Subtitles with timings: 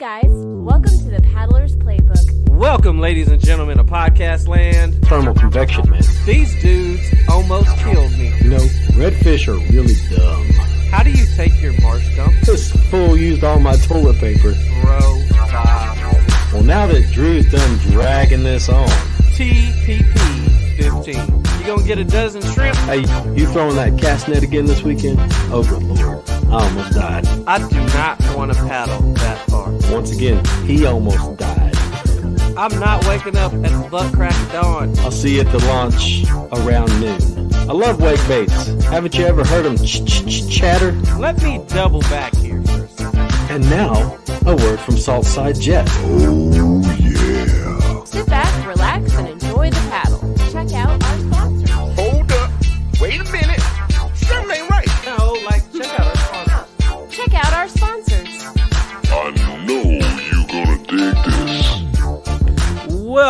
[0.00, 2.48] guys, welcome to the Paddler's Playbook.
[2.48, 4.94] Welcome, ladies and gentlemen, to podcast land.
[5.04, 6.00] Thermal convection, man.
[6.24, 8.32] These dudes almost killed me.
[8.40, 8.66] You know,
[8.96, 10.46] redfish are really dumb.
[10.90, 12.32] How do you take your marsh dump?
[12.46, 14.54] This fool used all my toilet paper.
[14.80, 15.96] Bro, stop.
[16.50, 18.88] Well, now that Drew's done dragging this on,
[19.36, 20.08] TPP
[20.78, 21.40] 15.
[21.60, 22.74] You gonna get a dozen shrimp?
[22.78, 23.00] hey,
[23.34, 25.18] you throwing that cast net again this weekend?
[25.52, 26.26] Oh, good lord.
[26.50, 27.26] I almost died.
[27.46, 29.49] I do not want to paddle that far.
[29.90, 31.76] Once again, he almost died.
[32.56, 34.98] I'm not waking up at the butt crack of dawn.
[35.00, 37.52] I'll see you at the launch around noon.
[37.54, 38.68] I love wake baits.
[38.84, 40.92] Haven't you ever heard them ch ch ch chatter?
[41.18, 42.62] Let me double back here
[43.00, 43.50] second.
[43.50, 46.69] And now, a word from Saltside Jess.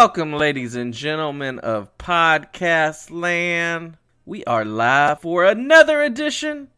[0.01, 3.99] Welcome, ladies and gentlemen of Podcast Land.
[4.25, 6.69] We are live for another edition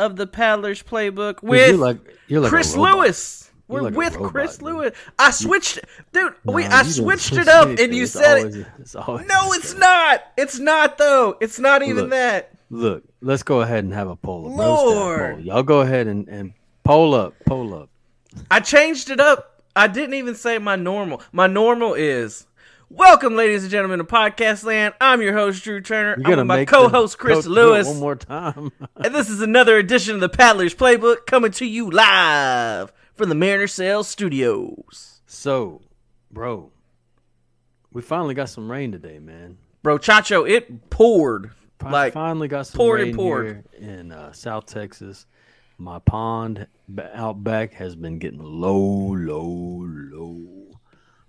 [0.00, 2.74] of the Paddler's Playbook with you're like, you're like Chris.
[2.74, 3.52] Lewis.
[3.68, 4.66] We're like with robot, Chris dude.
[4.66, 4.98] Lewis.
[5.16, 5.78] I switched,
[6.12, 6.34] dude.
[6.42, 8.66] we I switched it up, and you said always- it.
[8.80, 10.24] it's No, it's not.
[10.36, 11.36] It's not though.
[11.40, 12.10] It's not even Look.
[12.10, 12.50] that.
[12.70, 14.48] Look, let's go ahead and have a poll.
[14.50, 15.34] That Lord.
[15.36, 15.40] poll.
[15.40, 16.52] Y'all go ahead and, and
[16.82, 17.90] poll up, poll up.
[18.50, 19.52] I changed it up.
[19.76, 21.22] I didn't even say my normal.
[21.30, 22.44] My normal is
[22.90, 24.94] welcome, ladies and gentlemen, to Podcast Land.
[25.00, 26.16] I'm your host, Drew Turner.
[26.18, 27.88] You're I'm with my co-host, Chris go- do it Lewis.
[27.88, 28.72] one more time.
[28.96, 33.34] And this is another edition of the Paddler's Playbook coming to you live from the
[33.34, 35.20] Mariner Sails Studios.
[35.26, 35.82] so,
[36.30, 36.70] bro,
[37.92, 39.58] we finally got some rain today, man.
[39.82, 41.50] Bro, Chacho, it poured.
[41.84, 43.64] Like, finally got some poured and rain poured.
[43.78, 45.26] here in uh, South Texas.
[45.78, 46.66] My pond
[47.12, 50.55] out back has been getting low, low, low.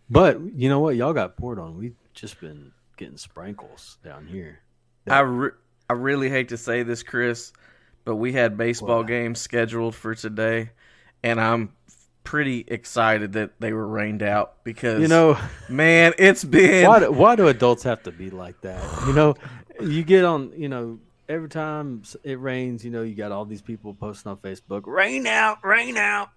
[0.10, 0.96] But you know what?
[0.96, 1.78] Y'all got poured on.
[1.78, 4.60] We've just been getting sprinkles down here.
[5.08, 5.52] I, re-
[5.90, 7.54] I really hate to say this, Chris,
[8.04, 10.72] but we had baseball games scheduled for today,
[11.24, 11.74] and I'm
[12.24, 15.38] pretty excited that they were rained out because You know,
[15.70, 18.84] man, it's been why do, why do adults have to be like that?
[19.08, 19.36] You know,
[19.82, 21.00] you get on, you know,
[21.30, 25.26] every time it rains, you know, you got all these people posting on Facebook, rain
[25.26, 26.30] out, rain out.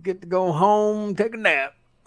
[0.00, 1.74] Get to go home, take a nap.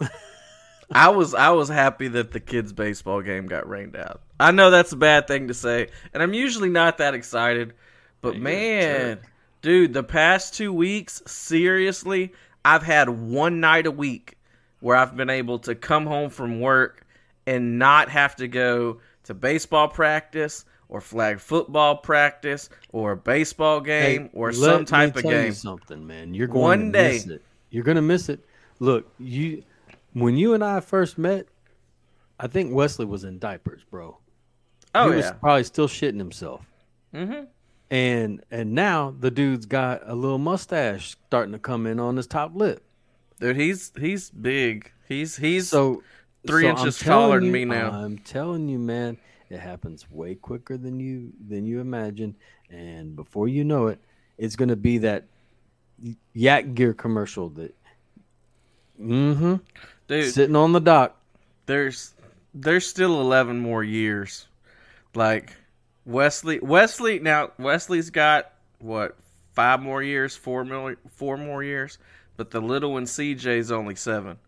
[0.90, 4.20] I was I was happy that the kids baseball game got rained out.
[4.38, 7.72] I know that's a bad thing to say, and I'm usually not that excited,
[8.20, 9.18] but you're man,
[9.62, 12.32] dude, the past 2 weeks, seriously,
[12.64, 14.36] I've had one night a week
[14.80, 17.04] where I've been able to come home from work
[17.46, 23.80] and not have to go to baseball practice or flag football practice or a baseball
[23.80, 25.52] game Hey, or some me type of game.
[25.52, 26.34] something, man.
[26.34, 27.12] You're going One to day.
[27.14, 27.42] miss it.
[27.70, 28.44] You're going to miss it.
[28.78, 29.64] Look, you
[30.16, 31.46] when you and I first met,
[32.40, 34.16] I think Wesley was in diapers, bro.
[34.94, 36.66] Oh he was probably still shitting himself.
[37.14, 37.44] Mm-hmm.
[37.90, 42.26] And and now the dude's got a little mustache starting to come in on his
[42.26, 42.82] top lip.
[43.40, 44.90] Dude, he's he's big.
[45.06, 46.02] He's he's So
[46.46, 47.90] three so inches taller than me now.
[47.90, 49.18] I'm telling you, man,
[49.50, 52.36] it happens way quicker than you than you imagine,
[52.70, 54.00] and before you know it,
[54.38, 55.26] it's gonna be that
[56.32, 57.74] Yak Gear commercial that,
[58.98, 59.56] mm-hmm,
[60.08, 61.16] Dude, sitting on the dock.
[61.66, 62.14] there's
[62.54, 64.46] there's still 11 more years.
[65.14, 65.52] Like
[66.04, 69.16] Wesley Wesley now Wesley's got what?
[69.54, 71.98] 5 more years, 4 more 4 more years,
[72.36, 74.38] but the little one CJ's only 7.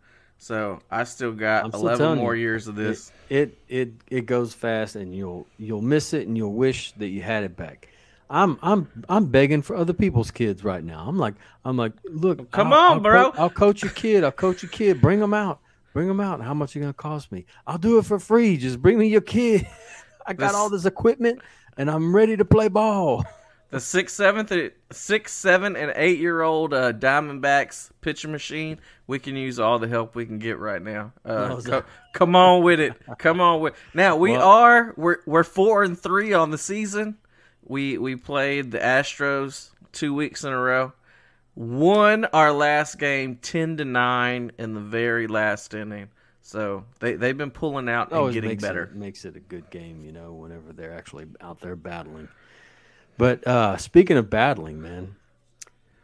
[0.40, 3.10] So, I still got I'm still 11 telling more you, years of this.
[3.28, 7.08] It, it it it goes fast, and you'll you'll miss it, and you'll wish that
[7.08, 7.88] you had it back.
[8.30, 11.04] I'm I'm I'm begging for other people's kids right now.
[11.06, 11.34] I'm like
[11.64, 13.32] I'm like, look, Come I'll- on, I'll bro.
[13.32, 14.24] co- I'll coach your kid.
[14.24, 15.00] I'll coach your kid.
[15.00, 15.60] Bring them out.
[15.94, 16.40] Bring them out.
[16.42, 17.46] How much it gonna cost me?
[17.66, 18.56] I'll do it for free.
[18.56, 19.66] Just bring me your kid.
[20.26, 21.40] I got all this equipment,
[21.78, 23.24] and I'm ready to play ball.
[23.70, 24.50] The six, seventh,
[24.92, 28.78] six, seven, and eight year old uh, Diamondbacks pitching machine.
[29.06, 31.12] We can use all the help we can get right now.
[31.22, 31.84] Uh, co-
[32.14, 32.94] come on with it.
[33.18, 33.74] Come on with.
[33.92, 37.18] Now we Well- are we're we're four and three on the season.
[37.68, 40.92] We we played the Astros two weeks in a row.
[41.54, 46.08] Won our last game ten to nine in the very last inning.
[46.42, 48.84] So they they've been pulling out and getting makes better.
[48.84, 52.28] It, makes it a good game, you know, whenever they're actually out there battling.
[53.18, 55.16] But uh, speaking of battling, man,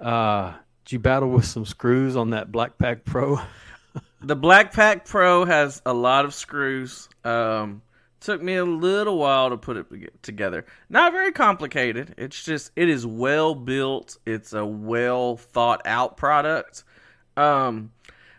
[0.01, 0.53] uh,
[0.85, 3.41] did you battle with some screws on that Black Pack Pro?
[4.21, 7.11] The Black Pack Pro has a lot of screws.
[7.25, 7.83] Um,
[8.25, 10.65] took me a little while to put it together.
[10.89, 12.15] Not very complicated.
[12.17, 14.17] It's just it is well built.
[14.27, 16.85] It's a well thought out product.
[17.37, 17.93] Um,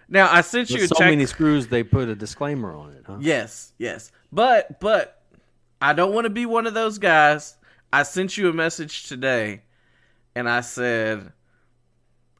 [0.09, 3.17] Now I sent you With so many screws, they put a disclaimer on it, huh?
[3.19, 4.11] Yes, yes.
[4.31, 5.21] But but
[5.81, 7.55] I don't want to be one of those guys.
[7.93, 9.61] I sent you a message today
[10.35, 11.31] and I said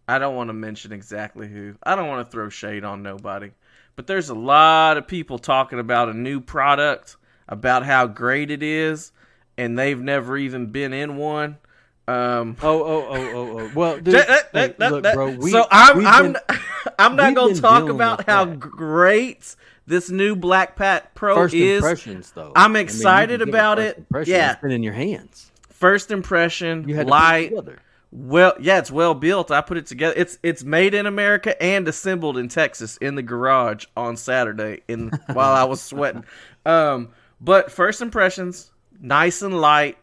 [0.08, 1.76] I don't want to mention exactly who.
[1.84, 3.52] I don't want to throw shade on nobody.
[3.96, 7.16] But there's a lot of people talking about a new product,
[7.48, 9.12] about how great it is,
[9.58, 11.58] and they've never even been in one.
[12.08, 13.72] Um Oh, oh, oh, oh, oh.
[13.74, 15.32] Well, dude, that- that- hey, that- look, bro.
[15.32, 16.42] We, so I'm I'm been-
[17.00, 19.56] I'm not gonna talk about how great
[19.88, 21.78] this new Black Pack Pro first is.
[21.78, 22.52] impressions, though.
[22.56, 24.04] I'm I mean, excited about it.
[24.26, 24.52] Yeah.
[24.54, 25.52] it's been in your hands.
[25.70, 27.80] First impression, You had light, put it together.
[28.12, 29.52] well, yeah, it's well built.
[29.52, 30.14] I put it together.
[30.18, 35.10] It's it's made in America and assembled in Texas in the garage on Saturday in
[35.34, 36.24] while I was sweating.
[36.68, 37.10] Um,
[37.42, 39.98] but first impressions, nice and light.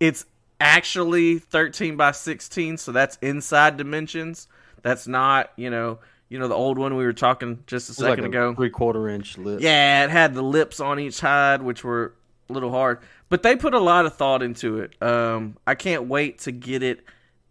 [0.00, 0.26] It's
[0.60, 4.48] actually 13 by 16, so that's inside dimensions.
[4.82, 8.00] That's not, you know, you know the old one we were talking just a was
[8.00, 8.54] like second a ago.
[8.54, 9.60] three quarter inch lip.
[9.60, 12.14] Yeah, it had the lips on each side, which were
[12.48, 12.98] a little hard,
[13.28, 15.00] but they put a lot of thought into it.
[15.00, 17.04] Um, I can't wait to get it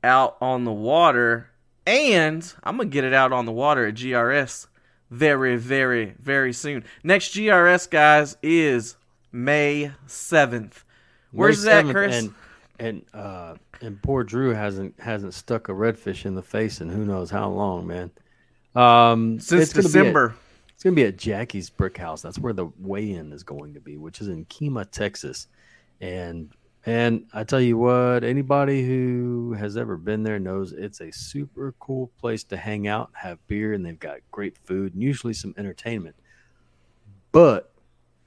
[0.04, 1.50] out on the water,
[1.88, 4.68] and I'm gonna get it out on the water at GRS
[5.10, 6.84] very, very, very soon.
[7.04, 8.96] Next GRS, guys, is
[9.36, 10.86] May seventh.
[11.32, 12.16] Where's May that, 7th, Chris?
[12.16, 12.34] And
[12.80, 17.06] and uh, and poor Drew hasn't hasn't stuck a redfish in the face in who
[17.06, 18.12] knows how long, man.
[18.76, 20.36] Um, Since be at- December.
[20.74, 22.22] It's going to be at Jackie's Brick House.
[22.22, 25.48] That's where the weigh-in is going to be, which is in Kemah, Texas.
[26.02, 26.52] And
[26.86, 31.74] and I tell you what, anybody who has ever been there knows it's a super
[31.80, 35.56] cool place to hang out, have beer, and they've got great food and usually some
[35.58, 36.16] entertainment.
[37.32, 37.72] But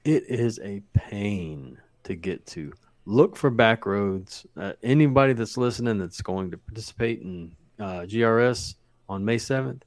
[0.03, 2.73] it is a pain to get to.
[3.05, 4.45] Look for back roads.
[4.55, 8.75] Uh, anybody that's listening that's going to participate in uh, GRS
[9.07, 9.81] on May 7th,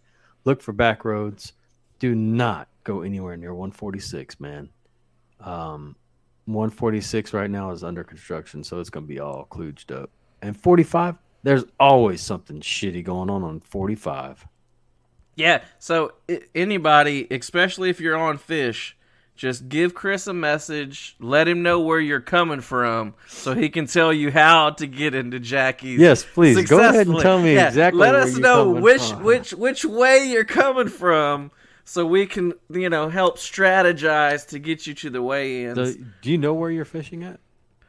[0.44, 1.52] look for back roads
[2.02, 4.68] do not go anywhere near 146, man.
[5.38, 5.94] Um,
[6.46, 10.10] 146 right now is under construction, so it's going to be all kludged up.
[10.42, 14.48] And 45, there's always something shitty going on on 45.
[15.36, 15.62] Yeah.
[15.78, 16.14] So
[16.56, 18.96] anybody, especially if you're on fish,
[19.34, 21.16] just give Chris a message.
[21.18, 25.14] Let him know where you're coming from, so he can tell you how to get
[25.14, 25.98] into Jackie's.
[26.00, 28.00] Yes, please go ahead and tell me Yeah, exactly.
[28.00, 29.22] Let where us know which from.
[29.24, 31.50] which which way you're coming from,
[31.84, 35.96] so we can you know help strategize to get you to the weigh-ins.
[36.20, 37.40] Do you know where you're fishing at?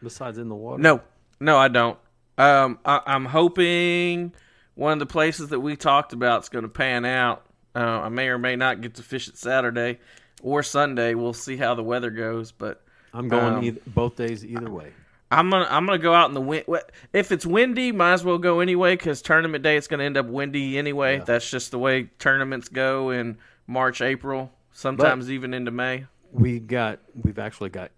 [0.01, 0.81] Besides in the water?
[0.81, 1.01] No,
[1.39, 1.97] no, I don't.
[2.37, 4.33] Um, I, I'm hoping
[4.75, 7.45] one of the places that we talked about is going to pan out.
[7.75, 9.99] Uh, I may or may not get to fish it Saturday
[10.43, 11.15] or Sunday.
[11.15, 14.91] We'll see how the weather goes, but I'm going Um, either, both days either way.
[15.31, 16.65] I'm gonna I'm gonna go out in the wind.
[17.11, 20.27] If it's windy, might as well go anyway because tournament day it's gonna end up
[20.27, 21.17] windy anyway.
[21.17, 21.23] Yeah.
[21.23, 26.05] That's just the way tournaments go in March, April, sometimes even into May.
[26.31, 27.91] We got we've actually got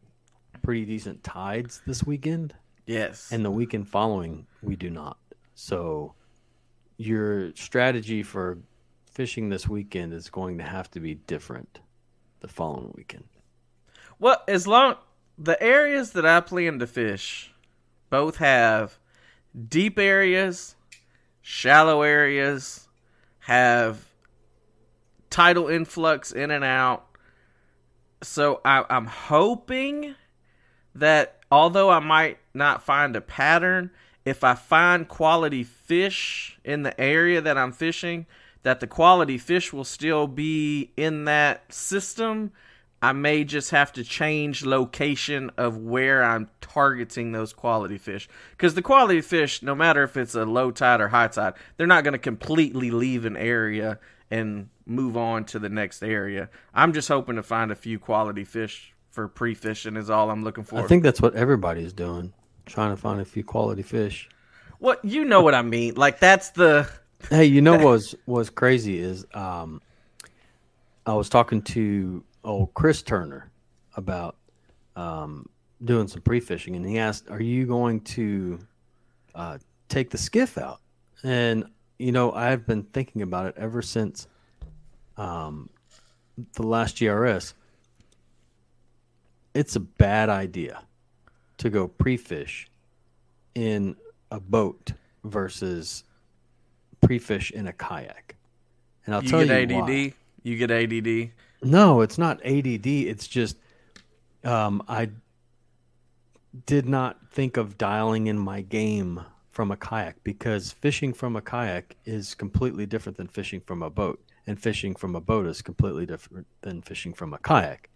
[0.61, 2.53] pretty decent tides this weekend.
[2.85, 5.17] Yes, and the weekend following we do not.
[5.55, 6.13] So
[6.97, 8.59] your strategy for
[9.11, 11.79] fishing this weekend is going to have to be different
[12.39, 13.25] the following weekend.
[14.19, 14.95] Well, as long
[15.37, 17.53] the areas that I plan to fish
[18.09, 18.97] both have
[19.67, 20.75] deep areas,
[21.41, 22.87] shallow areas,
[23.39, 24.05] have
[25.29, 27.05] tidal influx in and out.
[28.23, 30.15] So I, I'm hoping
[30.95, 33.91] that although I might not find a pattern,
[34.23, 38.25] if I find quality fish in the area that I'm fishing,
[38.65, 42.51] that the quality fish will still be in that system.
[42.99, 48.27] I may just have to change location of where I'm targeting those quality fish.
[48.57, 51.85] Because the quality fish, no matter if it's a low tide or high tide, they're
[51.85, 53.99] not going to completely leave an area
[54.31, 56.49] and move on to the next area.
[56.73, 60.43] I'm just hoping to find a few quality fish for pre fishing, is all I'm
[60.43, 60.79] looking for.
[60.79, 62.33] I think that's what everybody's doing,
[62.65, 64.27] trying to find a few quality fish.
[64.79, 65.93] Well, you know what I mean.
[65.93, 66.89] Like, that's the.
[67.29, 69.81] Hey, you know what was was crazy is um,
[71.07, 73.49] I was talking to old Chris Turner
[73.95, 74.35] about
[74.95, 75.49] um,
[75.83, 78.59] doing some pre fishing, and he asked, "Are you going to
[79.33, 79.57] uh,
[79.89, 80.81] take the skiff out?"
[81.23, 81.65] And
[81.97, 84.27] you know, I've been thinking about it ever since
[85.17, 85.69] um,
[86.53, 87.53] the last GRS.
[89.55, 90.83] It's a bad idea
[91.57, 92.69] to go pre fish
[93.55, 93.95] in
[94.29, 94.91] a boat
[95.23, 96.03] versus
[97.05, 98.35] pre-fish in a kayak.
[99.05, 99.89] And I'll tell You tell get you ADD.
[99.89, 100.13] why.
[100.43, 101.31] You get ADD.
[101.63, 102.85] No, it's not ADD.
[102.87, 103.57] It's just
[104.43, 105.09] um, I
[106.65, 109.21] did not think of dialing in my game
[109.51, 113.89] from a kayak because fishing from a kayak is completely different than fishing from a
[113.89, 114.19] boat.
[114.47, 117.89] and fishing from a boat is completely different than fishing from a kayak.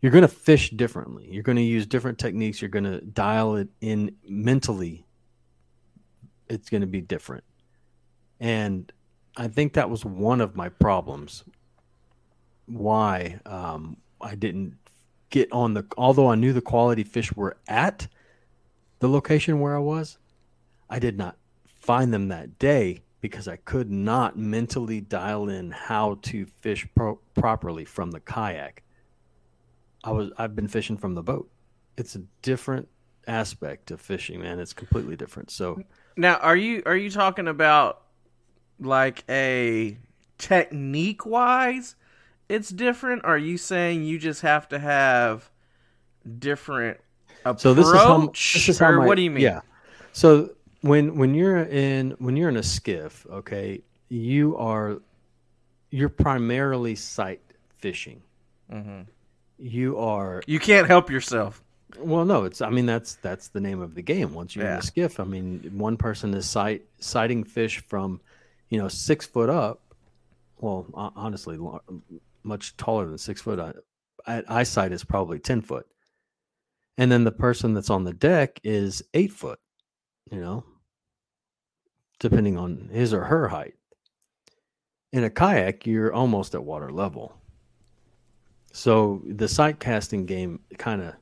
[0.00, 1.26] You're going to fish differently.
[1.28, 2.62] You're going to use different techniques.
[2.62, 5.04] You're going to dial it in mentally.
[6.48, 7.42] It's going to be different.
[8.44, 8.92] And
[9.38, 11.44] I think that was one of my problems.
[12.66, 14.76] Why um, I didn't
[15.30, 18.06] get on the, although I knew the quality fish were at
[18.98, 20.18] the location where I was,
[20.90, 26.18] I did not find them that day because I could not mentally dial in how
[26.24, 28.82] to fish pro- properly from the kayak.
[30.04, 31.50] I was I've been fishing from the boat.
[31.96, 32.88] It's a different
[33.26, 34.60] aspect of fishing, man.
[34.60, 35.50] It's completely different.
[35.50, 35.82] So
[36.18, 38.03] Now, are you are you talking about
[38.84, 39.96] like a
[40.38, 41.96] technique wise?
[42.48, 43.24] It's different.
[43.24, 45.50] Are you saying you just have to have
[46.38, 46.98] different
[47.44, 47.60] approach?
[47.60, 49.42] so this is how this is how my, what do you mean?
[49.42, 49.60] Yeah.
[50.12, 50.50] So
[50.82, 55.00] when when you're in when you're in a skiff, okay, you are
[55.90, 58.22] you're primarily sight fishing.
[58.70, 59.02] hmm
[59.58, 61.62] You are You can't help yourself.
[61.98, 62.60] Well, no, it's.
[62.60, 64.34] I mean, that's that's the name of the game.
[64.34, 68.20] Once you're in a skiff, I mean, one person is sight sighting fish from,
[68.68, 69.80] you know, six foot up.
[70.58, 71.58] Well, honestly,
[72.42, 73.58] much taller than six foot.
[74.26, 75.86] At eyesight is probably ten foot,
[76.96, 79.58] and then the person that's on the deck is eight foot.
[80.30, 80.64] You know,
[82.18, 83.74] depending on his or her height.
[85.12, 87.36] In a kayak, you're almost at water level.
[88.72, 91.14] So the sight casting game kind of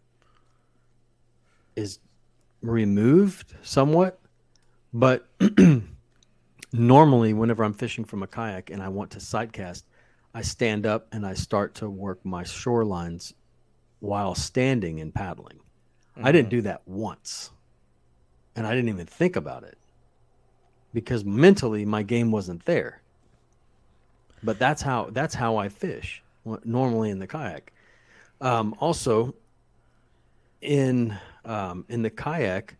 [1.77, 1.99] is
[2.63, 4.21] removed somewhat,
[4.95, 5.29] but
[6.73, 9.87] normally whenever I'm fishing from a kayak and I want to sight cast,
[10.35, 13.35] I stand up and I start to work my shorelines
[14.01, 15.61] while standing and paddling.
[16.23, 17.51] I didn't do that once.
[18.55, 19.79] And I didn't even think about it
[20.93, 23.01] because mentally my game wasn't there.
[24.43, 26.23] But that's how that's how I fish
[26.65, 27.73] normally in the kayak.
[28.41, 29.35] Um, also,
[30.61, 32.77] in um, in the kayak,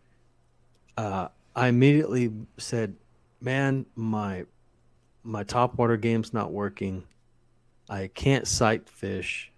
[0.97, 2.95] uh, I immediately said,
[3.43, 4.45] "Man, my
[5.23, 7.03] my top water game's not working.
[7.89, 9.51] I can't sight fish,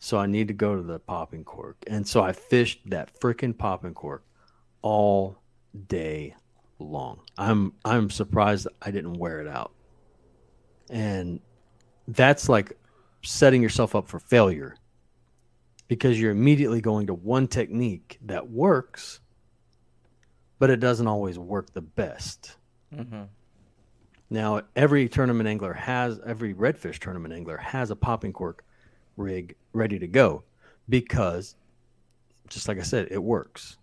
[0.00, 3.56] so I need to go to the popping cork." And so I fished that freaking
[3.56, 4.24] popping cork
[4.82, 5.38] all
[5.86, 6.34] day
[6.80, 7.20] long.
[7.38, 9.72] I'm I'm surprised I didn't wear it out,
[10.90, 11.40] and
[12.08, 12.76] that's like
[13.22, 14.76] setting yourself up for failure
[15.88, 19.20] because you're immediately going to one technique that works,
[20.58, 22.56] but it doesn't always work the best.
[22.94, 23.24] hmm
[24.30, 28.64] Now, every tournament angler has, every redfish tournament angler has a popping cork
[29.16, 30.44] rig ready to go
[30.88, 31.56] because,
[32.48, 33.78] just like I said, it works.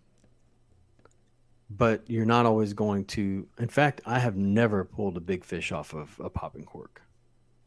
[1.70, 5.72] But you're not always going to, in fact, I have never pulled a big fish
[5.72, 7.01] off of a popping cork.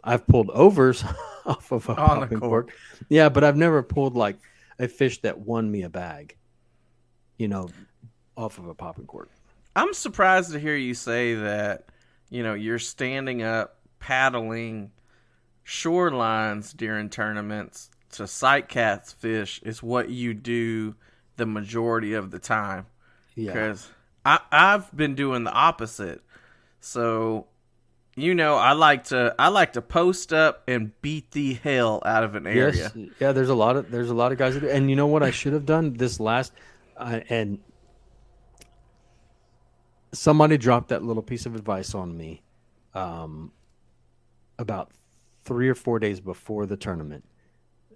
[0.04, 1.04] I've pulled overs
[1.46, 2.68] off of a On popping cork.
[2.68, 2.72] cork.
[3.08, 4.38] Yeah, but I've never pulled like
[4.78, 6.36] a fish that won me a bag,
[7.38, 7.74] you know,
[8.36, 9.30] off of a popping cork.
[9.74, 11.84] I'm surprised to hear you say that,
[12.30, 14.90] you know, you're standing up paddling
[15.64, 20.94] shorelines during tournaments to sight cast fish is what you do
[21.36, 22.86] the majority of the time.
[23.34, 23.52] Yeah.
[23.52, 23.88] Because
[24.24, 26.22] I I've been doing the opposite.
[26.80, 27.46] So
[28.16, 32.24] you know, I like to I like to post up and beat the hell out
[32.24, 32.90] of an area.
[32.94, 33.32] Yes, yeah.
[33.32, 34.68] There's a lot of there's a lot of guys that do.
[34.70, 36.52] And you know what I should have done this last,
[36.96, 37.58] uh, and
[40.16, 42.42] somebody dropped that little piece of advice on me,
[42.94, 43.52] um,
[44.58, 44.90] about
[45.44, 47.24] three or four days before the tournament.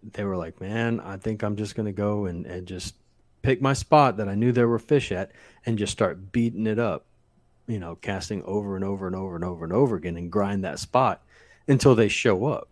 [0.03, 2.95] They were like, "Man, I think I'm just gonna go and and just
[3.43, 5.33] pick my spot that I knew there were fish at,
[5.67, 7.07] and just start beating it up."
[7.67, 10.65] You know, casting over and over and over and over and over again, and grind
[10.65, 11.23] that spot
[11.69, 12.69] until they show up.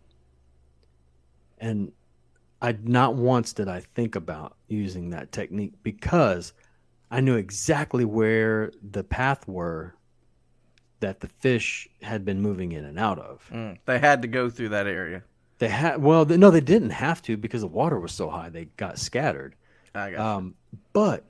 [1.59, 1.93] And
[2.61, 6.53] I not once did I think about using that technique because
[7.11, 9.95] I knew exactly where the path were
[11.01, 13.49] that the fish had been moving in and out of.
[13.53, 15.23] Mm, they had to go through that area.
[15.59, 18.49] They had well, they, no, they didn't have to because the water was so high
[18.49, 19.55] they got scattered.
[19.95, 20.55] I got Um,
[20.93, 21.25] but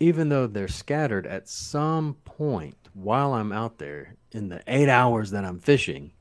[0.00, 5.30] even though they're scattered, at some point while I'm out there in the eight hours
[5.30, 6.12] that I'm fishing,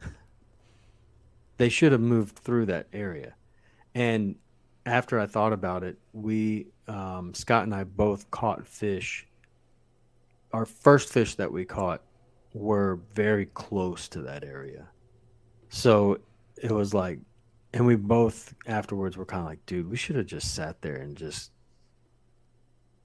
[1.58, 3.34] they should have moved through that area.
[3.94, 4.36] And
[4.86, 9.26] after I thought about it, we, um, Scott and I both caught fish.
[10.52, 12.02] Our first fish that we caught
[12.52, 14.88] were very close to that area.
[15.68, 16.18] So
[16.60, 17.20] it was like,
[17.72, 20.96] and we both afterwards were kind of like, dude, we should have just sat there
[20.96, 21.52] and just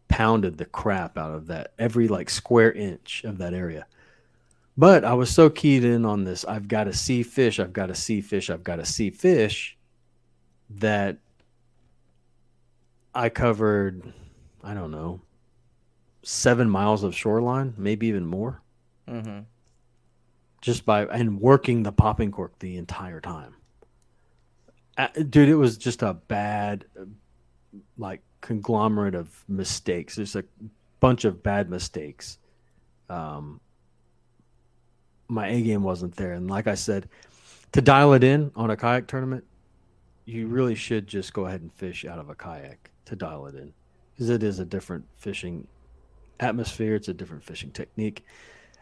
[0.08, 3.86] pounded the crap out of that every like square inch of that area.
[4.76, 6.44] But I was so keyed in on this.
[6.44, 7.60] I've got to see fish.
[7.60, 8.50] I've got to see fish.
[8.50, 9.78] I've got to see fish.
[10.72, 11.20] That
[13.16, 14.14] I covered,
[14.64, 15.22] I don't know,
[16.24, 18.62] seven miles of shoreline, maybe even more,
[19.08, 19.42] Mm-hmm.
[20.62, 23.54] just by and working the popping cork the entire time.
[24.98, 26.86] Uh, dude, it was just a bad,
[27.98, 30.16] like conglomerate of mistakes.
[30.16, 30.44] There's a
[31.00, 32.40] bunch of bad mistakes.
[33.10, 33.60] Um,
[35.28, 37.08] my A game wasn't there, and like I said,
[37.74, 39.44] to dial it in on a kayak tournament,
[40.26, 43.56] you really should just go ahead and fish out of a kayak to dial it
[43.56, 43.74] in,
[44.14, 45.68] because it is a different fishing
[46.40, 46.96] atmosphere.
[46.96, 48.24] It's a different fishing technique,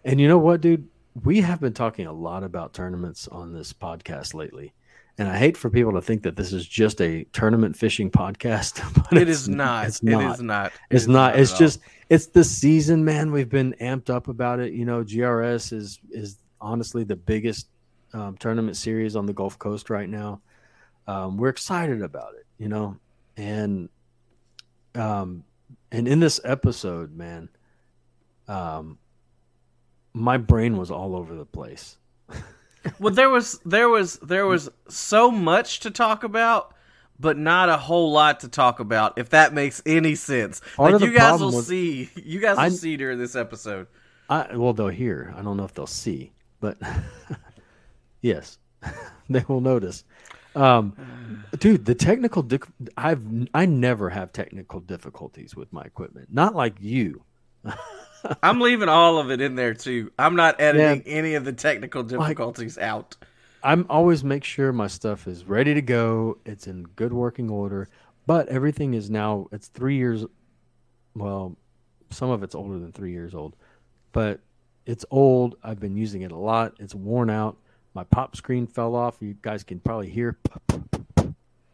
[0.04, 0.88] and you know what, dude?
[1.24, 4.74] We have been talking a lot about tournaments on this podcast lately.
[5.20, 8.82] And I hate for people to think that this is just a tournament fishing podcast.
[9.12, 9.86] But it's- not.
[9.86, 10.34] It's not.
[10.36, 10.66] is not.
[10.66, 11.38] It It's is not.
[11.38, 11.60] It's at all.
[11.60, 11.80] just.
[12.10, 13.32] It's the season, man.
[13.32, 14.74] We've been amped up about it.
[14.74, 17.68] You know, GRS is is honestly the biggest
[18.14, 20.42] um, tournament series on the Gulf Coast right now.
[21.06, 22.48] Um, we're excited about it.
[22.58, 22.98] You know,
[23.38, 23.90] and
[24.96, 25.44] um,
[25.92, 27.50] and in this episode, man,
[28.48, 28.98] um,
[30.14, 31.98] my brain was all over the place.
[33.00, 36.74] Well, there was there was there was so much to talk about,
[37.18, 39.18] but not a whole lot to talk about.
[39.18, 42.64] If that makes any sense, Part like you guys will was- see, you guys will
[42.64, 43.88] I- see during this episode.
[44.30, 45.34] I well, they'll hear.
[45.38, 46.78] I don't know if they'll see, but
[48.22, 48.58] yes,
[49.30, 50.04] they will notice.
[50.56, 52.48] Um, dude, the technical
[52.98, 56.30] I've I never have technical difficulties with my equipment.
[56.32, 57.24] Not like you.
[58.44, 60.12] I'm leaving all of it in there too.
[60.18, 63.16] I'm not editing any of the technical difficulties out.
[63.64, 66.38] I'm always make sure my stuff is ready to go.
[66.46, 67.88] It's in good working order.
[68.26, 69.48] But everything is now.
[69.52, 70.26] It's three years.
[71.16, 71.58] Well,
[72.10, 73.56] some of it's older than three years old,
[74.12, 74.40] but
[74.86, 75.56] it's old.
[75.64, 76.76] I've been using it a lot.
[76.80, 77.58] It's worn out.
[77.94, 79.18] My pop screen fell off.
[79.20, 80.38] You guys can probably hear,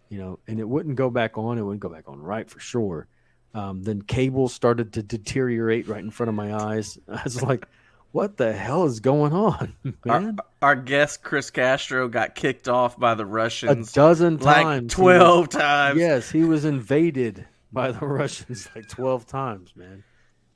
[0.09, 1.57] you know, and it wouldn't go back on.
[1.57, 3.07] It wouldn't go back on right for sure.
[3.53, 6.97] Um, then cable started to deteriorate right in front of my eyes.
[7.07, 7.65] I was like,
[8.11, 9.73] "What the hell is going on,
[10.07, 14.63] Our, man?" our guest Chris Castro got kicked off by the Russians A dozen like
[14.63, 14.93] times.
[14.93, 15.99] twelve was- times.
[15.99, 20.03] Yes, he was invaded by the Russians like twelve times, man.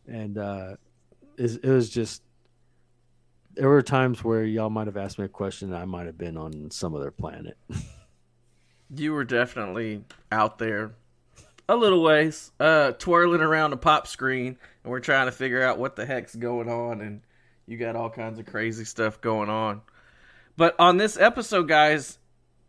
[0.08, 0.76] And uh,
[1.38, 2.21] it, it was just
[3.56, 6.18] there were times where y'all might have asked me a question, and I might have
[6.18, 7.58] been on some other planet.
[8.96, 10.92] You were definitely out there
[11.68, 15.80] a little ways, uh, twirling around a pop screen, and we're trying to figure out
[15.80, 17.22] what the heck's going on, and
[17.66, 19.82] you got all kinds of crazy stuff going on.
[20.58, 22.20] But on this episode, guys,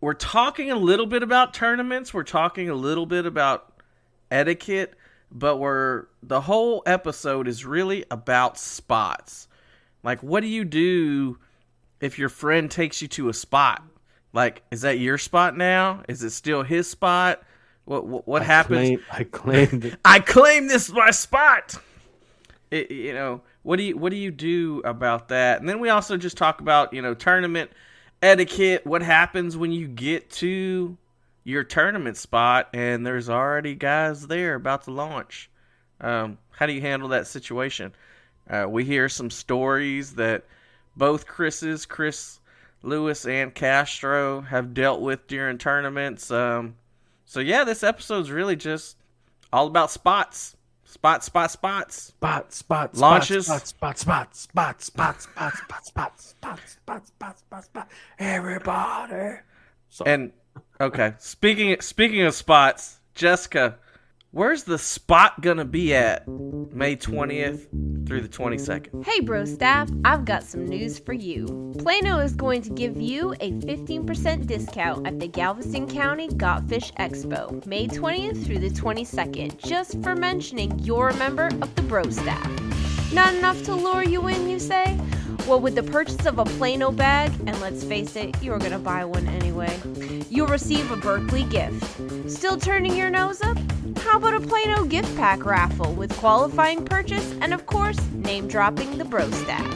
[0.01, 2.15] we're talking a little bit about tournaments.
[2.15, 3.73] We're talking a little bit about
[4.31, 4.95] etiquette,
[5.31, 9.49] but we're the whole episode is really about spots.
[10.05, 11.39] Like, what do you do
[12.01, 13.83] if your friend takes you to a spot?
[14.33, 16.03] Like, is that your spot now?
[16.09, 17.43] Is it still his spot?
[17.87, 18.89] What what, what I happens?
[18.89, 19.99] claim- I claimed it.
[20.05, 21.77] I claim this my spot.
[22.71, 25.61] It, you know, what do you what do you do about that?
[25.61, 27.71] And then we also just talk about you know tournament
[28.23, 28.87] etiquette.
[28.87, 30.97] What happens when you get to
[31.45, 35.51] your tournament spot and there's already guys there about to launch?
[36.01, 37.93] Um, how do you handle that situation?
[38.49, 40.45] Uh, we hear some stories that
[40.97, 42.41] both Chris's, Chris
[42.83, 46.31] Lewis and Castro, have dealt with during tournaments.
[46.31, 46.77] Um,
[47.25, 48.97] so yeah, this episode's really just
[49.53, 51.97] all about spots, spot, spot, spots.
[51.97, 53.47] Spot, spot, Launches.
[53.47, 57.89] spot, spot, spot, spot, spot, spot, spot, spot, spot, spot, spot, spot, spot.
[58.19, 59.39] Everybody.
[60.05, 60.33] And
[60.81, 63.79] okay, speaking speaking of spots, Jessica,
[64.35, 67.69] where's the spot gonna be at May twentieth
[68.05, 69.05] through the twenty second?
[69.05, 71.73] Hey, bro staff, I've got some news for you.
[71.79, 77.65] Plano is going to give you a 15% discount at the Galveston County Gotfish Expo,
[77.67, 83.13] May 20th through the 22nd, just for mentioning you're a member of the bro staff.
[83.13, 84.99] Not enough to lure you in, you say?
[85.47, 89.05] Well, with the purchase of a Plano bag, and let's face it, you're gonna buy
[89.05, 89.79] one anyway,
[90.31, 91.85] you'll receive a Berkley gift.
[92.31, 93.59] Still turning your nose up?
[93.99, 98.97] How about a Plano gift pack raffle with qualifying purchase and, of course, name dropping
[98.97, 99.67] the bro staff?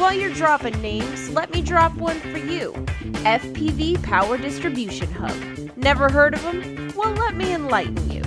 [0.00, 2.72] While you're dropping names, let me drop one for you
[3.24, 5.76] FPV Power Distribution Hub.
[5.76, 6.92] Never heard of them?
[6.96, 8.22] Well, let me enlighten you.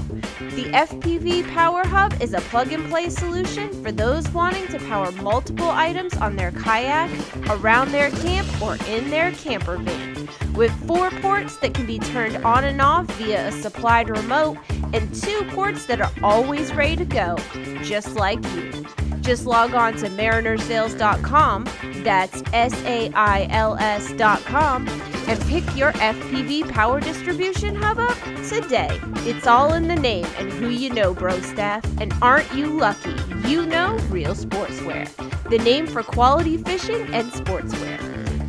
[0.50, 5.12] The FPV Power Hub is a plug and play solution for those wanting to power
[5.14, 7.10] multiple items on their kayak,
[7.50, 10.28] around their camp, or in their camper van.
[10.54, 14.58] With four ports that can be turned on and off via a supplied remote,
[14.94, 17.38] and two ports that are always ready to go,
[17.84, 18.86] just like you.
[19.22, 21.68] Just log on to marinersails.com,
[22.04, 24.88] That's S A I L S dot com
[25.28, 28.18] and pick your FPV power distribution hub up
[28.50, 29.00] today.
[29.28, 31.86] It's all in the name and who you know, bro staff.
[32.02, 33.14] And aren't you lucky?
[33.48, 35.08] You know Real Sportswear,
[35.50, 38.00] the name for quality fishing and sportswear.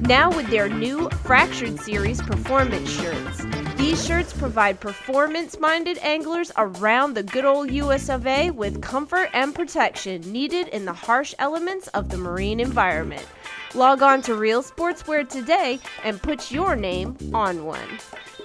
[0.08, 3.44] Now with their new Fractured Series performance shirts.
[3.82, 9.28] These shirts provide performance minded anglers around the good old US of A with comfort
[9.32, 13.26] and protection needed in the harsh elements of the marine environment.
[13.74, 17.98] Log on to Real Sportswear today and put your name on one.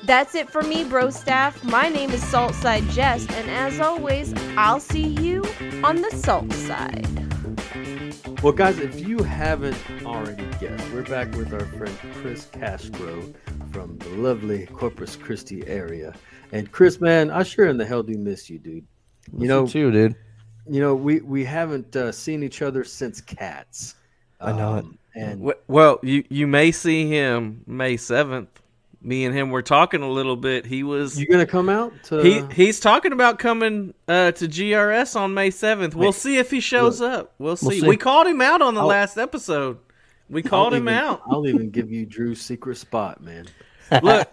[0.05, 1.63] That's it for me, bro staff.
[1.63, 5.43] My name is Saltside Jess, and as always, I'll see you
[5.83, 7.07] on the salt side.
[8.41, 13.21] Well, guys, if you haven't already guessed, we're back with our friend Chris Castro
[13.71, 16.13] from the lovely Corpus Christi area.
[16.51, 18.85] And Chris, man, I sure in the hell do miss you, dude.
[19.37, 20.15] You know, too, dude.
[20.69, 23.95] you know, we we haven't uh, seen each other since Cats.
[24.39, 24.79] I know it.
[24.85, 28.49] Um, And Well, you you may see him May seventh.
[29.01, 30.65] Me and him were talking a little bit.
[30.65, 32.21] He was you gonna come out to?
[32.23, 35.93] he he's talking about coming uh, to GRS on May seventh.
[35.95, 37.33] We'll see if he shows up.
[37.37, 37.81] We'll see.
[37.81, 37.87] see.
[37.87, 39.77] We called him out on the I'll- last episode.
[40.29, 41.21] We I'll called him even- out.
[41.27, 43.47] I'll even give you Drew's secret spot, man.
[44.03, 44.29] Look,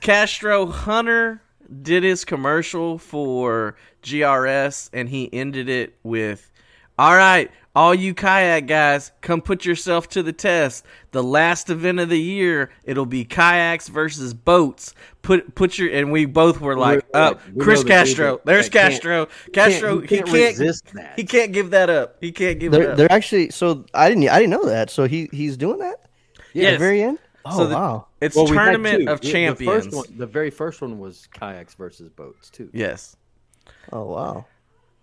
[0.00, 1.40] Castro Hunter
[1.82, 6.50] did his commercial for GRS and he ended it with
[6.98, 10.84] All right, all you kayak guys, come put yourself to the test.
[11.12, 14.94] The last event of the year, it'll be kayaks versus boats.
[15.22, 17.82] Put put your and we both were like, Wait, uh, wait, "Oh, we Chris know
[17.84, 18.40] the Castro.
[18.44, 19.26] There's that can't- Castro.
[19.52, 21.12] Castro, can't- he he can't can't resist that.
[21.16, 22.16] He can't give that up.
[22.20, 22.96] He can't give They're, up.
[22.96, 24.90] they're actually so I didn't I didn't know that.
[24.90, 26.72] So he he's doing that at Yes.
[26.74, 27.18] the very end.
[27.44, 28.06] Oh So the- wow!
[28.20, 29.10] It's Well, tournament two.
[29.12, 29.84] of The- the champions.
[29.84, 32.68] first one- The, very first one was kayaks versus boats too.
[32.72, 33.16] yes.
[33.92, 34.46] Oh wow!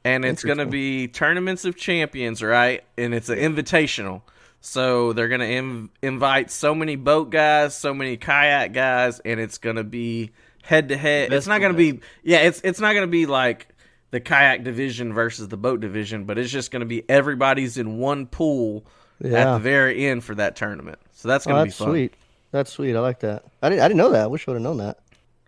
[0.06, 2.84] And it's going to be tournaments of champions, right?
[2.98, 4.22] And it's an invitational.
[4.62, 9.40] So they're going to Im- invite so many boat guys, so many kayak guys, and
[9.40, 10.32] it's going to be
[10.64, 11.34] head to head.
[11.34, 13.68] It's not going to be yeah, it's it's not going to be like
[14.12, 17.98] the kayak division versus the boat division, but it's just going to be everybody's in
[17.98, 18.86] one pool
[19.24, 20.98] at the very end for that tournament.
[21.12, 21.88] So that's Oh, going to be fun.
[21.90, 22.14] sweet.
[22.52, 22.96] That's sweet.
[22.96, 23.44] I like that.
[23.62, 24.24] I didn't I didn't know that.
[24.24, 24.98] I wish I would have known that.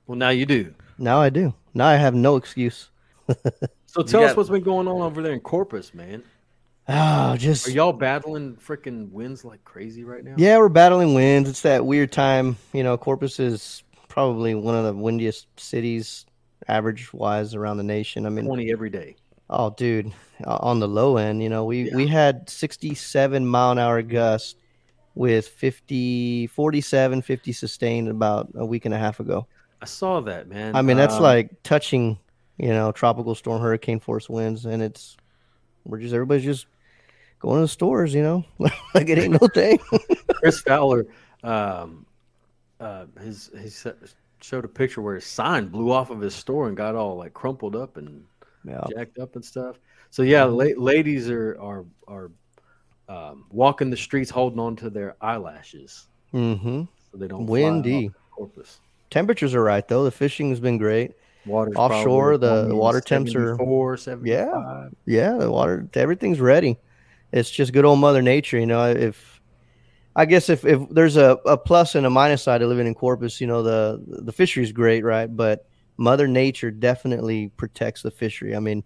[0.05, 0.73] Well, now you do.
[0.99, 1.53] Now I do.
[1.73, 2.89] Now I have no excuse.
[3.87, 6.23] So tell us what's been going on over there in Corpus, man.
[6.89, 10.35] Ah, just Are y'all battling freaking winds like crazy right now?
[10.37, 11.49] yeah, we're battling winds.
[11.49, 12.55] It's that weird time.
[12.71, 16.25] You know, Corpus is probably one of the windiest cities,
[16.69, 18.25] average wise, around the nation.
[18.25, 19.17] I mean, twenty every day.
[19.49, 20.13] Oh, dude,
[20.45, 24.55] on the low end, you know, we we had 67 mile an hour gusts
[25.13, 29.45] with 50, 47, 50 sustained about a week and a half ago.
[29.81, 30.73] I saw that, man.
[30.73, 32.17] I mean, that's Um, like touching,
[32.57, 35.17] you know, tropical storm, hurricane force winds, and it's
[35.85, 36.67] we're just everybody's just
[37.39, 38.43] going to the stores, you know,
[38.93, 39.79] like it ain't no thing.
[40.35, 41.05] Chris Fowler.
[41.43, 42.05] Um,
[42.79, 43.69] uh, his he
[44.41, 47.33] showed a picture where his sign blew off of his store and got all like
[47.33, 48.23] crumpled up and
[48.63, 49.79] yeah, jacked up and stuff.
[50.09, 52.31] So yeah, la- ladies are are are
[53.09, 56.83] um, walking the streets holding on to their eyelashes mm-hmm.
[57.11, 58.11] so they don't Windy.
[58.31, 58.79] Corpus.
[59.09, 60.03] Temperatures are right though.
[60.03, 61.13] The fishing has been great.
[61.47, 64.25] Water's Offshore, the- the water temps are- 74, 75.
[64.25, 65.37] Yeah, yeah.
[65.37, 66.77] the water, everything's ready.
[67.31, 68.89] It's just good old Mother Nature, you know.
[68.89, 69.41] If
[70.15, 72.93] I guess if, if there's a, a plus and a minus side of living in
[72.95, 75.27] Corpus, you know, the the fishery's great, right?
[75.27, 78.55] But Mother Nature definitely protects the fishery.
[78.55, 78.83] I mean,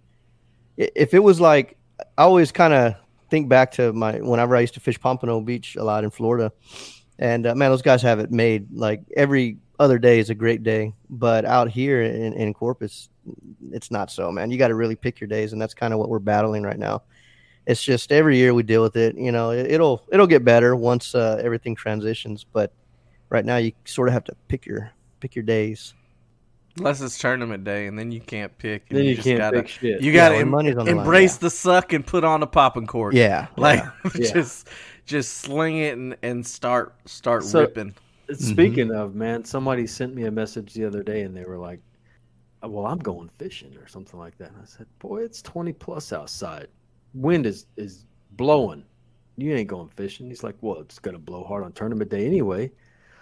[0.78, 1.78] if it was like,
[2.18, 2.96] I always kind of
[3.30, 6.52] think back to my whenever I used to fish Pompano Beach a lot in Florida,
[7.20, 8.68] and uh, man, those guys have it made.
[8.74, 13.10] Like every other day is a great day, but out here in, in Corpus,
[13.72, 14.52] it's not so, man.
[14.52, 16.78] You got to really pick your days, and that's kind of what we're battling right
[16.78, 17.02] now.
[17.66, 19.18] It's just every year we deal with it.
[19.18, 22.72] You know, it, will it'll get better once uh, everything transitions, but
[23.30, 25.94] right now you sort of have to pick your pick your days.
[26.78, 28.86] Unless it's tournament day, and then you can't pick.
[28.90, 30.02] and Then you just can't gotta, pick shit.
[30.02, 31.42] You got to when money's on the line, embrace yeah.
[31.42, 33.14] the suck and put on a popping cork.
[33.14, 33.84] Yeah, like
[34.16, 34.32] Yeah.
[34.34, 34.70] just
[35.06, 37.96] just sling it and, and start start So- ripping.
[38.40, 38.52] Mm-hmm.
[38.52, 41.80] Speaking of man, somebody sent me a message the other day and they were like,
[42.64, 45.74] uh, "Well, I'm going fishing or something like that." And I said, "Boy, it's 20
[45.74, 46.68] plus outside.
[47.14, 48.86] Wind is is blowing.
[49.38, 52.72] You ain't going fishing." He's like, "Well, it's gonna blow hard on tournament day anyway."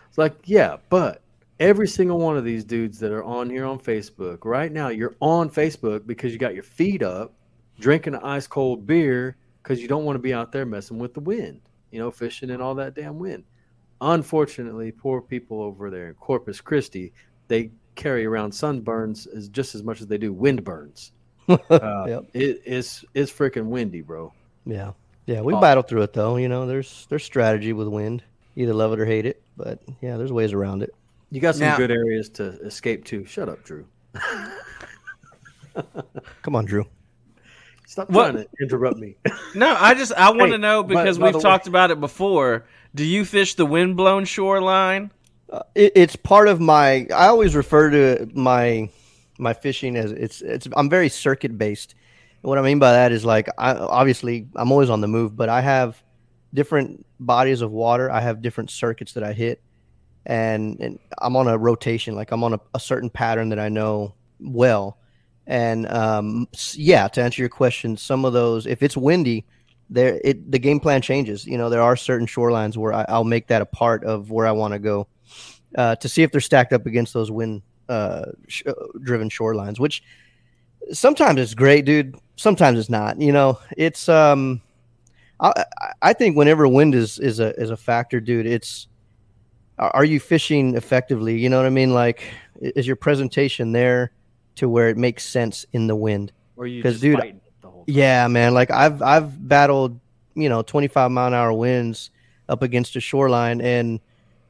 [0.07, 1.21] It's like, "Yeah, but
[1.59, 5.15] every single one of these dudes that are on here on Facebook right now, you're
[5.19, 7.33] on Facebook because you got your feet up,
[7.79, 11.13] drinking an ice cold beer because you don't want to be out there messing with
[11.13, 13.43] the wind, you know, fishing and all that damn wind."
[14.01, 17.11] Unfortunately, poor people over there in Corpus Christi,
[17.47, 21.11] they carry around sunburns as just as much as they do wind burns.
[21.49, 22.25] Uh, Yep.
[22.33, 24.31] it, it's it's freaking windy, bro.
[24.65, 24.91] yeah.
[25.25, 25.59] Yeah, we Oh.
[25.59, 26.37] battle through it though.
[26.37, 28.23] You know, there's there's strategy with wind.
[28.55, 30.93] Either love it or hate it, but yeah, there's ways around it.
[31.31, 33.25] You got some Now- good areas to escape to.
[33.25, 33.85] Shut up, Drew.
[36.41, 36.85] Come on, Drew.
[37.87, 39.15] Stop What- trying to interrupt me.
[39.55, 41.89] No, I just I want Hey, to know because by we've the way- talked about
[41.91, 42.65] it before.
[42.95, 45.11] Do you fish the windblown shoreline?
[45.49, 47.07] Uh, it, it's part of my.
[47.13, 48.89] I always refer to my
[49.37, 50.67] my fishing as it's it's.
[50.75, 51.95] I'm very circuit based.
[52.41, 55.49] What I mean by that is like I obviously I'm always on the move, but
[55.49, 56.01] I have
[56.53, 58.09] different bodies of water.
[58.09, 59.61] I have different circuits that I hit,
[60.25, 62.15] and, and I'm on a rotation.
[62.15, 64.97] Like I'm on a, a certain pattern that I know well.
[65.45, 69.45] And um, yeah, to answer your question, some of those, if it's windy,
[69.89, 71.45] there it the game plan changes.
[71.45, 74.45] You know, there are certain shorelines where I, I'll make that a part of where
[74.47, 75.07] I want to go
[75.77, 79.79] uh, to see if they're stacked up against those wind uh, sh- uh, driven shorelines,
[79.79, 80.03] which
[80.91, 82.15] sometimes it's great, dude.
[82.35, 83.19] Sometimes it's not.
[83.19, 84.61] You know, it's um,
[85.39, 85.65] I
[86.01, 88.87] I- think whenever wind is is a is a factor, dude, it's
[89.77, 91.37] are you fishing effectively?
[91.39, 91.93] You know what I mean?
[91.93, 92.21] Like,
[92.61, 94.11] is your presentation there
[94.55, 96.33] to where it makes sense in the wind?
[96.57, 97.41] Or you 'Cause, just dude, fighting
[97.89, 98.53] Yeah, man.
[98.53, 99.99] Like I've I've battled,
[100.35, 102.11] you know, 25 mile an hour winds
[102.47, 103.99] up against a shoreline, and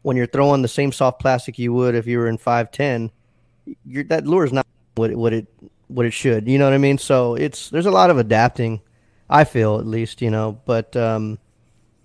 [0.01, 3.11] when you're throwing the same soft plastic you would if you were in 510,
[3.85, 5.47] you're, that lure is not what it, what it
[5.87, 6.49] what it should.
[6.49, 6.97] You know what I mean?
[6.97, 8.81] So it's there's a lot of adapting.
[9.29, 11.39] I feel at least, you know, but um,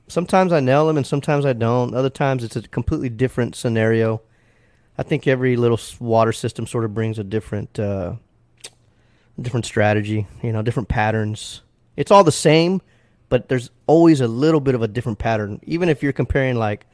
[0.07, 1.95] sometimes I nail them and sometimes I don't.
[1.95, 4.23] Other times it's a completely different scenario.
[4.97, 8.17] I think every little water system sort of brings a different uh,
[9.41, 11.63] different strategy, you know, different patterns.
[11.97, 12.81] It's all the same,
[13.29, 15.61] but there's always a little bit of a different pattern.
[15.65, 16.87] Even if you're comparing like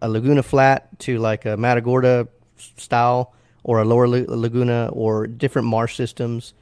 [0.00, 5.68] a Laguna flat to like a Matagorda style or a lower La- Laguna or different
[5.68, 6.54] marsh systems.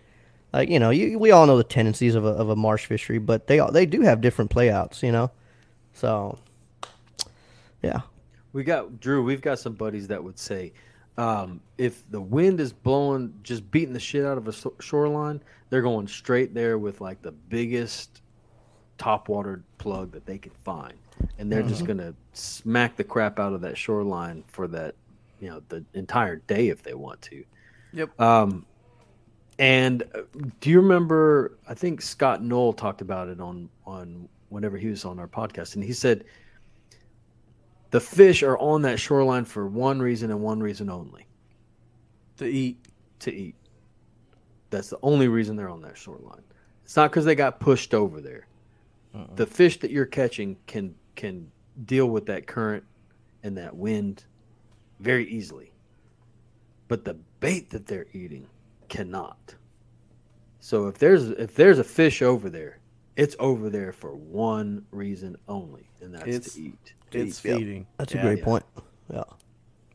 [0.52, 3.18] Like, you know, you, we all know the tendencies of a, of a marsh fishery,
[3.18, 5.30] but they all, they do have different playouts, you know?
[5.94, 6.38] So,
[7.82, 8.00] yeah.
[8.52, 9.22] We got Drew.
[9.22, 10.72] We've got some buddies that would say,
[11.20, 15.42] um, if the wind is blowing, just beating the shit out of a so- shoreline,
[15.68, 18.22] they're going straight there with like the biggest
[18.96, 20.94] top water plug that they can find,
[21.38, 24.94] and they're just gonna smack the crap out of that shoreline for that,
[25.40, 27.44] you know, the entire day if they want to.
[27.92, 28.18] Yep.
[28.18, 28.64] Um,
[29.58, 30.22] and uh,
[30.60, 31.58] do you remember?
[31.68, 35.74] I think Scott Knoll talked about it on on whenever he was on our podcast,
[35.74, 36.24] and he said
[37.90, 41.26] the fish are on that shoreline for one reason and one reason only
[42.38, 42.78] To eat.
[43.20, 43.54] to eat.
[44.70, 46.42] That's the only reason they're on that shoreline.
[46.84, 48.46] It's not because they got pushed over there.
[49.14, 49.26] Uh-uh.
[49.34, 51.50] The fish that you're catching can can
[51.84, 52.84] deal with that current
[53.42, 54.24] and that wind
[55.00, 55.72] very easily.
[56.88, 58.46] But the bait that they're eating
[58.88, 59.54] cannot.
[60.60, 62.78] So if there's if there's a fish over there,
[63.20, 66.94] it's over there for one reason only, and that's It's- to eat.
[67.12, 67.58] It's Yep.
[67.58, 67.86] feeding.
[67.98, 68.20] That's Yeah.
[68.20, 68.44] a great yeah.
[68.44, 68.64] point.
[69.12, 69.24] Yeah.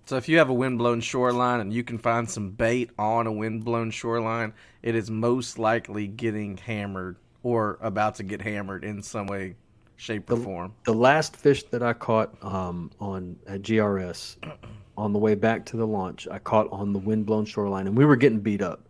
[0.05, 3.31] So if you have a windblown shoreline and you can find some bait on a
[3.31, 9.25] windblown shoreline, it is most likely getting hammered or about to get hammered in some
[9.27, 9.55] way,
[9.95, 10.73] shape, or form.
[10.83, 14.37] the last fish that I caught um, on at GRS
[14.97, 18.05] on the way back to the launch, I caught on the windblown shoreline, and we
[18.05, 18.81] were getting beat up.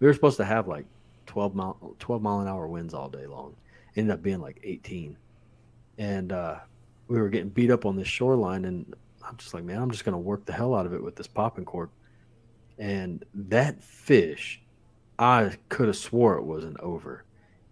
[0.00, 0.86] We were supposed to have like
[1.26, 3.54] 12 mile 12 mile an hour winds all day long.
[3.96, 5.16] Ended up being like 18,
[5.98, 6.56] and uh,
[7.08, 8.94] we were getting beat up on this shoreline, and
[9.26, 11.26] I'm just like, man, I'm just gonna work the hell out of it with this
[11.26, 11.90] popping cork.
[12.78, 14.60] And that fish,
[15.18, 17.24] I could have swore it wasn't over.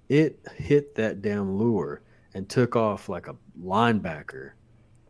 [0.09, 2.03] It hit that damn lure
[2.35, 4.53] and took off like a linebacker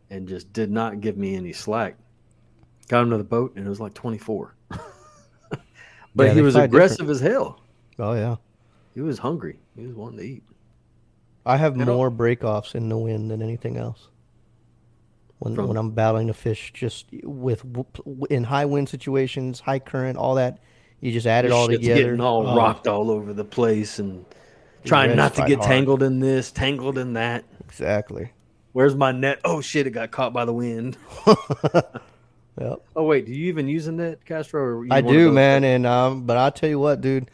[0.09, 1.97] and just did not give me any slack.
[2.87, 4.55] Got him to the boat and it was like 24.
[5.49, 7.61] but Yeah, he was aggressive as hell.
[7.97, 8.35] Oh, yeah.
[8.93, 9.59] He was hungry.
[9.75, 10.43] He was wanting to eat.
[11.45, 14.07] I have more breakoffs in the wind than anything else.
[15.39, 17.63] When, From- when I'm battling a fish, just with
[18.29, 20.59] in high wind situations, high current, all that,
[21.01, 22.01] you just add it all together.
[22.03, 24.25] Getting all Oh, rocked all over the place and
[24.85, 25.67] trying not to get hard.
[25.67, 27.43] tangled in this, tangled in that.
[27.65, 28.31] Exactly.
[28.71, 29.39] Where's my net?
[29.45, 29.87] Oh shit!
[29.87, 30.97] It got caught by the wind.
[32.59, 32.85] Yep.
[32.95, 34.61] Oh wait, do you even use a net, Castro?
[34.63, 37.29] Or you I do, man, and um, but I tell you what, dude,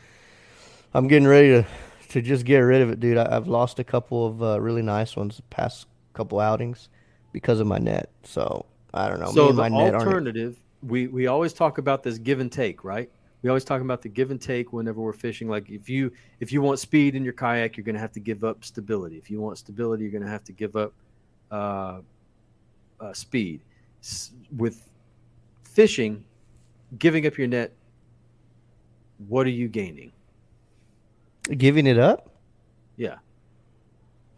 [0.96, 1.66] I'm getting ready to
[2.12, 3.18] to just get rid of it, dude.
[3.18, 6.90] I, I've lost a couple of uh, really nice ones the past couple outings
[7.32, 8.10] because of my net.
[8.24, 9.28] So I don't know.
[9.28, 10.08] Me So the my net aren't.
[10.08, 13.10] alternative, we we always talk about this give and take, right?
[13.42, 15.50] We always talk about the give and take whenever we're fishing.
[15.50, 18.20] Like if you if you want speed in your kayak, you're going to have to
[18.20, 19.18] give up stability.
[19.18, 20.94] If you want stability, you're going to have to give up
[21.50, 22.02] uh,
[23.00, 23.62] uh, speed.
[24.02, 24.88] S- with
[25.64, 26.24] fishing,
[26.98, 27.72] giving up your net,
[29.28, 30.12] what are you gaining?
[31.50, 32.30] Giving it up?
[32.98, 33.18] Yeah,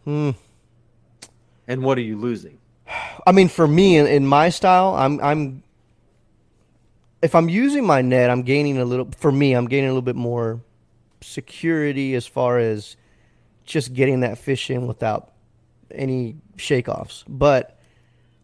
[0.04, 0.30] Hmm.
[1.66, 2.58] And what are you losing?
[3.26, 5.62] I mean, for me in, in my style, I'm I'm
[7.22, 9.08] if I'm using my net, I'm gaining a little.
[9.16, 10.60] For me, I'm gaining a little bit more
[11.22, 12.96] security as far as
[13.64, 15.32] just getting that fish in without
[15.90, 17.24] any shakeoffs.
[17.26, 17.78] But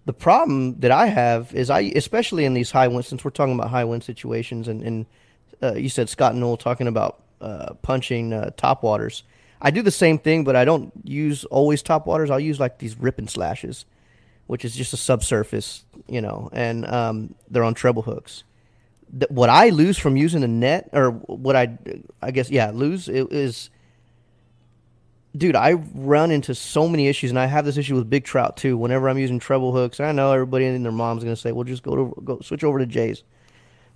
[0.07, 3.55] the problem that I have is I, especially in these high winds, since we're talking
[3.55, 5.07] about high wind situations, and, and
[5.63, 9.25] uh, you said Scott Noel talking about uh, punching uh, top waters.
[9.63, 12.31] I do the same thing, but I don't use always top waters.
[12.31, 13.85] I'll use like these rip and slashes,
[14.47, 18.45] which is just a subsurface, you know, and um, they're on treble hooks.
[19.29, 21.77] What I lose from using a net, or what I,
[22.23, 23.69] I guess, yeah, lose is,
[25.37, 28.57] dude, I run into so many issues, and I have this issue with big trout
[28.57, 28.79] too.
[28.79, 31.83] Whenever I'm using treble hooks, I know everybody and their mom's gonna say, "Well, just
[31.83, 33.25] go to go switch over to J's,"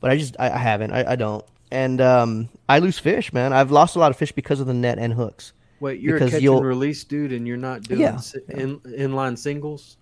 [0.00, 3.52] but I just I, I haven't, I, I don't, and um, I lose fish, man.
[3.52, 5.52] I've lost a lot of fish because of the net and hooks.
[5.80, 8.38] Wait, you're Because a catch you'll- and release dude, and you're not doing Yeah, si-
[8.48, 9.96] in, inline singles.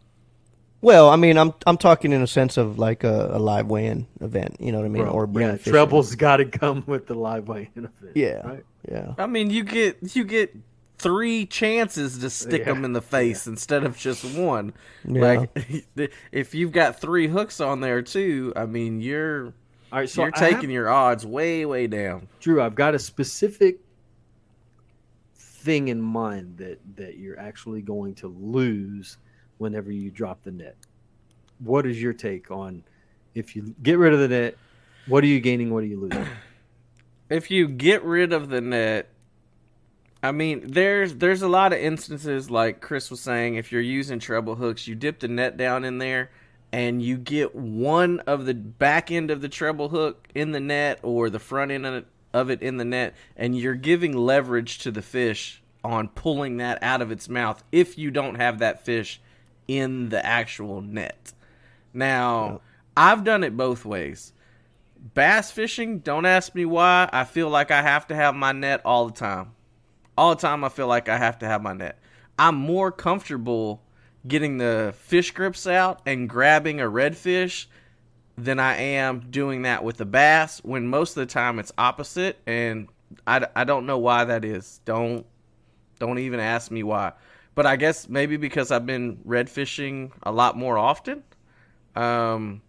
[0.80, 4.06] Well, I mean, I'm I'm talking in a sense of like a, a live weigh-in
[4.20, 5.72] event, you know what I mean, Bro, or yeah, bringing fish in.
[5.72, 8.12] trebles got to come with the live weight in event.
[8.16, 8.64] Yeah, right?
[8.90, 9.14] yeah.
[9.16, 10.54] I mean, you get you get
[10.98, 14.72] three chances to stick Yeah, them in the face instead of just one.
[15.04, 15.20] Yeah.
[15.56, 15.80] Like
[16.32, 19.52] if you've got three hooks on there too, I mean, you're
[19.92, 22.26] All right, so you're taking have- your odds way way down.
[22.40, 23.78] Drew, I've got a specific
[25.34, 29.18] thing in mind that that you're actually going to lose
[29.58, 30.76] whenever you drop the net.
[31.58, 32.82] What is your take on
[33.34, 34.56] if you get rid of the net?
[35.06, 35.72] What are you gaining?
[35.72, 36.26] What are you losing?
[37.32, 39.08] if you get rid of the net
[40.22, 44.18] i mean there's there's a lot of instances like chris was saying if you're using
[44.18, 46.30] treble hooks you dip the net down in there
[46.72, 50.98] and you get one of the back end of the treble hook in the net
[51.02, 51.86] or the front end
[52.32, 56.82] of it, in the net and you're giving leverage to the fish on pulling that
[56.82, 59.20] out of its mouth if you don't have that fish
[59.68, 61.32] in the actual net
[61.92, 62.60] now
[62.96, 64.32] i've done it both ways
[65.14, 67.08] bass fishing, don't ask me why.
[67.12, 69.52] I feel like I have to have my net all the time.
[70.16, 71.98] All the time, I feel like I have to have my net.
[72.38, 73.82] I'm more comfortable
[74.26, 77.66] getting the fish grips out and grabbing a redfish
[78.36, 82.38] than I am doing that with a bass when most of the time it's opposite.
[82.46, 82.88] And
[83.26, 84.80] I, I don't know why that is.
[84.84, 85.26] Don't
[85.98, 87.12] don't even ask me why.
[87.54, 91.22] But I guess maybe because I've been red fishing a lot more often.
[91.94, 92.62] Um,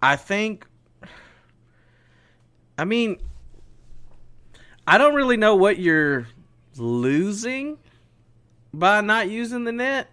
[0.00, 0.66] I think
[2.78, 3.18] I mean,
[4.86, 6.26] I don't really know what you're
[6.76, 7.78] losing
[8.74, 10.10] by not using the net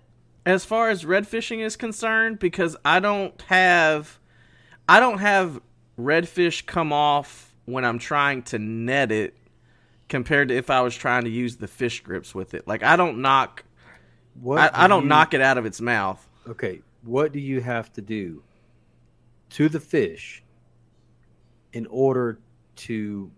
[0.50, 4.20] as far as red fishing is concerned because I don't have
[4.88, 5.62] I don't have
[6.00, 9.38] redfish come off when I'm trying to net it
[10.08, 12.68] compared to if I was trying to use the fish grips with it.
[12.68, 13.64] Like I don't knock
[14.42, 16.26] What I, I do don't you- knock it out of its mouth.
[16.48, 18.42] Okay, what do you have to do
[19.52, 20.44] to the fish
[21.74, 22.40] in order
[22.78, 23.30] to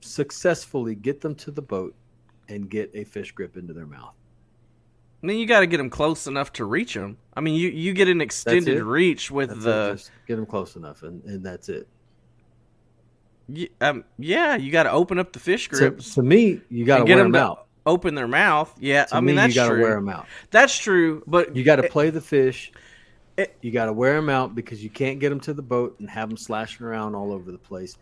[0.00, 1.94] successfully get them to the boat
[2.48, 4.14] and get a fish grip into their mouth?
[5.24, 7.16] I mean, you got to get them close enough to reach them.
[7.34, 10.44] I mean, you you get an extended reach with That's it, the just get them
[10.44, 11.88] close enough, and, and that's it.
[13.48, 16.14] y- um yeah, you got to open up the fish To, grips.
[16.16, 17.66] to me, you got to get wear them them out.
[17.86, 18.74] open their mouth.
[18.78, 19.82] Yeah, To I mean me, that's you got to true.
[19.82, 20.26] wear them out.
[20.50, 22.70] That's true, but You got to play the fish.
[23.38, 25.96] it- you got to wear them out because you can't get them to the boat
[26.00, 27.96] and have them slashing around all over the place.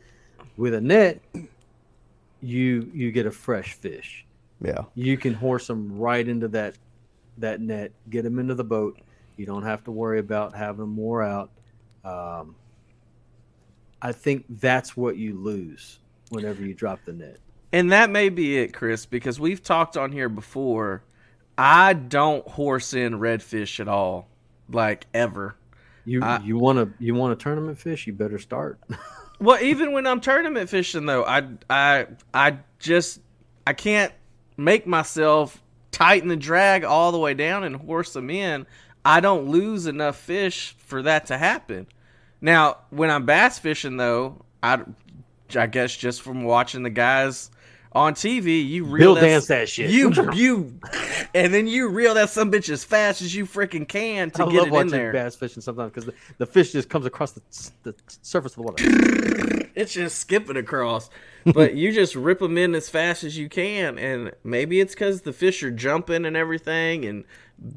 [0.57, 1.23] With a net,
[2.41, 4.27] you you get a fresh fish.
[4.61, 4.83] Yeah.
[4.97, 6.77] You can horse them right into that
[7.39, 9.01] that net, get them into the boat.
[9.37, 11.51] You don't have to worry about having them wore out.
[12.05, 12.55] Um,
[14.01, 15.99] I think that's what you lose
[16.31, 17.39] whenever you drop the net.
[17.73, 21.03] And that may be it, Chris, because we've talked on here before.
[21.57, 24.29] I don't horse in redfish at all,
[24.71, 25.57] like ever.
[26.05, 28.79] You I- you want to you want a tournament fish, you better start.
[29.41, 33.19] Well, even when I'm tournament fishing, though, I I I just
[33.67, 34.13] I can't
[34.57, 35.61] make myself
[35.93, 38.67] tighten the drag all the way down and horse them in.
[39.05, 41.87] I don't lose enough fish for that to happen.
[42.41, 44.83] Now, when I'm bass fishing, though, I
[45.55, 47.51] I guess just from watching the guys
[47.93, 49.91] on TV, you reel Bill Dance that shit.
[49.91, 50.79] You you,
[51.35, 54.51] and then you reel that some bitch as fast as you freaking can to I
[54.51, 55.13] get love it in there.
[55.13, 57.43] bass fishing sometimes because the, the fish just comes across the,
[57.83, 59.59] the surface of the water.
[59.77, 61.11] it's just skipping across.
[61.45, 65.23] But you just rip them in as fast as you can, and maybe it's because
[65.23, 67.25] the fish are jumping and everything, and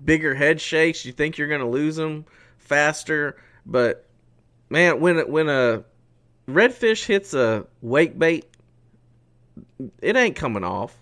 [0.04, 1.06] bigger head shakes.
[1.06, 2.26] You think you're gonna lose them
[2.58, 4.06] faster, but
[4.70, 5.84] man, when when a
[6.48, 8.46] redfish hits a wake bait,
[10.02, 10.96] it ain't coming off.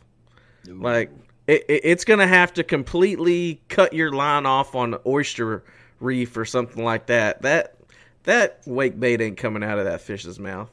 [0.65, 1.11] Like
[1.47, 5.63] it, it, it's going to have to completely cut your line off on the oyster
[5.99, 7.41] reef or something like that.
[7.41, 7.75] That
[8.23, 10.69] that wake bait ain't coming out of that fish's mouth.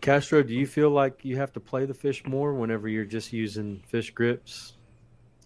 [0.00, 3.32] Castro, do you feel like you have to play the fish more whenever you're just
[3.32, 4.74] using fish grips,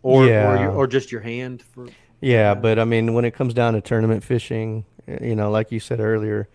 [0.03, 0.67] or Yeah.
[0.67, 1.87] or, or just your hand for?
[2.21, 4.85] Yeah, but I mean, when it comes down to tournament fishing,
[5.21, 6.49] you know, like you said earlier,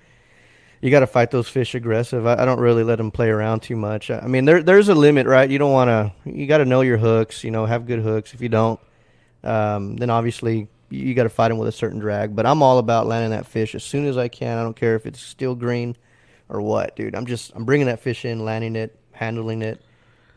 [0.81, 2.25] you got to fight those fish aggressive.
[2.25, 4.11] I, I don't really let them play around too much.
[4.11, 5.49] I mean, there there's a limit, right?
[5.49, 6.29] You don't want to.
[6.31, 7.43] You got to know your hooks.
[7.43, 8.33] You know, have good hooks.
[8.33, 8.79] If you don't,
[9.43, 12.35] um, then obviously you, you got to fight them with a certain drag.
[12.35, 14.57] But I'm all about landing that fish as soon as I can.
[14.57, 15.97] I don't care if it's still green
[16.49, 17.15] or what, dude.
[17.15, 19.81] I'm just I'm bringing that fish in, landing it, handling it.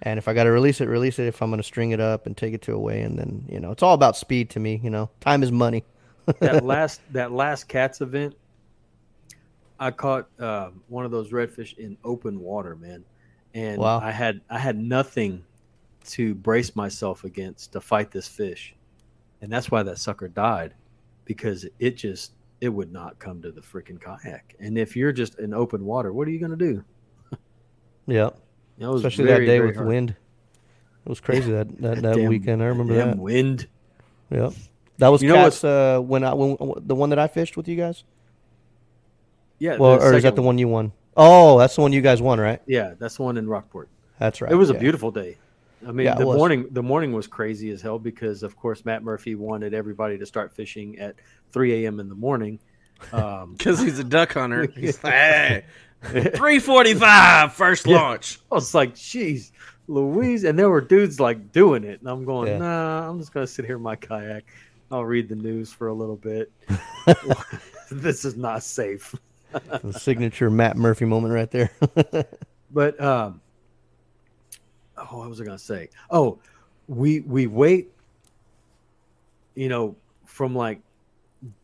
[0.03, 1.27] And if I got to release it, release it.
[1.27, 3.45] If I'm going to string it up and take it to a weigh, and then
[3.49, 4.81] you know, it's all about speed to me.
[4.83, 5.85] You know, time is money.
[6.41, 8.35] that last that last cats event,
[9.79, 13.05] I caught uh, one of those redfish in open water, man,
[13.55, 14.01] and Wow.
[14.01, 15.45] I had I had nothing
[16.07, 18.75] to brace myself against to fight this fish,
[19.43, 20.75] and that's why that sucker died,
[21.25, 24.55] because it just it would not come to the freaking kayak.
[24.61, 26.85] And if you're just in open water, what are you gonna do?
[28.07, 28.31] Yeah.
[28.79, 29.89] Know, was especially very, that day with hard.
[29.89, 30.11] wind.
[30.11, 32.63] It was crazy that that, that Damn- weekend.
[32.63, 33.19] I remember damn that.
[33.19, 33.67] wind.
[34.31, 34.51] Yeah,
[34.99, 35.63] that was You know cats.
[35.65, 36.57] Uh, when I when
[36.87, 38.05] the one that I fished with you guys.
[39.59, 40.93] Yeah, Well, or is that the one you won?
[41.17, 42.63] Oh, that's the one you guys won, right?
[42.67, 43.91] Yeah, that's the one in Rockport.
[44.19, 44.51] That's right.
[44.51, 45.37] It was a beautiful day.
[45.87, 49.03] I mean, Yeah, the morning the morning was crazy as hell because, of course, Matt
[49.03, 51.17] Murphy wanted everybody to start fishing at
[51.53, 52.01] 3 a.m.
[52.01, 52.59] in the morning.
[53.15, 54.67] Um, Because he's a duck hunter.
[54.77, 55.65] He's like, hey,
[56.03, 57.97] 345 first Yeah.
[57.97, 58.41] launch.
[58.53, 59.53] I was like, "Jeez,
[59.89, 62.59] Louise!" And there were dudes like doing it, and I'm going, Yeah.
[62.59, 64.45] "Nah, I'm just gonna sit here in my kayak.
[64.91, 66.53] I'll read the news for a little bit.
[67.91, 69.15] this is not safe."
[69.83, 71.71] The signature Matt Murphy moment right there.
[72.71, 73.41] But um,
[75.01, 75.89] oh, what was I gonna say?
[76.11, 76.39] Oh,
[76.89, 77.91] we we wait.
[79.55, 80.81] You know, from like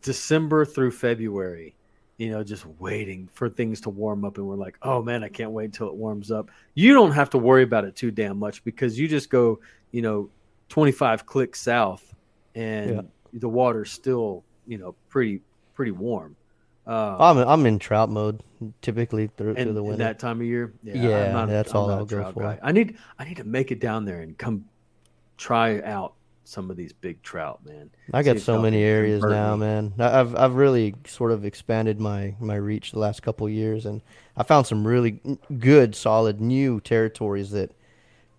[0.02, 1.74] December through February,
[2.18, 5.28] you know, just waiting for things to warm up, and we're like, oh man, I
[5.28, 6.50] can't wait until it warms up.
[6.74, 9.60] You don't have to worry about it too damn much because you just go,
[9.92, 10.28] you know,
[10.68, 12.14] twenty five clicks south,
[12.54, 13.00] and Yeah.
[13.34, 15.40] the water's still, you know, pretty
[15.74, 16.36] pretty warm.
[16.86, 18.42] Uh, I'm I'm in trout mode
[18.80, 20.04] typically through, through the winter.
[20.04, 20.72] that time of year.
[20.82, 22.40] Yeah, that's all not I'll go for.
[22.42, 22.58] guy.
[22.62, 24.66] I need I need to make it down there and come
[25.36, 26.14] try out
[26.44, 27.90] some of these big trout, man.
[28.12, 29.66] I got so many areas now, me.
[29.66, 29.94] man.
[29.98, 34.00] I've I've really sort of expanded my my reach the last couple of years, and
[34.36, 35.20] I found some really
[35.58, 37.72] good, solid new territories that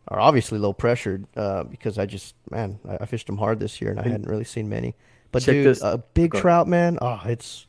[0.07, 3.81] are obviously low pressured uh, because I just man I, I fished them hard this
[3.81, 4.95] year, and I hadn't really seen many.
[5.33, 6.97] But Check dude, this- a big trout, man.
[7.01, 7.66] Oh, it's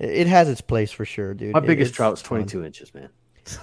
[0.00, 1.52] it has its place for sure, dude.
[1.54, 2.38] My biggest it's trout's fun.
[2.40, 3.08] 22 inches, man.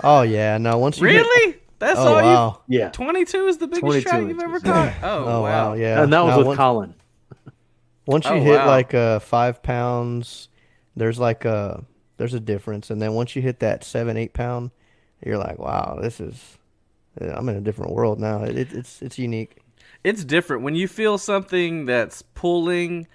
[0.04, 0.78] Oh yeah, no.
[0.78, 1.58] Once you hit- Really?
[1.80, 2.62] That's oh all wow.
[2.68, 2.80] you.
[2.80, 2.90] Yeah.
[2.90, 4.94] 22 is the biggest 22 trout you've ever caught?
[5.04, 6.02] Oh, Oh wow, yeah.
[6.02, 6.94] and that was Now, with once- Colin.
[8.06, 8.68] Once you Oh, hit wow.
[8.68, 10.48] like, like uh, five pounds,
[10.96, 11.84] there's like a
[12.18, 14.72] there's a difference, and then once you hit that seven eight pound,
[15.26, 16.58] you're like, wow, this is
[17.20, 18.44] I'm in a different world now.
[18.44, 19.58] It, it, it's it's unique.
[20.04, 23.08] It's different when you feel something that's pulling.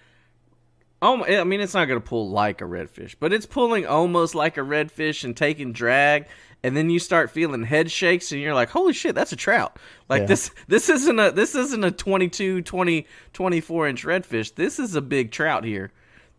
[1.05, 4.37] Oh, I mean, it's not going to pull like a redfish, but it's pulling almost
[4.37, 6.27] like a redfish and taking drag,
[6.63, 9.79] and then you start feeling head shakes, and you're like, "Holy shit, that's a trout!"
[10.09, 10.27] Like Yeah.
[10.27, 14.55] this, this isn't a this isn't a 22, 20, 24 inch redfish.
[14.55, 15.91] This is a big trout here.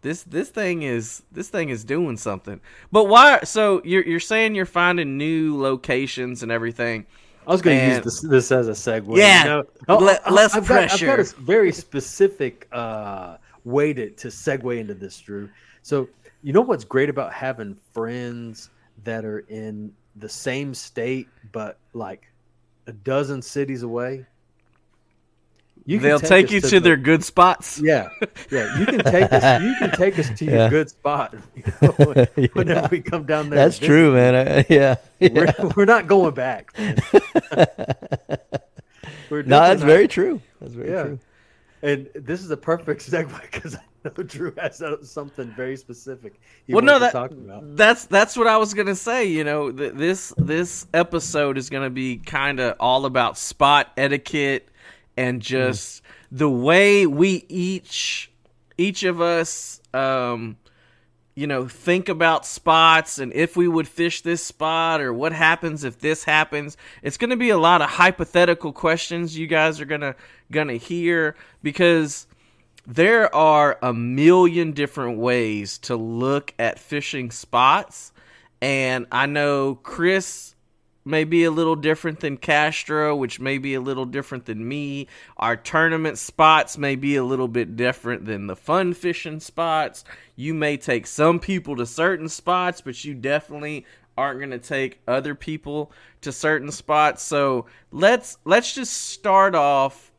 [0.02, 2.62] This this thing is this thing is doing something.
[2.90, 3.42] But why?
[3.44, 7.06] So you're you're saying you're finding new locations and everything.
[7.46, 9.18] I was going to use this, this as a segue.
[9.18, 9.64] Yeah, you know?
[9.90, 13.36] Oh, less I've got, I've got a very specific uh,
[13.66, 15.50] way to, to segue into this, Drew.
[15.82, 16.08] So,
[16.44, 18.70] you know what's great about having friends
[19.04, 22.30] that are in the same state, but like
[22.88, 24.26] a dozen cities away?
[25.86, 27.78] You can They'll take, us you to, the- their good spots.
[27.84, 28.08] Yeah,
[28.50, 28.80] yeah.
[28.80, 29.62] You can take us.
[29.62, 31.36] You can take us to your good spot.
[31.56, 31.92] You know,
[32.54, 32.88] whenever Yeah.
[32.90, 34.36] we come down there, That's true, man.
[34.36, 35.30] I, yeah, yeah.
[35.60, 36.72] We're, we're not going back.
[39.30, 40.42] We're No, that's not- very true.
[40.62, 41.04] That's very Yeah.
[41.04, 41.20] true.
[41.84, 46.40] And this is a perfect segue because I know Drew has uh, something very specific.
[46.66, 47.76] He well, no, wants to that talk about.
[47.76, 49.26] that's that's what I was gonna say.
[49.26, 54.70] You know, th- this this episode is gonna be kind of all about spot etiquette
[55.18, 58.32] and just the way we each
[58.78, 60.58] each of us, um,
[61.36, 65.84] you know, think about spots and if we would fish this spot or what happens
[65.84, 66.78] if this happens.
[67.02, 70.16] It's gonna be a lot of hypothetical questions you guys are gonna
[70.52, 72.28] gonna hear because
[72.86, 78.12] there are a million different ways to look at fishing spots
[78.62, 80.53] and i know chris
[81.06, 85.08] may be a little different than Castro, which may be a little different than me.
[85.38, 90.06] Our tournament spots may be a little bit different than the fun fishing spots.
[90.36, 93.86] You may take some people to certain spots, but you definitely
[94.18, 95.92] aren't going to take other people
[96.22, 97.24] to certain spots.
[97.24, 100.12] So, let's let's just start off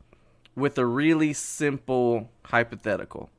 [0.55, 3.29] with a really simple hypothetical.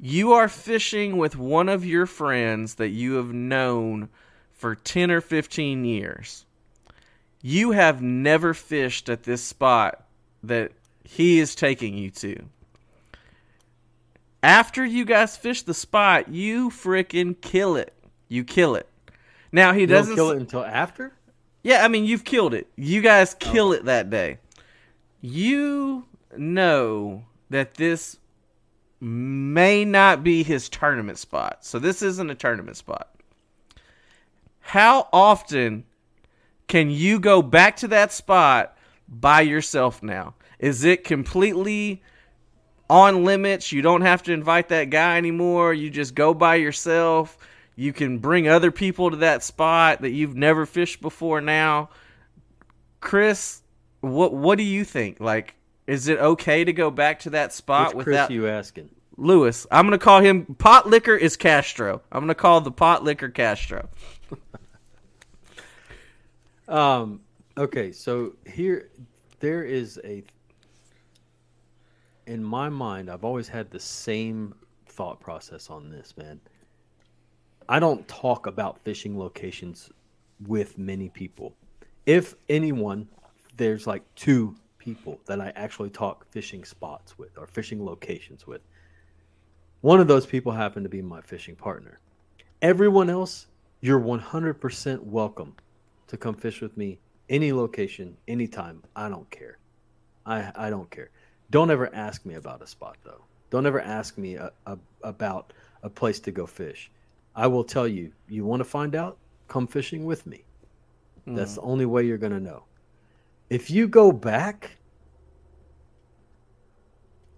[0.00, 4.08] You are fishing with one of your friends that you have known
[4.52, 6.44] for 10 or 15 years.
[7.40, 10.04] You have never fished at this spot
[10.42, 10.72] that
[11.04, 12.44] he is taking you to.
[14.42, 17.92] After you guys fish the spot, you freaking kill it.
[18.28, 18.88] You kill it.
[19.52, 21.12] Now he You doesn't kill it until after.
[21.62, 22.68] yeah, I mean, you've killed it.
[22.76, 23.52] You guys oh.
[23.52, 24.38] kill it that day.
[25.20, 26.04] You
[26.36, 28.18] know that this
[29.00, 31.64] may not be his tournament spot.
[31.64, 33.08] So this isn't a tournament spot.
[34.60, 35.84] How often
[36.68, 38.76] can you go back to that spot
[39.08, 40.34] by yourself now?
[40.58, 42.02] Is it completely
[42.88, 43.72] on limits?
[43.72, 45.72] You don't have to invite that guy anymore.
[45.72, 47.38] You just go by yourself.
[47.74, 51.90] You can bring other people to that spot that you've never fished before now.
[53.00, 53.62] Chris,
[54.00, 55.20] what what do you think?
[55.20, 55.54] Like
[55.88, 58.90] is it okay to go back to that spot Which Chris without you asking?
[59.16, 59.66] Lewis?
[59.70, 62.02] I'm going to call him Pot Liquor is Castro.
[62.12, 63.88] I'm going to call the Pot Liquor Castro.
[66.68, 67.20] Um.
[67.56, 67.92] Okay.
[67.92, 68.90] So here,
[69.40, 70.22] there is a.
[72.26, 74.54] In my mind, I've always had the same
[74.86, 76.40] thought process on this, man.
[77.68, 79.90] I don't talk about fishing locations
[80.46, 81.54] with many people.
[82.06, 83.08] If anyone,
[83.56, 88.62] there's like two people that I actually talk fishing spots with or fishing locations with.
[89.80, 92.00] One of those people happen to be my fishing partner.
[92.62, 93.46] Everyone else,
[93.80, 95.54] you're 100% welcome
[96.08, 96.98] to come fish with me
[97.28, 98.82] any location, anytime.
[98.96, 99.58] I don't care.
[100.26, 101.10] I I don't care.
[101.50, 103.24] Don't ever ask me about a spot though.
[103.50, 105.52] Don't ever ask me a, a, about
[105.82, 106.90] a place to go fish.
[107.34, 108.12] I will tell you.
[108.28, 109.16] You want to find out?
[109.46, 110.44] Come fishing with me.
[111.26, 112.64] That's the only way you're gonna know.
[113.50, 114.76] If you go back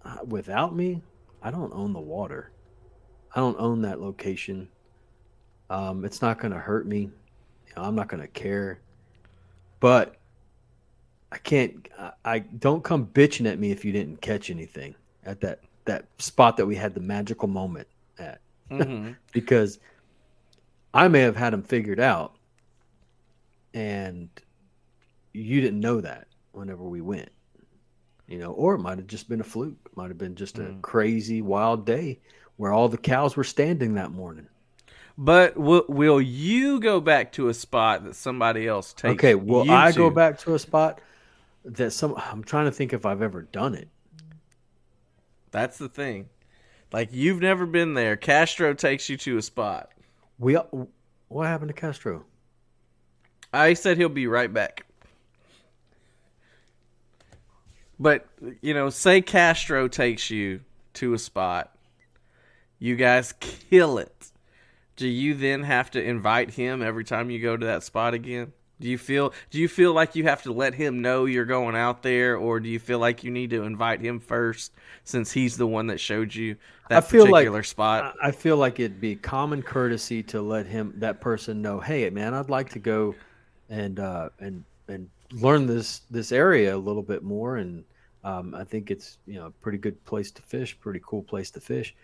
[0.05, 1.01] uh, without me,
[1.41, 2.51] I don't own the water.
[3.35, 4.69] I don't own that location.
[5.69, 7.11] Um, it's not gonna hurt me.
[7.75, 8.79] You know, I'm not gonna care.
[9.79, 10.15] But
[11.31, 11.87] I can't.
[11.97, 14.95] I, I don't come bitching at me if you didn't catch anything
[15.25, 17.87] at that that spot that we had the magical moment
[18.19, 19.15] at Mhm.
[19.33, 19.79] because
[20.93, 22.35] I may have had them figured out,
[23.73, 24.29] and
[25.33, 27.29] you didn't know that whenever we went,
[28.27, 30.63] you know, or it might have just been a fluke, might have been just a
[30.63, 30.81] Mm.
[30.81, 32.19] crazy wild day
[32.57, 34.47] where all the cows were standing that morning.
[35.17, 39.13] But will, will you go back to a spot that somebody else takes?
[39.13, 40.99] Okay, will I go back to a spot
[41.65, 42.15] that some?
[42.17, 43.89] I'm trying to think if I've ever done it.
[45.51, 46.29] That's the thing.
[46.91, 48.15] Like you've never been there.
[48.15, 49.91] Castro takes you to a spot.
[50.39, 50.57] We
[51.27, 52.25] what happened to Castro?
[53.53, 54.85] Uh, I said he'll be right back.
[57.99, 58.27] But
[58.61, 60.61] you know, say Castro takes you
[60.93, 61.75] to a spot.
[62.79, 64.30] You guys kill it.
[65.01, 68.53] Do you then have to invite him every time you go to that spot again?
[68.79, 71.75] Do you feel do you feel like you have to let him know you're going
[71.75, 74.73] out there or do you feel like you need to invite him first
[75.03, 76.55] since he's the one that showed you
[76.89, 78.15] that I feel like- particular spot?
[78.21, 82.07] I I feel like it'd be common courtesy to let him that person know, hey
[82.11, 83.15] man, I'd like to go
[83.69, 87.83] and uh, and and learn this this area a little bit more, and
[88.23, 91.49] um, I think it's you know a pretty good place to fish, pretty cool place
[91.51, 91.95] to fish.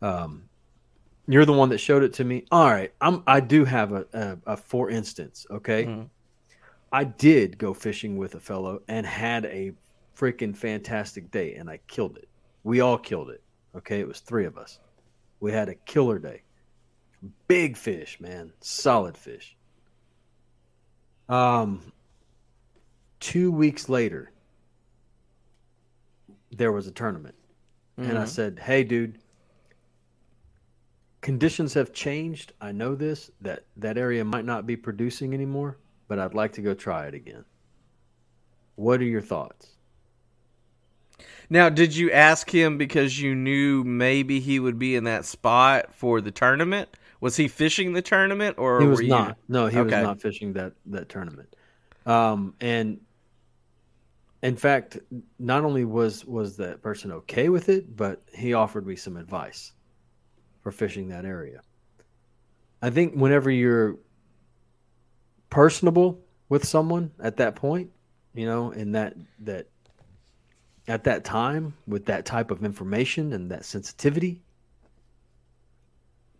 [0.00, 0.44] Um,
[1.26, 2.44] you're the one that showed it to me.
[2.50, 5.84] All right, I'm I do have a a, a for instance, okay.
[5.86, 6.08] Mhm.
[6.92, 9.72] I did go fishing with a fellow and had a
[10.16, 12.28] freaking fantastic day, and I killed it.
[12.62, 13.42] We all killed it.
[13.74, 14.78] Okay, it was three of us.
[15.40, 16.42] We had a killer day.
[17.48, 19.56] Big fish, man, solid fish.
[21.28, 21.92] Um,
[23.18, 24.30] two weeks later,
[26.52, 27.34] there was a tournament,
[27.96, 28.28] and I Mhm.
[28.28, 29.18] said, "Hey, dude."
[31.24, 32.52] Conditions have changed.
[32.60, 36.60] I know this that that area might not be producing anymore, but I'd like to
[36.60, 37.46] go try it again.
[38.74, 39.70] What are your thoughts?
[41.48, 45.94] Now, did you ask him because you knew maybe he would be in that spot
[45.94, 46.90] for the tournament?
[47.22, 49.38] Was he fishing the tournament, or he was you- not.
[49.48, 51.56] No, he was not fishing that that tournament.
[52.04, 53.00] Um, and
[54.42, 54.98] in fact,
[55.38, 59.72] not only was was that person okay with it, but he offered me some advice
[60.64, 61.60] for fishing that area.
[62.82, 63.96] I think whenever you're
[65.50, 67.90] personable with someone at that point,
[68.34, 69.68] you know, in that that
[70.88, 74.42] at that time with that type of information and that sensitivity,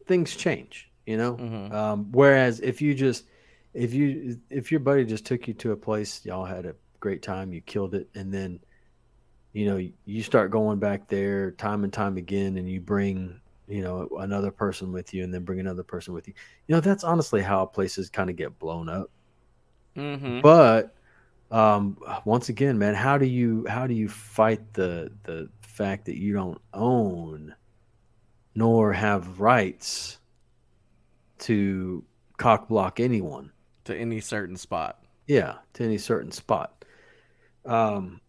[0.06, 1.36] things change, you know.
[1.36, 1.72] Mhm.
[1.72, 3.26] Um, whereas if you just
[3.74, 7.22] if you if your buddy just took you to a place, y'all had a great
[7.22, 8.58] time, you killed it, and then
[9.52, 13.82] you know you start going back there time and time again, and you bring you
[13.82, 16.34] know another person with you, and then bring another person with you.
[16.66, 19.10] You know that's honestly how places kind of get blown up.
[19.96, 20.40] Mm-hmm.
[20.40, 20.94] But
[21.50, 26.18] um, once again, man, how do you how do you fight the the fact that
[26.18, 27.54] you don't own
[28.54, 30.18] nor have rights
[31.38, 32.04] to
[32.36, 33.50] cock block anyone?
[33.84, 35.04] To any certain spot.
[35.26, 36.84] Yeah, to any certain spot.
[37.66, 38.20] Um,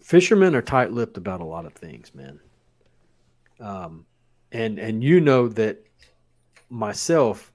[0.00, 2.40] fishermen are tight-lipped about a lot of things, man.
[3.60, 4.06] Um,
[4.52, 5.84] and and you know that
[6.70, 7.52] myself,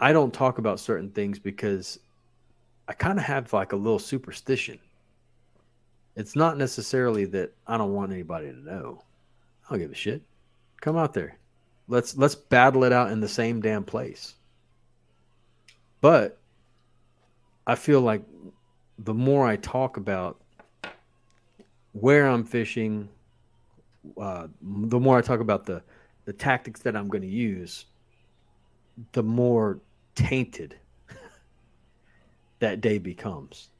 [0.00, 1.98] I don't talk about certain things because
[2.88, 4.78] I kind of have like a little superstition.
[6.16, 9.02] It's not necessarily that I don't want anybody to know.
[9.64, 10.22] I don't give a shit.
[10.80, 11.38] Come out there.
[11.88, 14.34] Let's let's battle it out in the same damn place.
[16.00, 16.38] But
[17.66, 18.22] I feel like
[18.98, 20.40] the more I talk about
[21.92, 23.08] where I'm fishing,
[24.20, 25.82] uh, the more I talk about the
[26.24, 27.86] the tactics that I'm going to use,
[29.12, 29.80] the more
[30.14, 30.76] tainted
[32.60, 33.70] that day becomes.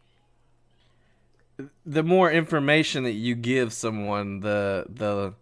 [1.86, 5.34] The more information that you give someone, the the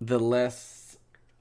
[0.00, 0.88] the less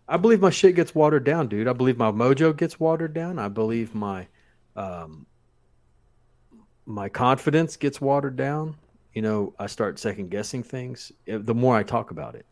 [0.08, 1.68] I believe my shit gets watered down, dude.
[1.68, 3.40] I believe my mojo gets watered down.
[3.40, 4.28] I believe my
[4.76, 5.26] um,
[6.86, 8.78] my confidence gets watered down.
[9.14, 12.46] You know, I start second guessing things eh, the more I talk about it.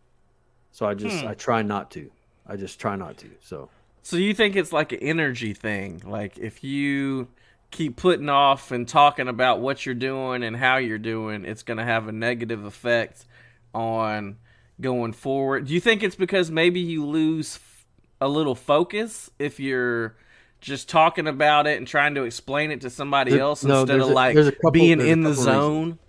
[0.71, 1.27] So I just Hmm.
[1.27, 2.09] I try not to.
[2.47, 3.27] I just try not to.
[3.41, 3.69] So
[4.01, 6.01] So you think it's like an energy thing?
[6.05, 7.27] Like if you
[7.71, 11.77] keep putting off and talking about what you're doing and how you're doing, it's going
[11.77, 13.25] to have a negative effect
[13.73, 14.37] on
[14.79, 15.65] going forward.
[15.67, 17.85] Do you think it's because maybe you lose f-
[18.21, 20.15] a little focus if you're
[20.61, 23.99] just talking about it and trying to explain it to somebody There- else no, instead
[23.99, 25.83] of a- like couple- being in the zone?
[25.83, 25.99] reasons.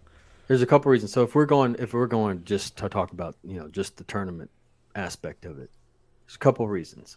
[0.49, 1.13] There's a couple reasons.
[1.13, 4.05] So if we're going if we're going just to talk about, you know, just the
[4.05, 4.51] tournament
[4.95, 5.71] aspect of it.
[6.27, 7.17] There's a couple reasons.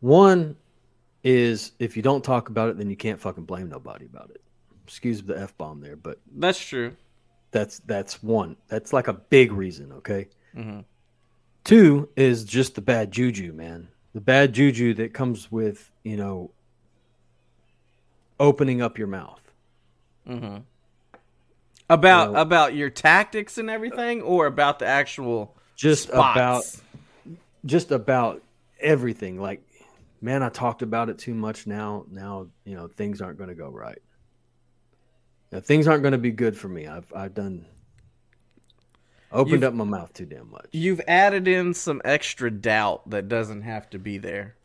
[0.00, 0.56] One
[1.24, 4.40] is if you don't talk about it, then you can't fucking blame nobody about it.
[4.86, 6.94] Excuse the f bomb there, but That's true.
[7.50, 8.56] that's that's one.
[8.68, 9.92] That's like a big reason.
[9.92, 10.28] Okay.
[10.54, 10.84] Mhm.
[11.64, 13.88] Two is just the bad juju, man.
[14.12, 16.52] The bad juju that comes with you know
[18.38, 19.40] opening up your mouth.
[20.26, 20.58] hmm
[21.88, 26.36] About about your tactics and everything, or about the actual Just spots?
[26.36, 26.64] about
[27.64, 28.42] just about
[28.80, 29.40] everything.
[29.40, 29.62] Like,
[30.20, 31.66] man, I talked about it too much.
[31.66, 33.98] Now, now you know things aren't going to go right.
[35.52, 36.88] Now, things aren't going to be good for me.
[36.88, 37.66] I've I've done
[39.30, 40.66] opened You've- up my mouth too damn much.
[40.72, 44.56] you've added in some extra doubt that doesn't have to be there.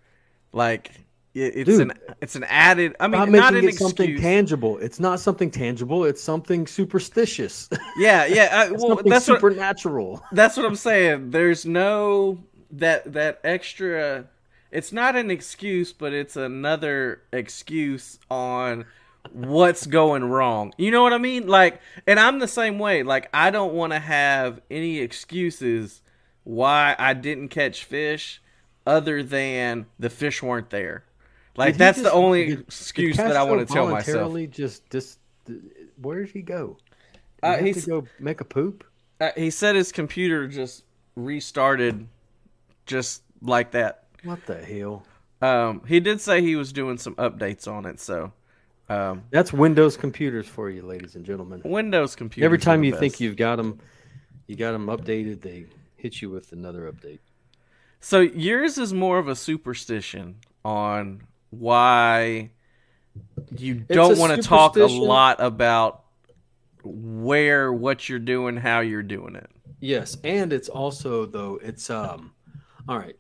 [0.54, 0.92] Like
[1.34, 1.82] it's Dude.
[1.82, 2.96] an it's an added.
[3.00, 4.22] I mean, not not, an something excuse.
[4.22, 4.78] tangible.
[4.80, 6.04] It's not something tangible.
[6.04, 7.70] It's something superstitious.
[7.98, 8.50] yeah, yeah.
[8.52, 10.24] I, uh, It's well, that's what supernatural.
[10.34, 11.32] that's what I'm saying.
[11.32, 12.40] There's no
[12.72, 14.26] that that extra.
[14.72, 18.86] It's not an excuse, but it's another excuse on
[19.34, 20.74] what's going wrong.
[20.78, 21.48] You know what I mean?
[21.48, 23.04] Like, and I'm the same way.
[23.04, 26.02] Like, I don't want to have any excuses
[26.44, 28.42] why I didn't catch fish
[28.86, 31.04] other than the fish weren't there.
[31.66, 34.36] Like, that's just- the only did- did excuse that I want to tell myself.
[34.50, 35.20] Just, just,
[36.02, 36.78] where did he go?
[37.44, 38.84] Did Uh, he go make a poop.
[39.20, 40.84] Uh, he said his computer just
[41.16, 42.08] restarted
[42.86, 44.06] just like that.
[44.24, 45.06] What the hell?
[45.42, 48.32] Um, he did say he was doing some updates on it, so
[48.90, 51.62] um, That's Windows computers for you, ladies and gentlemen.
[51.64, 52.46] Windows computers.
[52.46, 53.80] Every time you think you've got them,
[54.48, 57.20] you got them updated, they hit you with another update.
[58.00, 60.36] so yours is more of a superstition
[60.66, 61.22] on
[61.52, 62.50] why
[63.58, 66.04] you don't want to talk a lot about
[66.84, 69.50] where what you're doing, how you're doing it.
[69.80, 72.34] Yes, and it's also though it's um,
[72.88, 73.16] all right.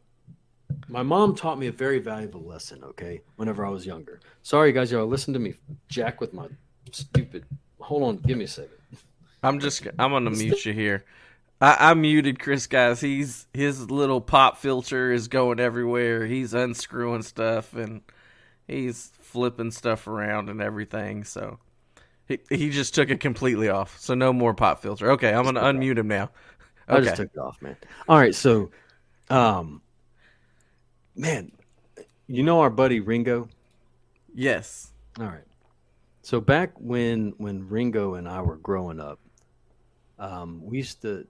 [0.87, 2.83] My mom taught me a very valuable lesson.
[2.83, 4.19] Okay, whenever I was younger.
[4.43, 5.53] Sorry, guys, y'all listen to me
[5.87, 6.47] jack with my
[6.91, 7.45] stupid.
[7.79, 8.71] Hold on, give me a second.
[9.43, 11.03] I'm just I'm gonna mute you here.
[11.59, 13.01] I, I muted Chris, guys.
[13.01, 16.25] He's his little pop filter is going everywhere.
[16.25, 18.01] He's unscrewing stuff and
[18.71, 21.23] he's flipping stuff around and everything.
[21.23, 21.59] So
[22.27, 23.99] he he just took it completely off.
[23.99, 25.11] So no more pop filter.
[25.11, 26.29] Okay, I'm gonna unmute him now.
[26.87, 27.77] I just took it off, man.
[28.09, 28.71] All right, so,
[29.29, 29.81] um,
[31.15, 31.53] man,
[32.27, 33.47] you know our buddy Ringo,
[34.33, 34.91] Yes.
[35.19, 35.43] All right.
[36.21, 39.19] So back when when Ringo and I were growing up,
[40.19, 41.27] um, we used to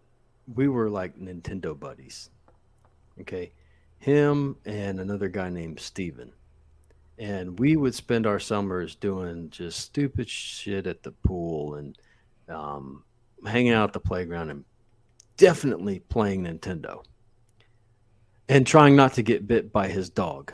[0.54, 2.30] we were like Nintendo buddies.
[3.20, 3.52] Okay,
[4.00, 6.32] him and another guy named Steven.
[7.22, 11.96] And we would spend our summers doing just stupid shit at the pool and
[12.50, 13.04] um,
[13.46, 14.66] hanging out at the playground and
[15.38, 17.04] definitely playing Nintendo
[18.50, 20.52] and trying not to get bit by his dog.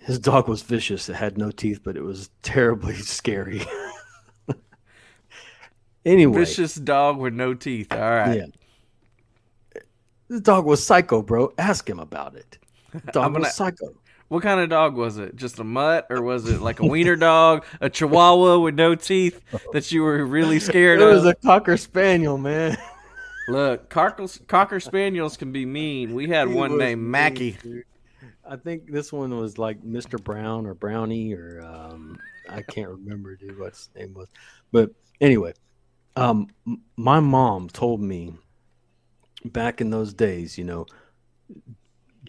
[0.00, 1.08] His dog was vicious.
[1.08, 3.62] It had no teeth, but it was terribly scary.
[6.04, 7.92] anyway, Vicious dog with no teeth.
[7.92, 8.38] All right.
[8.38, 9.80] yeah.
[10.26, 11.52] The dog was psycho, bro.
[11.56, 12.58] Ask him about it.
[12.92, 13.94] The dog I'm gonna- was psycho.
[14.28, 15.36] What kind of dog was it?
[15.36, 19.40] Just a mutt, or was it like a wiener dog, a Chihuahua with no teeth
[19.72, 21.08] that you were really scared of?
[21.08, 21.30] It was of?
[21.30, 22.76] a cocker spaniel, man.
[23.48, 26.12] Look, cocker, cocker spaniels can be mean.
[26.14, 27.56] We had He one named mean, Mackie.
[27.62, 27.84] dude.
[28.48, 30.22] I think this one was like Mr.
[30.22, 32.18] Brown or Brownie or um,
[32.48, 34.28] I can't remember, dude, what his name was.
[34.72, 35.52] But anyway,
[36.16, 38.34] um, m- my mom told me
[39.44, 40.86] back in those days, you know,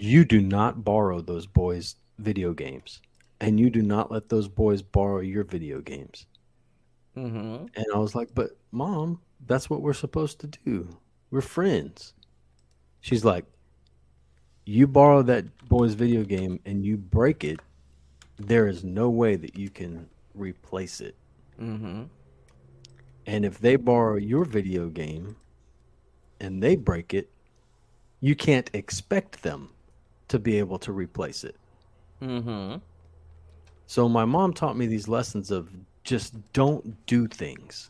[0.01, 3.01] you do not borrow those boys' video games,
[3.39, 6.25] and you do not let those boys borrow your video games.
[7.15, 10.97] hmm And I was like, but mom, that's what we're supposed to do.
[11.31, 12.13] We're friends.
[13.01, 13.45] She's like,
[14.65, 17.59] you borrow that boy's video game and you break it,
[18.37, 21.15] there is no way that you can replace it.
[21.57, 22.03] hmm
[23.25, 25.37] And if they borrow your video game
[26.39, 27.29] and they break it,
[28.19, 29.73] you can't expect them
[30.27, 31.55] to be able to replace it.
[32.19, 32.75] hmm
[33.85, 35.69] So my mom taught me these lessons of
[36.03, 37.89] just don't do things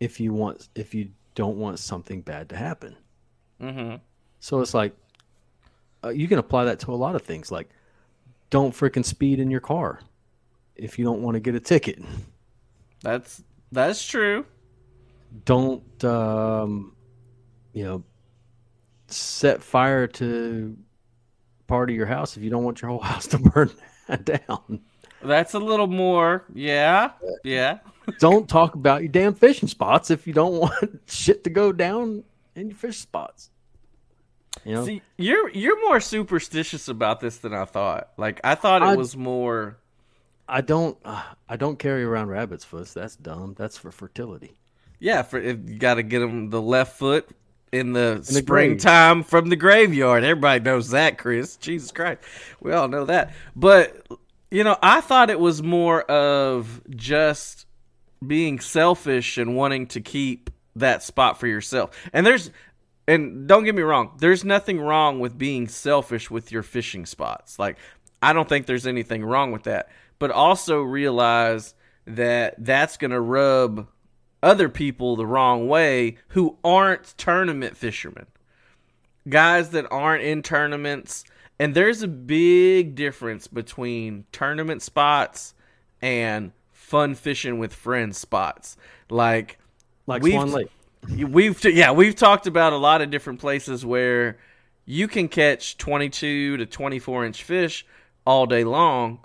[0.00, 2.96] if you want if you don't want something bad to happen.
[3.60, 3.94] hmm
[4.40, 4.94] So it's like
[6.04, 7.68] uh, you can apply that to a lot of things like
[8.50, 10.00] don't freaking speed in your car
[10.76, 11.98] if you don't want to get a ticket.
[13.02, 14.46] That's that's true.
[15.44, 16.94] Don't um
[17.72, 18.04] you know
[19.08, 20.76] set fire to
[21.66, 23.70] part of your house if you don't want your whole house to burn
[24.24, 24.80] down.
[25.22, 26.44] That's a little more.
[26.54, 27.12] Yeah,
[27.42, 27.78] yeah.
[28.20, 32.22] don't talk about your damn fishing spots if you don't want shit to go down
[32.54, 33.50] in your fish spots.
[34.64, 38.10] You know, See, you're you're more superstitious about this than I thought.
[38.16, 39.78] Like I thought it I- was more.
[40.48, 42.86] I don't, uh, I don't carry around rabbit's foot.
[42.94, 43.56] That's dumb.
[43.58, 44.56] That's for fertility.
[45.00, 47.28] Yeah, for if you got to get them the left foot
[47.72, 48.44] in the, the grave.
[48.44, 50.24] springtime from the graveyard.
[50.24, 51.56] Everybody knows that, Chris.
[51.56, 52.20] Jesus Christ,
[52.60, 53.34] we all know that.
[53.54, 54.06] But
[54.50, 57.66] you know, I thought it was more of just
[58.26, 61.90] being selfish and wanting to keep that spot for yourself.
[62.12, 62.50] And there's
[63.08, 67.58] and don't get me wrong, there's nothing wrong with being selfish with your fishing spots.
[67.58, 67.78] Like
[68.22, 69.90] I don't think there's anything wrong with that.
[70.18, 71.74] But also realize
[72.06, 73.88] that that's going to rub
[74.42, 78.26] other people the wrong way who aren't tournament fishermen.
[79.28, 81.24] Guys that aren't in tournaments.
[81.58, 85.54] And there's a big difference between tournament spots
[86.02, 88.76] and fun fishing with friends spots.
[89.10, 89.58] Like
[90.06, 90.68] Like We've- Swan Lake.
[91.08, 94.38] we've yeah we've talked about a lot of different places where
[94.84, 97.86] you can catch 22 to 24 inch fish
[98.24, 99.20] all day long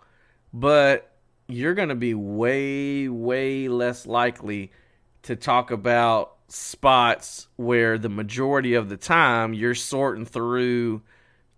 [0.54, 1.12] but
[1.48, 4.72] you're going to be way way less likely
[5.24, 11.02] to talk about spots where the majority of the time you're sorting through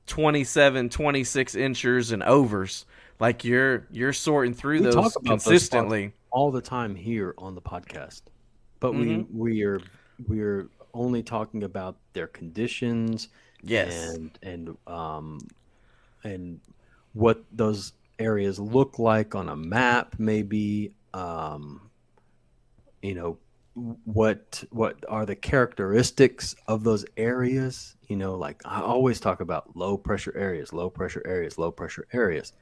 [0.08, 2.86] 27 26 inchers and overs.
[3.20, 6.14] Like you're you're sorting through We those talk about those consistently.
[6.32, 8.22] all the time here on the podcast,
[8.80, 9.38] but Mm-hmm.
[9.40, 9.82] we we are
[10.28, 13.30] we are only talking about their conditions
[13.64, 14.14] yes.
[14.14, 15.40] and and um
[16.24, 16.60] and
[17.14, 21.82] what those areas look like on a map maybe um
[23.02, 23.38] you know
[23.76, 29.76] what what are the characteristics of those areas you know like i always talk about
[29.76, 32.54] low pressure areas low pressure areas low pressure areas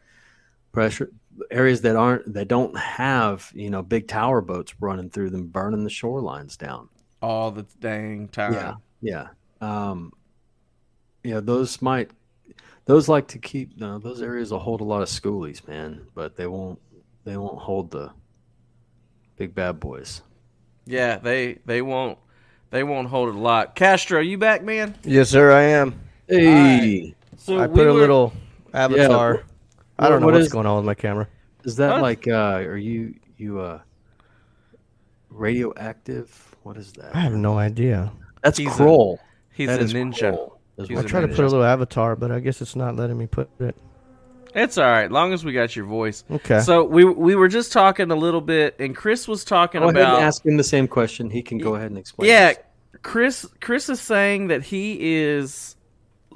[0.72, 1.12] pressure
[1.49, 5.84] areas that aren't that don't have you know big tower boats running through them burning
[5.84, 6.88] the shorelines down
[7.22, 9.28] all the dang time yeah, yeah.
[9.62, 10.12] Um,
[11.24, 12.12] yeah, those might
[12.86, 16.36] those like to keep no, those areas will hold a lot of schoolies, man, but
[16.36, 16.80] they won't
[17.24, 18.12] they won't hold the
[19.38, 20.22] big bad boys.
[20.91, 22.17] Yeah, they they won't
[22.69, 23.75] they won't hold it a lot.
[23.75, 24.95] Castro, you back, man?
[25.03, 25.99] Yes, sir, I am.
[26.27, 28.33] Hey, So I we put a little
[28.73, 29.43] avatar.
[29.97, 31.27] I don't know what what's is- going on with my camera.
[31.63, 32.01] is that What?
[32.01, 33.79] like uh are you you uh
[35.29, 36.55] radioactive?
[36.63, 37.15] What is that?
[37.15, 38.11] I have no idea.
[38.43, 39.15] That's He's a-
[39.53, 40.31] He's That a ninja.
[40.33, 42.61] Kroll, is He's what I a tried to put a little avatar, but I guess
[42.61, 43.75] it's not letting me put it.
[44.53, 46.23] It's all right, long as we got your voice.
[46.29, 46.59] Okay.
[46.61, 50.01] So we we were just talking a little bit, and Chris was talking Go ahead
[50.01, 51.29] about and ask him the same question.
[51.29, 52.29] He can go ahead and explain.
[52.29, 52.57] Yeah, this.
[53.01, 53.47] Chris.
[53.61, 55.75] Chris is saying that he is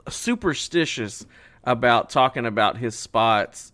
[0.08, 1.26] superstitious
[1.64, 3.72] about talking about his spots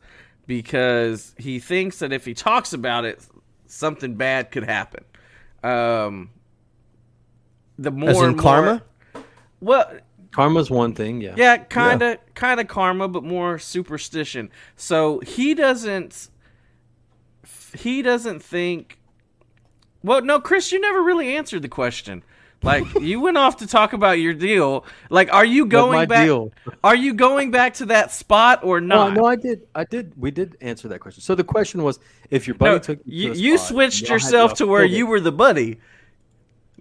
[0.47, 3.19] because he thinks that if he talks about it,
[3.67, 5.03] something bad could happen.
[5.63, 6.31] Um,
[7.77, 8.83] the more As in and more- karma?
[9.59, 9.91] well,
[10.31, 11.21] karma's one thing.
[11.21, 11.35] Yeah.
[11.37, 14.49] yeah, kind of, kind of karma, but more superstition.
[14.75, 16.29] So he doesn't,
[17.77, 18.99] he doesn't think.
[20.03, 22.23] Well, no, Chris, you never really answered the question.
[22.63, 24.85] Like you went off to talk about your deal.
[25.09, 26.25] Like, are you going my back?
[26.25, 26.51] deal?
[26.83, 29.13] Are you going back to that spot or No, not?
[29.13, 29.67] no, I did.
[29.75, 30.13] I did.
[30.15, 31.21] We did answer that question.
[31.21, 34.53] So the question was, if your buddy No, took you, to you spot, switched yourself
[34.55, 35.79] to where you were the buddy.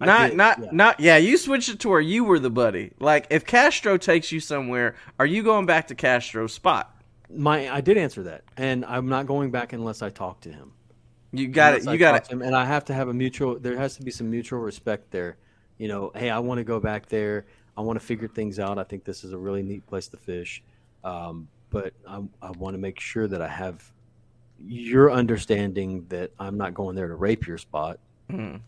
[0.01, 0.69] I Not, did, not, yeah.
[0.71, 0.99] not.
[0.99, 2.91] Yeah, you switched it to where you were the buddy.
[2.99, 6.95] Like, if Castro takes you somewhere, are you going back to Castro's spot?
[7.33, 10.73] My, I did answer that, and I'm not going back unless I talk to him.
[11.31, 11.81] You got it.
[11.81, 12.27] Unless I You got it.
[12.27, 13.57] him, and I have to have a mutual.
[13.57, 15.37] There has to be some mutual respect there.
[15.77, 17.45] You know, hey, I want to go back there.
[17.77, 18.77] I want to figure things out.
[18.77, 20.61] I think this is a really neat place to fish,
[21.05, 23.89] um, but I, I want to make sure that I have
[24.67, 27.99] your understanding that I'm not going there to rape your spot.
[28.29, 28.59] Mhm.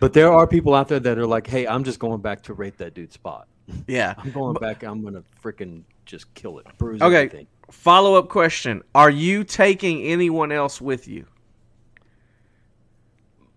[0.00, 2.54] But there are people out there that are like, hey, I'm just going back to
[2.54, 3.48] rape that dude's spot.
[3.86, 4.14] Yeah.
[4.18, 4.82] I'm going back.
[4.82, 7.16] I'm gonna freaking just kill it, bruise Okay.
[7.16, 7.46] everything.
[7.70, 11.26] Follow up question: Are you taking anyone else with you?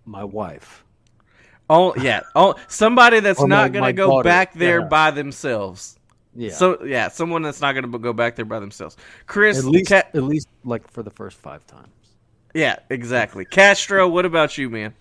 [0.05, 0.83] My wife.
[1.69, 2.21] Oh yeah.
[2.35, 4.23] Oh, somebody that's Or my- not to go daughter.
[4.27, 4.87] back there Yeah.
[4.87, 5.97] by themselves.
[6.35, 6.51] Yeah.
[6.51, 8.97] So yeah, someone that's not going to go back there by themselves.
[9.27, 11.87] Chris, at least, Ca- at least like for the first five times.
[12.53, 13.45] yeah, exactly.
[13.45, 14.93] Castro, what about you, man?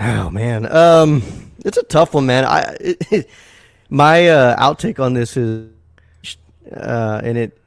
[0.00, 1.22] Oh man, um,
[1.64, 2.44] it's a tough one, man.
[2.44, 3.28] I it,
[3.90, 5.70] my uh, outtake on this is,
[6.72, 7.58] uh, and it,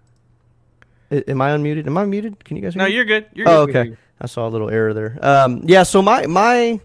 [1.12, 1.88] i- Am I unmuted?
[1.88, 2.44] Am I muted?
[2.46, 2.86] Can you guys hear me?
[2.86, 2.96] No, me?
[2.96, 3.26] you're good.
[3.34, 3.76] You're Oh, good.
[3.76, 3.98] okay.
[4.22, 5.18] I saw a little error there.
[5.22, 5.84] Um, yeah.
[5.84, 6.80] So my my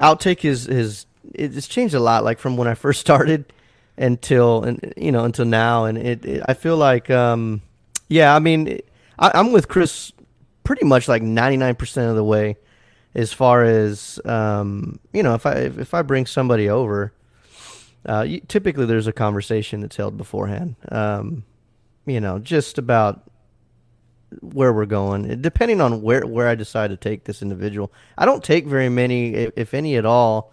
[0.00, 3.52] outtake is is it's changed a lot, like from when I first started
[3.98, 7.62] until and you know until now, and it, it I feel like um,
[8.08, 8.34] yeah.
[8.34, 8.80] I mean,
[9.18, 10.12] I, I'm with Chris
[10.64, 12.56] pretty much like 99 percent of the way
[13.14, 17.12] as far as um, you know if I if, I bring somebody over.
[18.04, 20.74] Uh, typically, there's a conversation that's held beforehand.
[20.90, 21.44] Um,
[22.04, 23.22] you know, just about
[24.40, 27.92] where we're going, depending on where where I decide to take this individual.
[28.18, 30.52] I don't take very many, if, if any at all.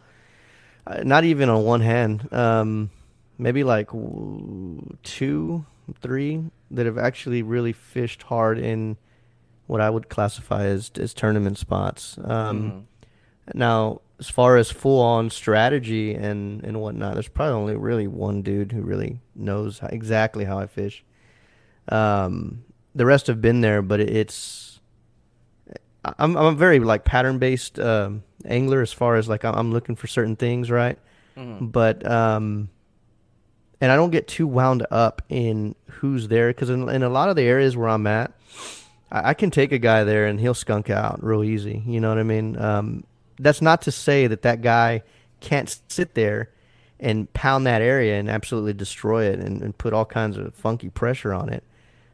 [0.85, 2.31] Uh, not even on one hand.
[2.33, 2.89] Um,
[3.37, 3.89] maybe like
[5.03, 5.65] two,
[6.01, 8.97] three that have actually really fished hard in
[9.69, 12.17] what I would classify as as tournament spots.
[12.23, 12.87] Um,
[13.53, 18.41] Now, as far as full on strategy and and whatnot, there's probably only really one
[18.41, 21.03] dude who really knows how, exactly how I fish.
[21.87, 22.63] Um,
[22.95, 24.79] the rest have been there, but it- it's
[26.03, 29.95] I'm I'm a very like pattern based um, angler as far as like I'm, looking
[29.95, 30.97] for certain things, right?
[31.71, 32.69] But um,
[33.81, 37.29] and I don't get too wound up in who's there because in, in a lot
[37.29, 38.31] of the areas where I'm at,
[39.11, 41.83] I, I can take a guy there and he'll skunk out real easy.
[41.85, 42.59] You know what I mean?
[42.59, 43.03] Um,
[43.39, 45.03] that's not to say that that guy
[45.39, 46.49] can't sit there
[46.99, 50.89] and pound that area and absolutely destroy it and, and put all kinds of funky
[50.89, 51.63] pressure on it.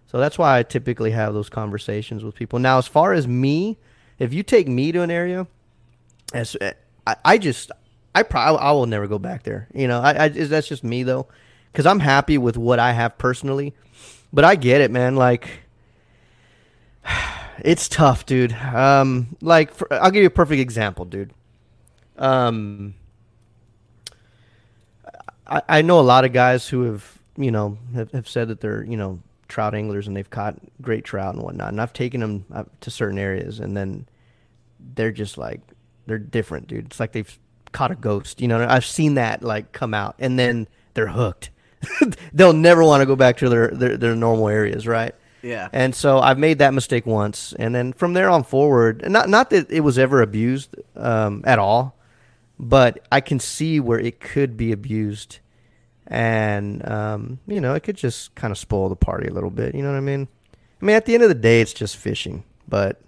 [0.08, 2.60] So that's why I typically have those conversations with people.
[2.60, 3.78] Now, as far as me,
[4.20, 5.48] if you take me to an area,
[6.34, 6.56] as
[7.08, 7.72] I, I just
[8.14, 9.68] I probably I will never go back there.
[9.74, 11.28] You know, I, I that's just me though,
[11.72, 13.74] because I'm happy with what I have personally.
[14.32, 15.16] But I get it, man.
[15.16, 15.65] Like,
[17.64, 18.54] it's tough, dude.
[18.54, 21.32] Um, like for, I'll give you a perfect example, dude.
[22.18, 22.96] Um,
[25.48, 28.62] I, I know a lot of guys who have you know have, have said that
[28.62, 32.22] they're you know trout anglers and they've caught great trout and whatnot, and I've taken
[32.22, 32.46] them
[32.82, 34.08] to certain areas, and then
[34.96, 35.62] they're just like
[36.08, 36.86] they're different, dude.
[36.86, 37.40] It's like they've
[37.72, 38.42] caught a ghost.
[38.42, 41.50] You know, I've seen that like come out, and then they're hooked.
[42.34, 45.14] They'll never want to go back to their, their their normal areas, right?
[45.46, 45.70] Yeah.
[45.72, 49.52] And so I've made that mistake once, and then from there on forward, not not
[49.52, 51.96] that it was ever abused um, at all,
[52.60, 55.40] but I can see where it could be abused,
[56.08, 59.76] and um, you know it could just kind of spoil the party a little bit.
[59.76, 60.28] You know what I mean?
[60.82, 63.00] I mean, at the end of the day, it's just fishing, but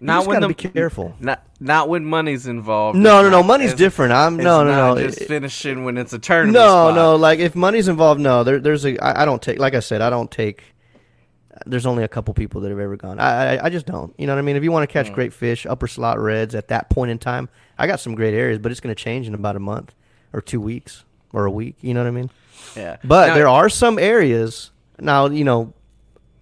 [0.00, 1.14] you Not just when gotta the be careful.
[1.18, 2.98] Not not when money's involved.
[2.98, 3.38] No, no, no.
[3.38, 4.12] not- Money's different.
[4.12, 5.02] I'm no, no, no.
[5.02, 6.54] Just It- finishing when it's a tournament.
[6.54, 6.94] no, spot.
[6.94, 7.16] no.
[7.16, 8.44] Like if money's involved, no.
[8.44, 8.98] There, there's a.
[9.02, 9.58] I, I don't take.
[9.58, 10.73] Like I said, I don't take.
[11.66, 13.18] There's only a couple people that have ever gone.
[13.18, 14.14] I, I, I just don't.
[14.18, 14.56] You know what I mean?
[14.56, 15.14] If you want to catch mm.
[15.14, 17.48] great fish, upper slot reds at that point in time,
[17.78, 19.94] I got some great areas, but it's going to change in about a month
[20.32, 21.76] or two weeks or a week.
[21.80, 22.30] You know what I mean?
[22.76, 22.96] Yeah.
[23.04, 25.26] But Now- there are some areas now.
[25.26, 25.74] You know,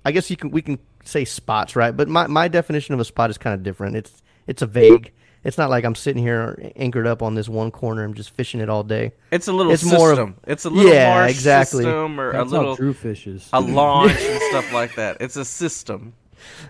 [0.04, 1.96] I guess you can we can say spots, right?
[1.96, 3.96] But my, my definition of a spot is kind of different.
[3.96, 5.12] It's it's a vague.
[5.44, 8.60] It's not like I'm sitting here anchored up on this one corner I'm just fishing
[8.60, 9.12] it all day.
[9.30, 9.98] It's a little It's system.
[9.98, 11.82] more of- it's a little Yeah, marsh exactly.
[11.84, 13.48] system or That's a little how Drew fishes.
[13.52, 15.16] a launch and stuff like that.
[15.20, 16.12] It's a system.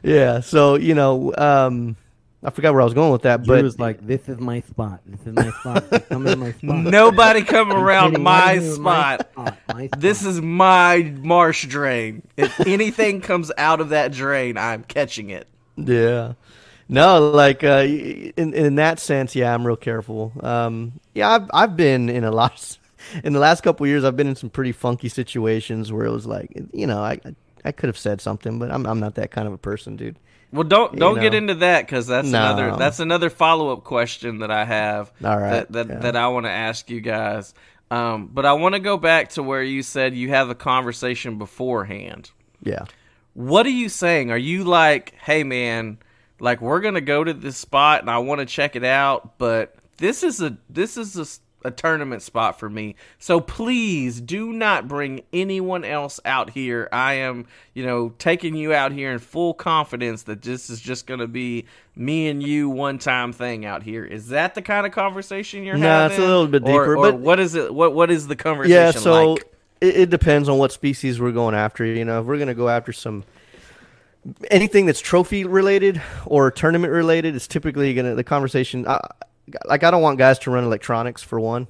[0.02, 0.40] Yeah.
[0.40, 1.96] So you know, um,
[2.44, 4.60] I forgot where I was going with that, Drew but was like, "This is my
[4.62, 5.00] spot.
[5.06, 6.08] This is my spot.
[6.08, 9.30] Come in my spot." Nobody come around my right here, my spot.
[9.68, 12.22] spot, This is my marsh drain.
[12.36, 15.46] If anything comes out of that drain, I'm catching it.
[15.76, 16.32] Yeah.
[16.92, 20.32] No, like uh, in in that sense, yeah, I'm real careful.
[20.42, 22.78] Um, yeah, I've I've been in a lot.
[23.24, 26.12] In the last couple of years, I've been in some pretty funky situations where it
[26.12, 27.18] was like, you know, I
[27.64, 30.16] I could have said something, but I'm I'm not that kind of a person, dude.
[30.52, 31.38] Well, don't don't get know.
[31.38, 32.38] into that because that's No.
[32.40, 35.10] another that's another follow up question that I have.
[35.24, 35.98] All right, That that, yeah.
[35.98, 37.54] that I want to ask you guys.
[37.90, 41.38] Um, but I want to go back to where you said you have a conversation
[41.38, 42.30] beforehand.
[42.62, 42.84] Yeah.
[43.34, 44.30] What are you saying?
[44.30, 45.98] Are you like, hey man,
[46.42, 49.74] like we're gonna go to this spot and I want to check it out, but
[49.98, 51.16] this is a this is
[51.64, 52.96] a, a tournament spot for me.
[53.20, 56.88] So please do not bring anyone else out here.
[56.90, 61.06] I am, you know, taking you out here in full confidence that this is just
[61.06, 64.04] gonna be me and you one time thing out here.
[64.04, 66.16] Is that the kind of conversation you're Nah, having?
[66.16, 67.72] it's a little bit Or- deeper, or but- what is it?
[67.72, 69.44] What what is the conversation Yeah, so like?
[69.80, 71.84] it, it depends on what species we're going after.
[71.84, 73.22] You know, if we're gonna go after some
[74.50, 78.86] anything that's trophy related or tournament related, is typically gonna the conversation.
[78.86, 79.00] I,
[79.66, 81.68] like I don't want guys to run electronics for one,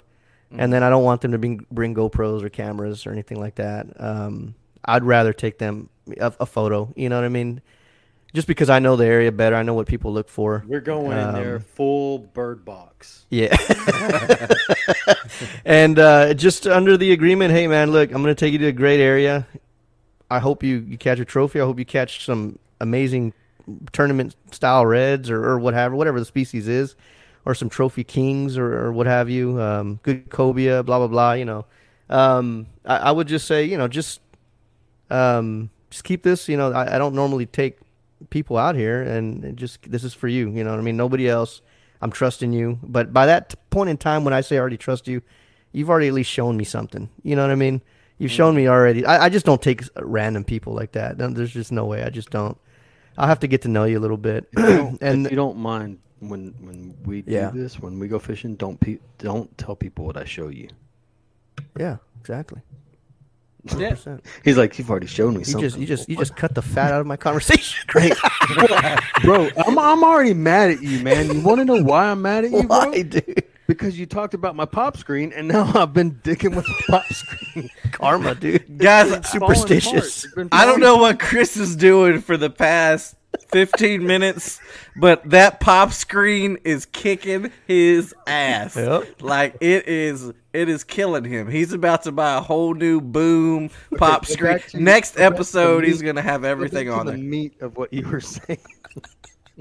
[0.51, 3.57] and then I don't want them to bring bring GoPros or cameras or anything like
[3.57, 3.87] that.
[3.99, 5.89] Um, I'd rather take them
[6.19, 6.93] a, a photo.
[6.97, 7.63] You know what I mean?
[8.35, 10.65] Just because I know the area better, I know what people look for.
[10.67, 13.27] We're going in there Um, full bird box.
[13.29, 13.55] Yeah.
[15.67, 18.73] and uh, just under the agreement, hey man, look, I'm gonna take you to a
[18.73, 19.47] great area.
[20.33, 21.61] I hope you, you catch a trophy.
[21.61, 23.35] I hope you catch some amazing
[23.93, 26.97] tournament style reds or, or whatever, whatever the species is,
[27.45, 29.61] or some trophy kings or, or what have you.
[29.61, 31.33] Um, good cobia, blah blah blah.
[31.35, 31.67] You know,
[32.09, 34.21] um, I, I would just say, you know, just
[35.11, 36.49] um, just keep this.
[36.49, 37.79] You know, I, I don't normally take
[38.31, 40.51] people out here, and just this is for you.
[40.51, 40.97] You know I mean?
[40.97, 41.61] Nobody else.
[42.01, 42.81] I'm trusting you.
[42.83, 45.23] But by that point in time, when I say I already trust you,
[45.71, 47.09] you've already at least shown me something.
[47.23, 47.81] You know what I mean?
[48.23, 49.05] You've shown me already.
[49.05, 51.19] I, I just don't take random people like that.
[51.19, 52.03] No, There's just no way.
[52.05, 52.57] I just don't.
[53.19, 54.49] I'll have to get to know you a little bit.
[54.57, 57.51] and and if you don't mind when when we do Yeah.
[57.53, 60.69] this, when we go fishing, don't pe- don't tell people what I show you.
[61.79, 62.63] yeah, exactly.
[63.77, 63.93] Yeah.
[63.93, 64.21] 100%.
[64.45, 65.69] He's like, you've already shown me You something.
[65.69, 67.85] just you just you just cut the fat out of my conversation.
[67.87, 68.15] Great.
[69.23, 71.33] bro, I'm I'm already mad at you, man.
[71.33, 72.79] You want to know why I'm mad at you, bro?
[72.89, 73.45] Why, dude?
[73.73, 77.05] Because you talked about my pop screen, and now I've been dicking with the pop
[77.07, 77.71] screen.
[77.93, 78.79] Karma, dude.
[78.79, 79.29] Guys.
[79.31, 80.27] Superstitious.
[80.51, 83.17] I don't know what Chris is doing for the past
[83.49, 84.61] 15 minutes,
[84.97, 88.77] but that pop screen is kicking his ass.
[88.77, 89.23] Yep.
[89.23, 91.49] Like it is it is killing him.
[91.49, 94.61] He's about to buy a whole new boom pop screen.
[94.75, 97.21] Next get back to episode he's going to have everything on the there.
[97.21, 98.59] meat of what you were saying.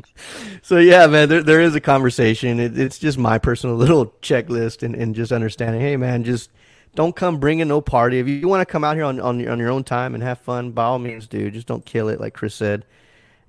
[0.63, 2.59] So yeah, man, there there is a conversation.
[2.59, 5.81] It, it's just my personal little checklist and, and just understanding.
[5.81, 6.49] Hey, man, just
[6.95, 8.19] don't come bringing no party.
[8.19, 10.23] If you want to come out here on on your, on your own time and
[10.23, 11.49] have fun, by all means, do.
[11.49, 12.85] Just don't kill it, like Chris said.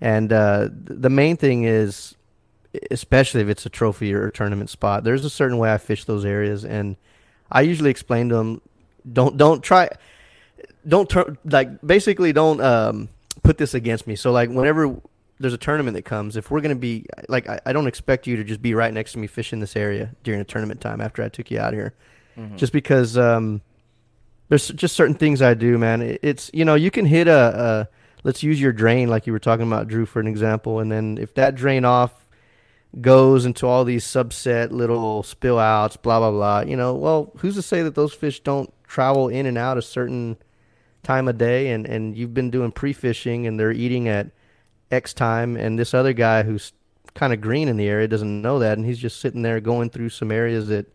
[0.01, 2.17] And uh, the main thing is,
[2.91, 6.05] especially if it's a trophy or a tournament spot, there's a certain way I fish
[6.05, 6.97] those areas, and
[7.51, 8.63] I usually explain to them,
[9.13, 9.91] don't don't try,
[10.87, 13.09] don't turn like basically don't um,
[13.43, 14.17] put this against me.
[14.17, 14.97] So like whenever
[15.43, 18.36] there's a tournament that comes, if we're gonna be like, I, I don't expect you
[18.36, 21.22] to just be right next to me fishing this area during a tournament time after
[21.22, 21.93] I took you out here,
[22.57, 23.61] just because um,
[24.49, 26.01] there's just certain things I do, man.
[26.03, 27.88] It- It's you know you can hit a, a
[28.24, 31.18] let's use your drain like you were talking about, Drew, for an example, and then
[31.20, 32.12] if that drain off
[33.01, 36.61] goes into all these subset little spill outs, blah blah blah.
[36.61, 39.82] You know, well, who's to say that those fish don't travel in and out a
[39.82, 40.36] certain
[41.03, 44.28] time of day, and and you've been doing pre fishing, and they're eating at
[44.93, 46.72] X time, and this other guy who's
[47.14, 49.90] kind of green in the area doesn't know that, and he's just sitting there going
[49.90, 50.86] through some areas that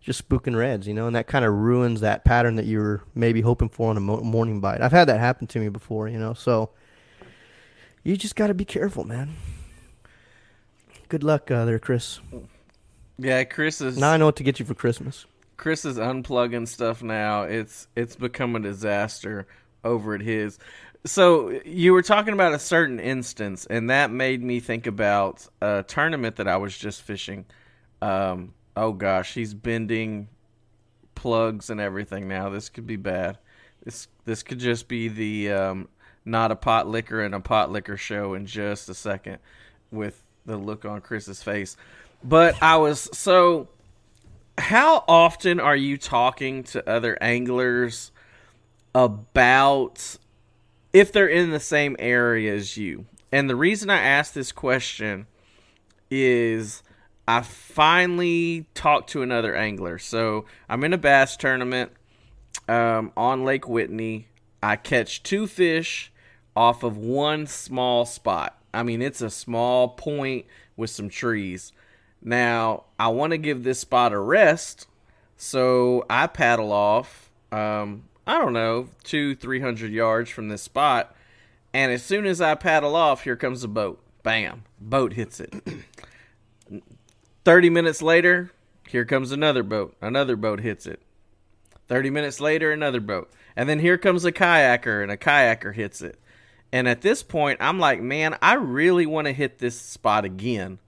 [0.00, 3.02] just spooking reds, you know, and that kind of ruins that pattern that you were
[3.14, 4.80] maybe hoping for on a mo- morning bite.
[4.80, 6.70] I've had that happen to me before, you know, so
[8.04, 9.34] you just got to be careful, man.
[11.08, 12.20] Good luck uh, there, Chris.
[13.18, 15.26] Yeah, Chris is Now I know what to get you for Christmas.
[15.56, 17.42] Chris is unplugging stuff now.
[17.42, 19.46] It's it's become a disaster
[19.84, 20.58] over at his.
[21.06, 25.84] So you were talking about a certain instance, and that made me think about a
[25.86, 27.46] tournament that I was just fishing.
[28.02, 30.28] Um, oh gosh, he's bending
[31.14, 32.50] plugs and everything now.
[32.50, 33.38] This could be bad.
[33.84, 35.88] This this could just be the um,
[36.24, 39.38] not a pot liquor and a pot liquor show in just a second
[39.92, 41.76] with the look on Chris's face.
[42.24, 43.68] But I was so
[44.58, 48.10] how often are you talking to other anglers
[48.94, 50.16] about
[50.92, 53.06] if they're in the same area as you?
[53.32, 55.26] And the reason I ask this question
[56.10, 56.82] is
[57.28, 59.98] I finally talked to another angler.
[59.98, 61.92] So I'm in a bass tournament
[62.68, 64.28] um, on Lake Whitney.
[64.62, 66.12] I catch two fish
[66.54, 68.58] off of one small spot.
[68.72, 71.72] I mean, it's a small point with some trees.
[72.22, 74.86] Now, I want to give this spot a rest,
[75.36, 81.14] so I paddle off, um, I don't know, two, three hundred yards from this spot.
[81.72, 84.02] And as soon as I paddle off, here comes a boat.
[84.22, 84.64] Bam!
[84.80, 85.54] Boat hits it.
[87.44, 88.50] 30 minutes later,
[88.88, 89.96] here comes another boat.
[90.00, 91.00] Another boat hits it.
[91.88, 93.30] 30 minutes later, another boat.
[93.54, 96.18] And then here comes a kayaker, and a kayaker hits it.
[96.72, 100.78] And at this point, I'm like, man, I really want to hit this spot again.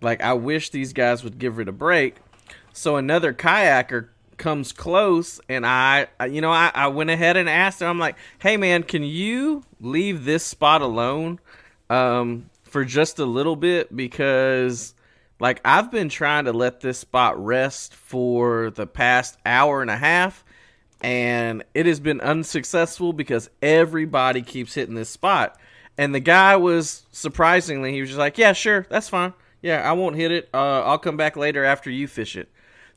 [0.00, 2.16] Like, I wish these guys would give it a break.
[2.72, 7.82] So another kayaker comes close, and I, you know, I, I went ahead and asked
[7.82, 11.40] him, I'm like, hey, man, can you leave this spot alone
[11.90, 13.94] um, for just a little bit?
[13.94, 14.94] Because
[15.38, 19.96] like I've been trying to let this spot rest for the past hour and a
[19.96, 20.44] half
[21.02, 25.58] and it has been unsuccessful because everybody keeps hitting this spot.
[25.98, 29.32] And the guy was surprisingly he was just like, "Yeah, sure, that's fine.
[29.62, 30.48] Yeah, I won't hit it.
[30.52, 32.48] Uh, I'll come back later after you fish it."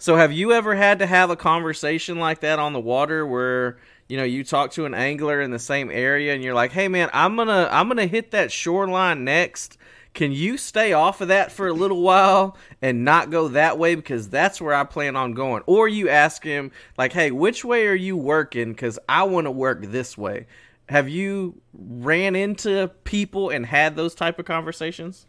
[0.02, 3.78] So have you ever had to have a conversation like that on the water where
[4.08, 6.88] you know you talk to an angler in the same area and you're like, "Hey
[6.88, 9.78] man, I'm going to I'm going to hit that shoreline next."
[10.14, 13.94] Can you stay off of that for a little while and not go that way
[13.94, 15.64] because that's where I plan on going?
[15.68, 19.52] Or you ask him like, "Hey, which way are you working cuz I want to
[19.52, 20.48] work this way."
[20.88, 25.26] Have you ran into people and had those type of conversations?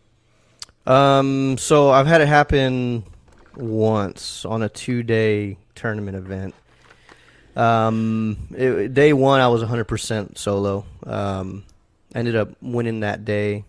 [0.86, 3.04] Um, so I've had it happen
[3.56, 6.54] once on a two-day tournament event.
[7.56, 10.84] Um, it, day one I was 100% solo.
[11.04, 11.64] Um,
[12.14, 13.64] ended up winning that day.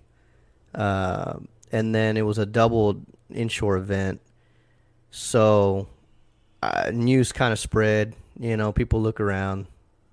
[0.73, 1.39] Uh,
[1.71, 3.01] and then it was a double
[3.34, 4.21] inshore event.
[5.11, 5.88] So
[6.61, 8.15] uh, news kind of spread.
[8.39, 9.67] You know, people look around,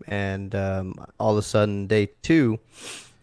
[0.06, 2.58] and um, all of a sudden, day two,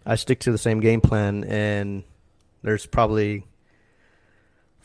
[0.06, 2.04] I stick to the same game plan, and
[2.64, 3.46] there's probably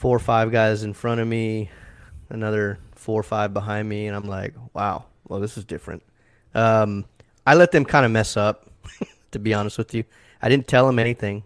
[0.00, 1.68] four or five guys in front of me,
[2.30, 6.02] another four or five behind me, and I'm like, wow, well, this is different.
[6.54, 7.04] Um,
[7.46, 8.70] I let them kind of mess up,
[9.32, 10.04] to be honest with you.
[10.40, 11.44] I didn't tell them anything.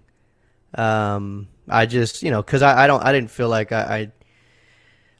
[0.72, 4.12] Um, I just, you know, because I, I don't, I didn't feel like I, I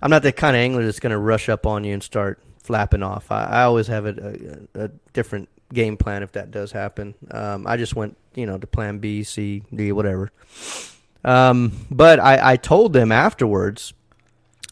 [0.01, 2.41] I'm not the kind of angler that's going to rush up on you and start
[2.63, 3.33] flapping off.
[3.33, 7.17] I, I always have a, a, a, different game plan if that does happen.
[7.33, 10.31] Um, I just went, you know, to plan B, C, D, whatever.
[11.25, 13.95] Um, but I, I told them afterwards.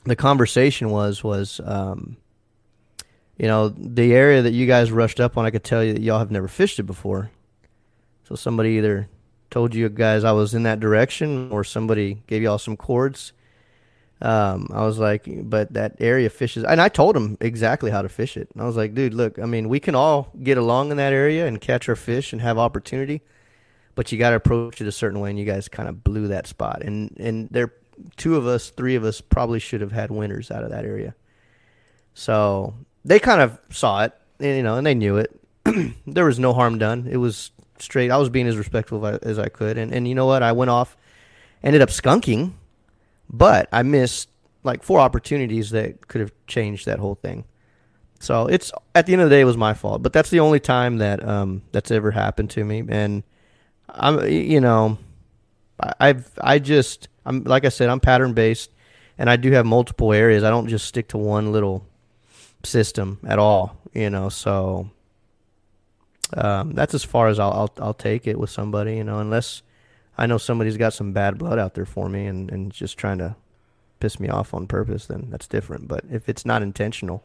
[0.04, 2.16] The conversation was was, um,
[3.38, 5.46] you know, the area that you guys rushed up on.
[5.46, 7.30] I could tell you that y'all have never fished it before.
[8.24, 9.08] So somebody either
[9.50, 13.32] told you guys I was in that direction, or somebody gave y'all some cords.
[14.20, 18.08] Um, I was like, but that area fishes, and I told him exactly how to
[18.08, 18.48] fish it.
[18.52, 21.12] And I was like, dude, look, I mean, we can all get along in that
[21.12, 23.22] area and catch our fish and have opportunity,
[23.94, 25.30] but you got to approach it a certain way.
[25.30, 27.72] And you guys kind of blew that spot, and and there,
[28.16, 31.14] two of us, three of us, probably should have had winners out of that area.
[32.14, 32.74] So
[33.04, 35.38] they kind of saw it, you know, and they knew it.
[36.06, 37.06] there was no harm done.
[37.10, 38.10] It was straight.
[38.10, 40.42] I was being as respectful as I could, and and you know what?
[40.42, 40.96] I went off,
[41.62, 42.52] ended up skunking,
[43.28, 44.28] but I missed
[44.64, 47.44] like four opportunities that could have changed that whole thing.
[48.20, 50.02] So it's at the end of the day, it was my fault.
[50.02, 53.24] But that's the only time that um, that's ever happened to me, and
[53.92, 54.98] I'm you know,
[56.00, 58.70] I've I just I'm like I said, I'm pattern based,
[59.18, 60.44] and I do have multiple areas.
[60.44, 61.86] I don't just stick to one little
[62.64, 63.76] system at all.
[63.92, 64.90] You know, so
[66.34, 69.62] um, that's as far as I'll, I'll I'll take it with somebody, you know, unless
[70.16, 73.18] I know somebody's got some bad blood out there for me and, and just trying
[73.18, 73.36] to
[74.00, 75.88] piss me off on purpose, then that's different.
[75.88, 77.22] But if it's not intentional,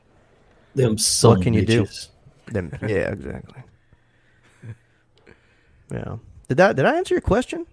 [0.76, 0.98] them
[1.32, 1.88] what can you do?
[2.48, 3.64] Then yeah, exactly.
[5.90, 6.18] Yeah.
[6.48, 7.66] Did that did I answer your question?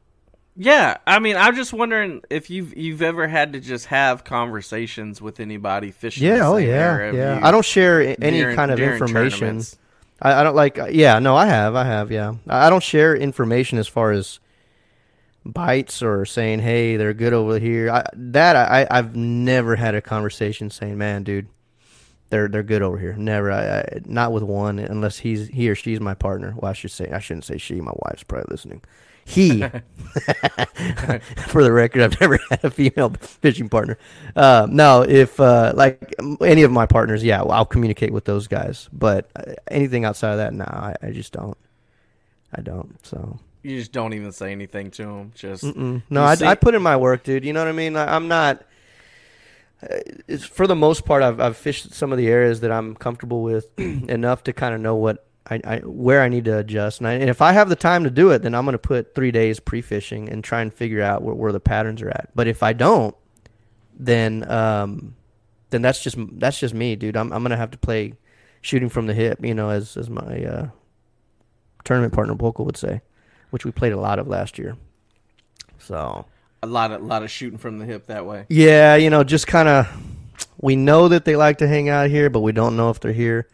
[0.57, 5.21] Yeah, I mean, I'm just wondering if you've you've ever had to just have conversations
[5.21, 6.27] with anybody fishing.
[6.27, 7.41] Yeah, oh yeah, yeah.
[7.43, 9.63] I don't share any during, kind of information.
[10.23, 10.79] I, I don't like.
[10.91, 12.13] Yeah, no, I have, I have.
[12.13, 14.39] Yeah, I don't share information as far as
[15.45, 20.01] bites or saying, "Hey, they're good over here." I, that I I've never had a
[20.01, 21.49] conversation saying, "Man, dude,
[22.31, 23.15] they're they're good over here.
[23.15, 26.55] Never, I, I, not with one unless he's he or she's my partner.
[26.57, 27.81] Well, I should say I shouldn't say she.
[27.81, 28.83] My wife's probably listening.
[29.27, 29.61] He,
[31.49, 33.97] for the record, I've never had a female fishing partner.
[34.37, 38.47] Uh, no, if uh, like any of my partners, yeah, well, I'll communicate with those
[38.49, 38.89] guys.
[38.93, 41.57] But uh, anything outside of that, no, I, I just don't.
[42.55, 42.99] I don't.
[43.05, 45.33] So You just don't even say anything to them.
[45.35, 46.03] Just Mm-mm.
[46.11, 47.45] No, I, see- I put in my work, dude.
[47.45, 47.97] You know what I mean?
[47.97, 48.63] I, I'm not.
[50.48, 53.69] For the most part, I've I've fished some of the areas that I'm comfortable with
[53.78, 57.01] enough to kind of know what I, I where I need to adjust.
[57.01, 58.78] And, I, and if I have the time to do it, then I'm going to
[58.78, 62.31] put three days pre-fishing and try and figure out where, where the patterns are at.
[62.35, 63.15] But if I don't,
[63.97, 65.15] then um,
[65.70, 67.16] then that's just that's just me, dude.
[67.16, 68.15] I'm I'm going to have to play
[68.61, 70.69] shooting from the hip, you know, as as my uh,
[71.85, 73.02] tournament partner Boca would say,
[73.51, 74.77] which we played a lot of last year.
[75.78, 76.24] So
[76.65, 78.47] a lot of lot of shooting from the hip that way.
[78.49, 79.86] yeah, you know, just kind of
[80.61, 83.12] we know that they like to hang out here, but we don't know if they're
[83.12, 83.49] here.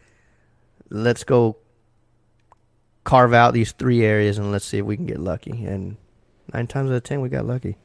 [0.89, 1.57] Let's go
[3.03, 5.65] carve out these three areas and let's see if we can get lucky.
[5.65, 5.97] And
[6.53, 7.77] nine times out of ten, we got lucky.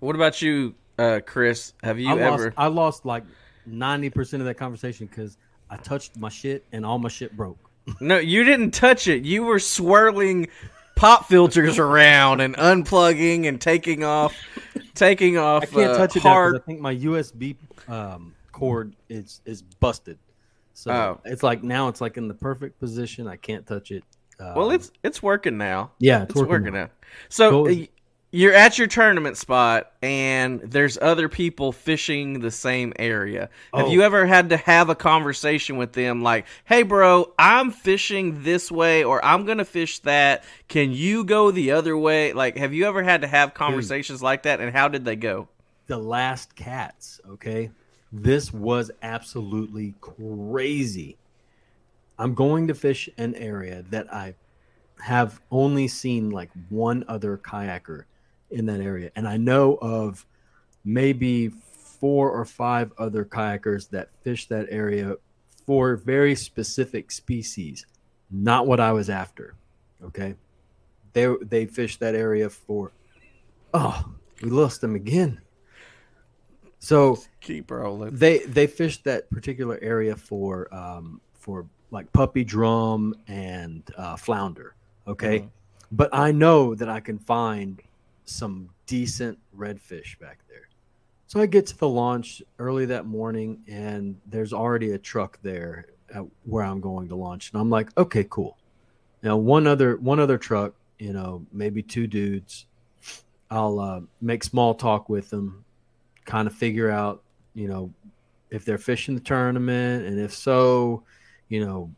[0.00, 1.72] What about you, uh, Chris?
[1.82, 2.44] Have you I ever?
[2.44, 3.24] lost, I lost like
[3.66, 5.38] ninety percent of that conversation because
[5.70, 7.58] I touched my shit and all my shit broke.
[8.00, 9.24] No, you didn't touch it.
[9.24, 10.48] You were swirling
[10.96, 14.34] pop filters around and unplugging and taking off,
[14.94, 15.62] taking off.
[15.62, 16.56] I can't uh, touch it hard.
[16.56, 17.56] I think my USB
[17.88, 20.18] um, cord is is busted.
[20.74, 21.20] So Oh.
[21.24, 23.28] it's like now it's like in the perfect position.
[23.28, 24.02] I can't touch it.
[24.40, 25.92] Um, well, it's it's working now.
[26.00, 26.84] yeah, it's, It's working, working now.
[26.84, 26.90] now.
[27.28, 27.84] So Go-
[28.36, 33.48] you're at your tournament spot, and there's other people fishing the same area.
[33.74, 33.90] Have Oh.
[33.90, 38.70] you ever had to have a conversation with them, like, "Hey, bro, I'm fishing this
[38.70, 40.44] way, or I'm gonna fish that.
[40.68, 43.56] Can you go the other way?" Like, have you ever had to have hmm.
[43.56, 45.48] conversations like that, and how did they go?
[45.86, 47.70] the last cats okay
[48.12, 51.16] this was absolutely crazy
[52.18, 54.34] i'm going to fish an area that i
[55.00, 58.04] have only seen like one other kayaker
[58.50, 60.24] in that area and i know of
[60.84, 61.48] maybe
[61.98, 65.16] four or five other kayakers that fish that area
[65.66, 67.86] for very specific species
[68.30, 69.54] not what i was after
[70.04, 70.34] okay
[71.12, 72.92] they they fish that area for
[73.74, 74.12] oh
[74.42, 75.40] we lost them again
[76.78, 78.14] so Keep rolling.
[78.14, 84.74] they they fished that particular area for um, for like puppy drum and uh, flounder.
[85.06, 85.48] Okay, Mhm.
[85.92, 87.80] but I know that I can find
[88.26, 90.68] some decent redfish back there.
[91.28, 95.86] So I get to the launch early that morning, and there's already a truck there
[96.44, 98.56] where I'm going to launch, and I'm like, okay, cool.
[99.22, 102.66] Now one other one other truck, you know, maybe two dudes.
[103.50, 105.64] I'll uh, make small talk with them,
[106.24, 107.22] kind of figure out,
[107.54, 107.92] you know,
[108.50, 111.02] if they're fishing the tournament, and if so,
[111.48, 111.90] you know,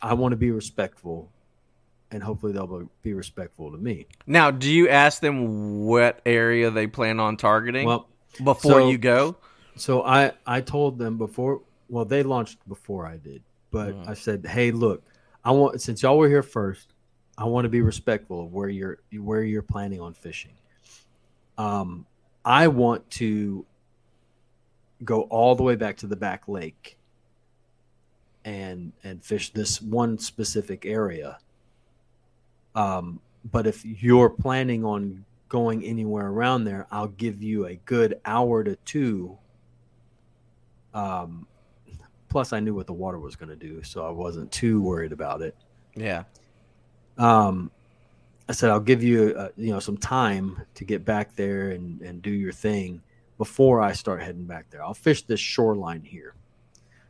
[0.00, 1.30] I want to be respectful,
[2.10, 4.06] and hopefully they'll be- respectful to me.
[4.26, 8.08] Now, do you ask them what area they plan on targeting Well,
[8.42, 9.36] before so- you go?
[9.76, 11.62] So I I told them before.
[11.88, 14.08] Well, they launched before I did, but Mhm.
[14.08, 15.02] I said, "Hey, look,
[15.44, 16.92] I want since y'all were here first,
[17.38, 20.52] I want to be respectful of where you're where you're planning on fishing.
[21.56, 22.06] Um,
[22.44, 23.64] I want to
[25.04, 26.98] go all the way back to the back lake
[28.44, 31.38] and and fish this one specific area.
[32.74, 33.20] Um,
[33.50, 38.62] but if you're planning on going anywhere around there, I'll give you a good hour
[38.64, 39.38] to two.
[40.94, 41.46] Um,
[42.28, 45.12] plus, I knew what the water was going to do, so I wasn't too worried
[45.12, 45.54] about it.
[45.94, 46.24] Yeah.
[47.18, 47.70] Um,
[48.48, 52.00] I said I'll give you uh, you know some time to get back there and
[52.00, 53.00] and do your thing
[53.38, 54.82] before I start heading back there.
[54.82, 56.34] I'll fish this shoreline here.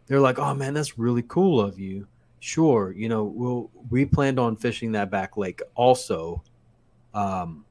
[0.07, 2.07] They're like, "Oh man, that's really cool of you."
[2.41, 6.43] Sure, you know, we'll we planned on fishing that back lake also.
[7.12, 7.65] Um,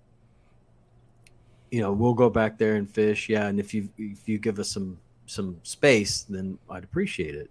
[1.72, 3.30] you know, we'll go back there and fish.
[3.30, 7.50] Yeah, and if you if you give us some some space, then I'd appreciate it.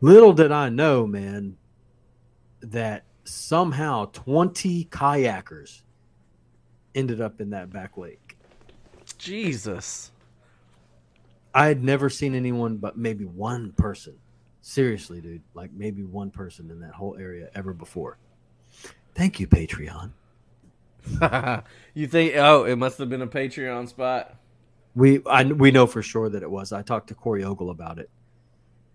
[0.00, 1.56] Little did I know, man,
[2.60, 5.82] that somehow 20 kayakers
[6.94, 8.36] ended up in that back lake.
[9.18, 10.12] Jesus.
[11.54, 14.14] I had never seen anyone but maybe one person.
[14.68, 18.18] Seriously, dude, like maybe one person in that whole area ever before.
[19.14, 20.10] Thank you, Patreon.
[21.94, 22.34] you think?
[22.34, 24.34] Oh, it must have been a Patreon spot.
[24.96, 26.72] We I, we know for sure that it was.
[26.72, 28.10] I talked to Corey Ogle about it,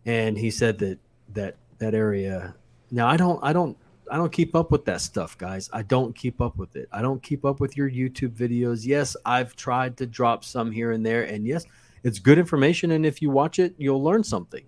[0.05, 0.99] and he said that
[1.35, 2.53] that that area.
[2.91, 3.77] Now I don't I don't
[4.11, 5.69] I don't keep up with that stuff, guys.
[5.71, 6.89] I don't keep up with it.
[6.91, 8.85] I don't keep up with your YouTube videos.
[8.85, 11.63] Yes, I've tried to drop some here and there, and yes,
[12.03, 12.91] it's good information.
[12.91, 14.65] And if you watch it, you'll learn something.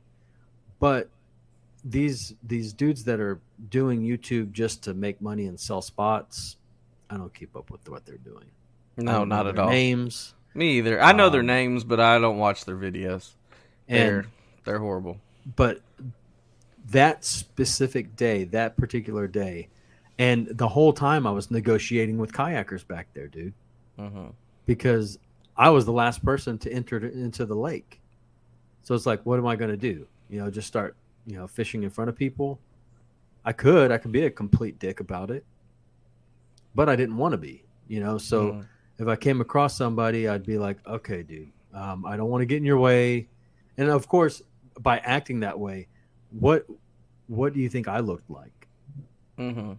[0.84, 1.07] But
[1.85, 3.39] these these dudes that are
[3.69, 6.57] doing YouTube just to make money and sell spots,
[7.10, 8.45] I don't keep up with what they're doing.
[8.97, 9.69] No, know at all.
[9.69, 11.01] Names Me either.
[11.01, 13.31] I know their Um, names, but I don't watch their videos.
[13.88, 14.27] They're and
[14.65, 15.18] they're horrible.
[15.55, 15.80] but
[16.91, 19.69] that specific day, that particular day,
[20.19, 23.53] and the whole time I was negotiating with kayakers back there, dude,
[23.97, 24.27] hmm
[24.65, 25.18] because
[25.57, 27.99] I was the last person to enter into the lake.
[28.84, 30.05] So it's like, what am I going to do?
[30.34, 30.95] You know, just start,
[31.27, 32.60] you know, fishing in front of people.
[33.45, 35.45] I could, I could be a complete dick about it,
[36.73, 38.18] but I didn't want to be, you know.
[38.18, 38.65] So Mhm.
[38.97, 42.47] if I came across somebody, I'd be like, okay, dude, um, I don't want to
[42.47, 43.27] get in your way.
[43.77, 44.41] And of course,
[44.80, 45.88] by acting that way,
[46.31, 46.65] what
[47.27, 48.68] what do you think I looked like?
[49.38, 49.73] Mm-hmm.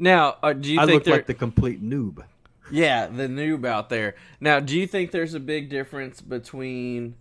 [0.00, 2.24] Now, uh, do you think I think looked like the complete noob.
[2.72, 4.16] Yeah, the noob out there.
[4.40, 7.14] Now, do you think there's a big difference between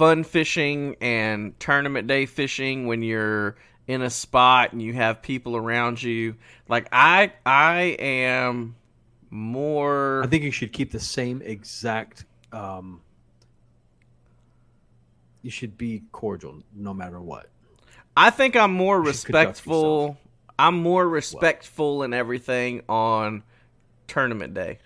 [0.00, 3.54] fun fishing and tournament day fishing when you're
[3.86, 6.36] in a spot and you have people around you?
[6.70, 8.76] Like I I am
[9.28, 12.24] more I think you should keep the same exact.
[12.50, 13.02] Um,
[15.42, 17.50] you should be cordial no matter what.
[18.16, 20.16] I think I'm more You respectful.
[20.58, 23.42] I'm more respectful and everything on
[24.08, 24.78] tournament day.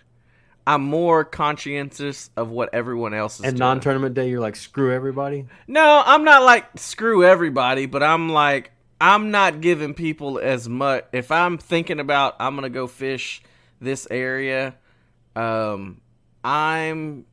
[0.66, 5.47] I'm more conscientious of what everyone else is And non-tournament day, you're like screw everybody.
[5.66, 8.70] No, I'm not like screw everybody, but I'm like
[9.01, 11.05] I'm not giving people as much.
[11.12, 13.43] If I'm thinking about I'm gonna go fish
[13.81, 14.74] this area,
[15.36, 16.01] um,
[16.43, 17.27] I'm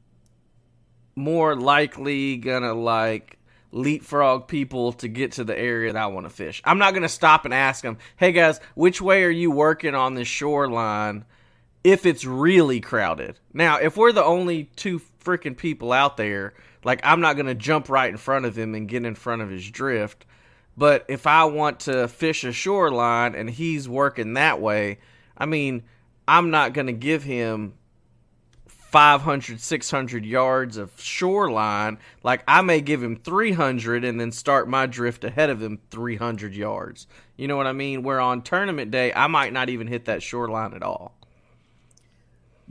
[1.16, 3.38] more likely gonna like
[3.72, 6.62] leapfrog people to get to the area that I want to fish.
[6.66, 10.16] I'm not gonna stop and ask them, "Hey guys, which way are you working on
[10.16, 11.24] this shoreline?"
[11.84, 13.40] If it's really crowded.
[13.54, 16.54] Now, if we're the only two freaking people out there,
[16.84, 19.50] like I'm not gonna jump right in front of him and get in front of
[19.50, 20.26] his drift.
[20.78, 25.00] But if I want to fish a shoreline and he's working that way,
[25.38, 25.84] I mean,
[26.28, 27.74] I'm not going to give him
[28.68, 31.98] 500, 600 yards of shoreline.
[32.24, 36.56] Like, I may give him 300 and then start my drift ahead of him 300
[36.56, 37.08] yards.
[37.38, 38.04] You know what I mean?
[38.04, 41.18] Where on tournament day, I might not even hit that shoreline at all.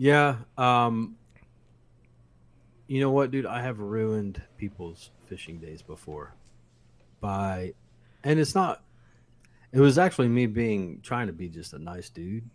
[0.01, 0.37] Yeah.
[0.57, 1.17] Um,
[2.87, 3.45] you know what, dude?
[3.45, 6.33] I have ruined people's fishing days before
[7.21, 7.75] by,
[8.25, 8.83] and it's not.
[9.73, 12.49] It was actually me being trying to be just a nice dude,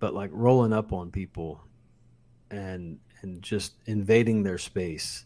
[0.00, 1.62] but like rolling up on people,
[2.50, 5.24] and and just invading their space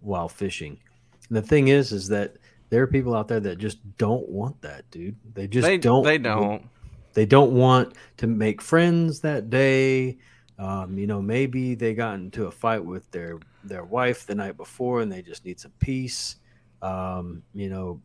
[0.00, 0.80] while fishing.
[1.28, 2.34] And the thing is, is that
[2.70, 5.14] there are people out there that just don't want that, dude.
[5.34, 6.02] They just they don't.
[6.02, 6.68] They don't.
[7.12, 10.18] they don't want to make friends that day
[10.58, 14.56] um, you know maybe they got into a fight with their their wife the night
[14.56, 16.36] before and they just need some peace.
[16.82, 18.00] Um, you know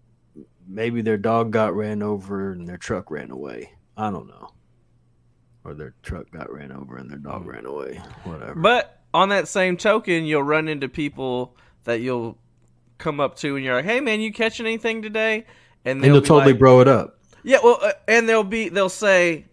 [0.68, 3.74] maybe their dog got ran over and their truck ran away.
[3.98, 4.50] I don't know.
[5.64, 8.02] Or their truck got ran over and their dog ran away.
[8.24, 8.56] Whatever.
[8.56, 12.38] But on that same token, you'll run into people that you'll
[12.98, 15.46] come up to and you're like, "Hey, man, you catching anything today?"
[15.86, 17.20] and they'll be totally like, bro it up.
[17.44, 19.46] Yeah, well, uh, and they'll be they'll say,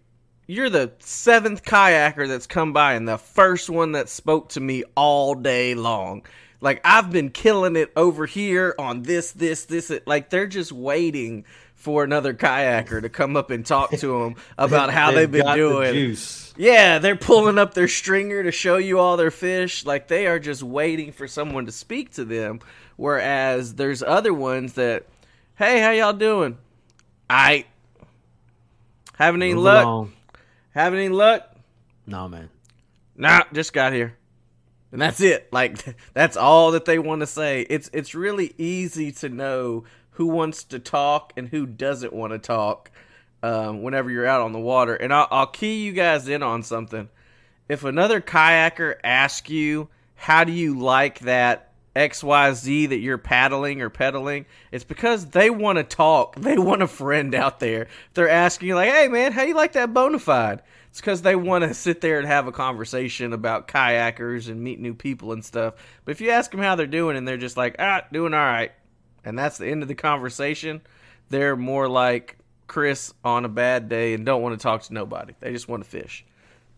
[0.47, 4.83] "You're the seventh kayaker that's come by, and the first one that spoke to me
[4.95, 6.23] all day long.
[6.59, 9.91] Like I've been killing it over here on this, this, this.
[9.91, 11.45] It, like they're just waiting
[11.75, 15.53] for another kayaker to come up and talk to them about how they've been got
[15.53, 15.93] the doing.
[15.93, 19.85] juice Yeah, they're pulling up their stringer to show you all their fish.
[19.85, 22.59] Like they are just waiting for someone to speak to them.
[22.95, 25.05] Whereas there's other ones that,
[25.55, 26.57] hey, how y'all doing?
[27.29, 27.65] I
[29.15, 29.85] having any Move luck?
[29.85, 30.13] along.
[30.77, 31.55] Having any luck?
[32.05, 32.51] nah man
[33.15, 34.15] Nah, just got here.
[34.91, 35.51] And that's it.
[35.51, 37.65] Like that's all that they want to say.
[37.67, 42.37] It's it's really easy to know who wants to talk and who doesn't want to
[42.37, 42.91] talk
[43.41, 44.93] um, whenever you're out on the water.
[44.93, 47.09] And I'll, I'll key you guys in on something.
[47.67, 51.66] If another kayaker asks you, "How do you like that
[51.97, 56.35] XYZ that you're paddling or pedaling?" It's because they want to talk.
[56.35, 57.87] They want a friend out there.
[58.13, 60.61] They're asking you like, "Hey man, how you like that Bonafide?"
[60.97, 64.79] It's because they want to sit there and have a conversation about kayakers and meet
[64.79, 65.75] new people and stuff.
[66.03, 68.39] But if you ask them how they're doing and they're just like, ah, doing all
[68.39, 68.71] right,
[69.23, 70.81] and that's the end of the conversation,
[71.29, 75.35] they're more like Chris on a bad day and don't want to talk to nobody.
[75.39, 76.25] They just want to fish,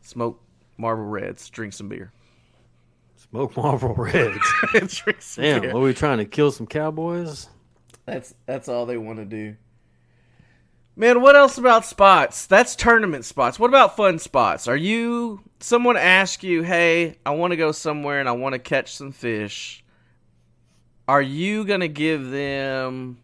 [0.01, 0.41] smoke
[0.77, 2.11] Marlboro Reds, drink some beer.
[3.31, 5.75] Smoke Marlboro reds drink damn beer.
[5.75, 7.47] are we trying to kill some cowboys
[8.05, 9.55] That's that's all they want to do.
[10.95, 12.45] Man, what else about spots?
[12.45, 13.57] That's tournament spots.
[13.57, 14.67] What about fun spots?
[14.67, 18.59] Are you someone ask you, "Hey, I want to go somewhere and I want to
[18.59, 19.83] catch some fish.
[21.07, 23.17] are you gonna give them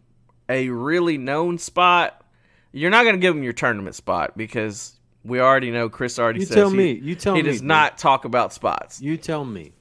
[0.48, 2.24] a really known spot?
[2.72, 6.46] You're not gonna give them your tournament spot because we already know Chris already You
[6.46, 6.92] says tell he, me.
[6.92, 7.48] You tell he me.
[7.48, 7.68] He does dude.
[7.68, 9.00] not talk about spots.
[9.00, 9.72] You tell me.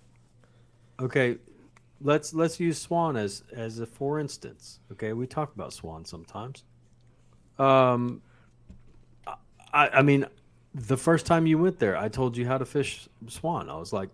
[0.99, 1.38] Okay,
[2.01, 4.80] let's let's use Swan as as a for instance.
[4.91, 6.63] Okay, we talk about Swan sometimes.
[7.57, 8.22] Um,
[9.73, 10.26] I I mean,
[10.73, 13.69] the first time you went there, I told you how to fish Swan.
[13.69, 14.09] I was like,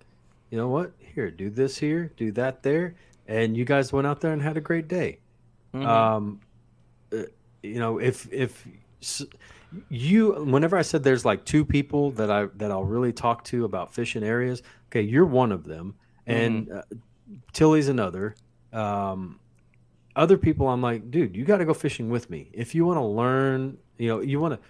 [0.50, 0.92] you know what?
[1.00, 2.96] Here, do this here, do that there,
[3.28, 5.20] and you guys went out there and had a great day.
[5.74, 5.86] Mhm.
[5.86, 6.40] Um,
[7.14, 7.24] uh,
[7.64, 8.68] you know, if if
[9.90, 13.66] you, whenever I said there's like two people that I that I'll really talk to
[13.66, 15.96] about fishing areas, okay, you're one of them,
[16.28, 16.82] and uh,
[17.54, 18.36] Tilly's another.
[18.74, 19.40] Um,
[20.16, 22.98] other people, I'm like, dude, you got to go fishing with me if you want
[22.98, 23.78] to learn.
[23.98, 24.68] You know, you want to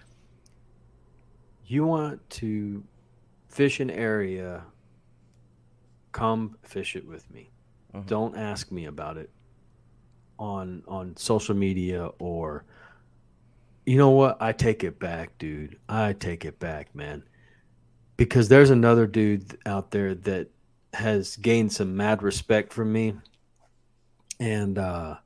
[1.66, 2.84] you want to
[3.48, 4.64] fish an area.
[6.12, 7.50] Come fish it with me.
[7.94, 8.06] Mhm.
[8.06, 9.30] Don't ask me about it
[10.38, 12.64] on on social media or
[13.86, 17.22] you know what i take it back dude i take it back man
[18.16, 20.48] because there's another dude out there that
[20.92, 23.14] has gained some mad respect from me.
[24.40, 25.16] And uh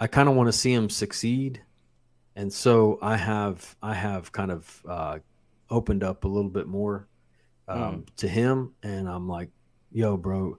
[0.00, 1.62] i kind of want to see him succeed.
[2.36, 5.18] And so i have i have kind of uh
[5.70, 7.06] opened up a little bit more
[7.68, 8.72] um, to him.
[8.82, 9.50] And i'm like
[9.92, 10.58] yo bro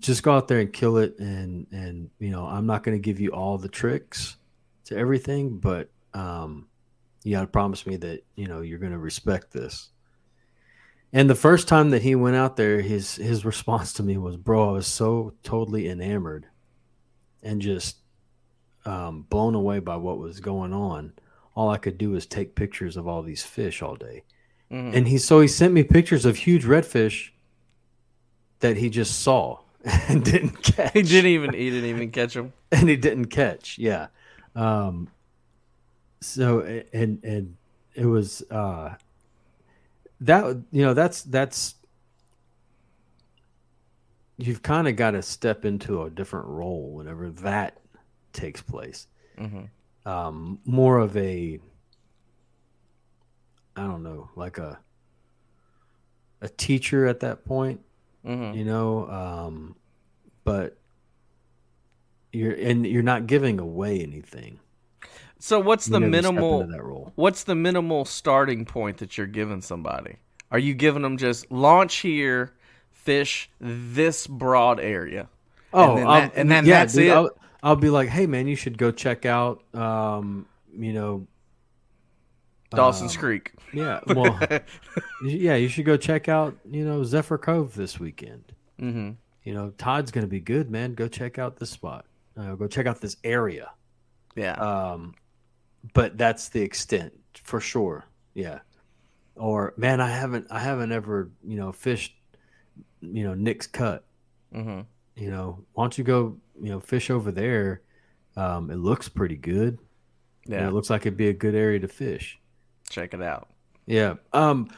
[0.00, 1.18] just go out there and kill it.
[1.18, 4.36] And and you know i'm not going to give you all the tricks
[4.84, 6.68] to everything but um
[7.24, 9.90] you got to promise me that you know you're going to respect this
[11.12, 14.36] and the first time that he went out there his his response to me was
[14.36, 16.46] bro i was so totally enamored
[17.42, 17.96] and just
[18.84, 21.12] um, blown away by what was going on
[21.54, 24.22] all i could do was take pictures of all these fish all day
[24.70, 24.94] Mhm.
[24.96, 27.30] and he so he sent me pictures of huge redfish
[28.60, 29.60] that he just saw
[30.08, 30.92] and didn't catch.
[30.92, 32.52] he didn't even he didn't even catch them.
[32.72, 33.78] and he didn't catch.
[33.78, 34.08] Yeah.
[34.56, 35.08] Um.
[36.20, 36.60] So
[36.92, 37.56] and and
[37.94, 38.96] it was uh
[40.20, 41.74] that you know that's that's
[44.38, 47.78] you've kind of got to step into a different role whenever that
[48.32, 49.06] takes place.
[49.38, 49.68] Mhm.
[50.04, 51.58] Um, more of a
[53.76, 54.78] I don't know, like a
[56.42, 57.80] a teacher at that point
[58.24, 58.54] Mhm.
[58.54, 59.74] you know um
[60.44, 60.76] but
[62.32, 64.60] you're and you're not giving away anything
[65.46, 66.66] So what's the you minimal
[67.14, 70.16] what's the minimal starting point that you're giving somebody?
[70.50, 72.52] Are you giving them just launch here,
[72.90, 75.28] fish this broad area?
[75.72, 77.10] oh then that- and then yeah, that's dude, it?
[77.12, 77.30] I'll,
[77.62, 80.46] I'll be like hey man you should go check out um
[80.76, 81.28] you know
[82.72, 83.52] Dawson's um, Creek.
[83.72, 84.36] yeah well
[85.24, 89.10] yeah you should go check out you know zephyr cove this weekend hmm
[89.44, 92.04] you know todd's gonna be good man go check out this spot
[92.36, 93.70] uh, go check out this area
[94.34, 94.54] Yeah.
[94.54, 95.14] um
[95.94, 97.12] but that's the extent
[97.42, 98.06] for sure.
[98.34, 98.60] Yeah.
[99.36, 102.14] Or man i haven't i haven't ever you know fished
[103.00, 104.04] you know nick's cut.
[104.52, 104.80] Hmm
[105.16, 107.82] you know why don't you go you know fish over there?
[108.36, 109.78] Um it looks pretty good.
[110.46, 110.68] You know, Yeah.
[110.68, 112.38] it looks like it'd be a good area to fish.
[112.88, 113.48] Check it out.
[113.86, 114.14] yeah.
[114.32, 114.68] Um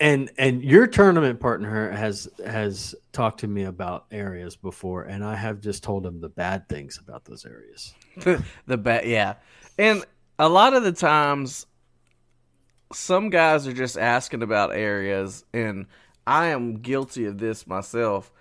[0.00, 5.34] and and your tournament partner has has talked to me about areas before and i
[5.34, 7.94] have just told him the bad things about those areas.
[8.66, 9.34] The bad, yeah.
[9.78, 10.04] And
[10.42, 11.66] a lot of the times,
[12.92, 15.86] some guys are just asking about areas, and
[16.26, 18.32] I am guilty of this myself,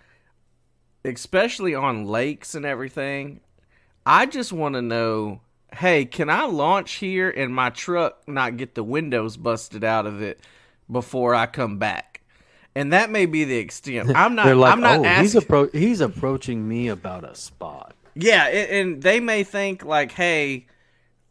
[1.05, 3.41] especially on lakes and everything.
[4.03, 5.41] I just want to know
[5.75, 10.21] hey, can I launch here and my truck not get the windows busted out of
[10.21, 10.41] it
[10.91, 12.21] before I come back?
[12.75, 14.11] And that may be the extent.
[14.15, 14.57] I'm not.
[14.57, 15.23] like I'm not oh asking.
[15.23, 20.11] he's appro- he's approaching me about a spot Yeah, and, and they may think like,
[20.11, 20.65] "Hey,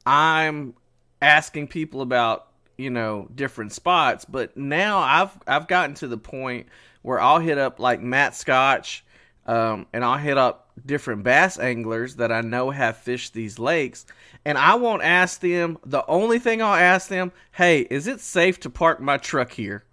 [0.06, 0.74] I'm
[1.22, 2.46] asking people about
[2.76, 6.66] you know different spots," but now I've I've gotten to the point
[7.02, 9.04] where I'll hit up like Matt Scotch,
[9.46, 14.06] um, and I'll hit up different bass anglers that I know have fished these lakes,
[14.44, 15.78] and I won't ask them.
[15.84, 19.84] The only thing I'll ask them, "Hey, is it safe to park my truck here?"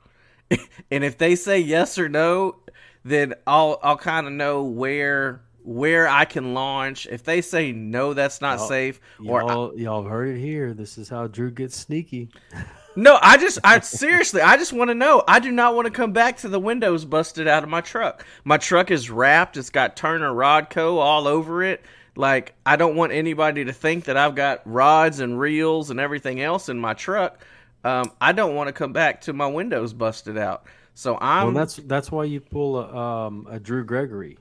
[0.91, 2.57] and if they say yes or no,
[3.03, 7.07] then I'll I'll kind of know where where I can launch.
[7.07, 10.73] If they say no, that's not Y'all- safe, or Y'all, y'all heard it here.
[10.73, 12.29] This is how Drew gets sneaky.
[12.95, 15.25] no, I just I seriously I just want to know.
[15.27, 18.25] I do not want to come back to the windows busted out of my truck.
[18.45, 19.57] My truck is wrapped.
[19.57, 21.83] It's got Turner Rodco all over it.
[22.15, 26.39] Like I don't want anybody to think that I've got rods and reels and everything
[26.39, 27.45] else in my truck.
[27.83, 30.63] Um, I don't want to come back to my windows busted out.
[30.93, 34.37] So I'm well, that's that's why you pull a, um, a Drew Gregory.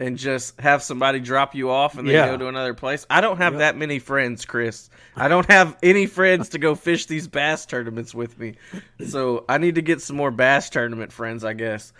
[0.00, 2.26] And just have somebody drop you off and then Yeah.
[2.26, 3.06] go to another place.
[3.08, 3.58] I don't have Yep.
[3.60, 4.90] that many friends, Chris.
[5.16, 8.54] I don't have any friends to go fish these bass tournaments with me.
[9.06, 11.92] So I need to get some more bass tournament friends, I guess.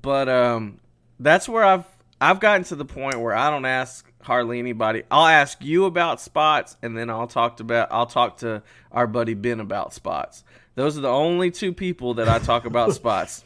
[0.00, 0.78] But um
[1.18, 1.84] that's where I've
[2.20, 5.02] I've gotten to the point where I don't ask hardly anybody.
[5.10, 8.62] I'll ask you about spots and then I'll talk to about I'll talk to
[8.92, 10.44] our buddy Ben about spots.
[10.76, 13.44] Those are the only two people that I talk about spots.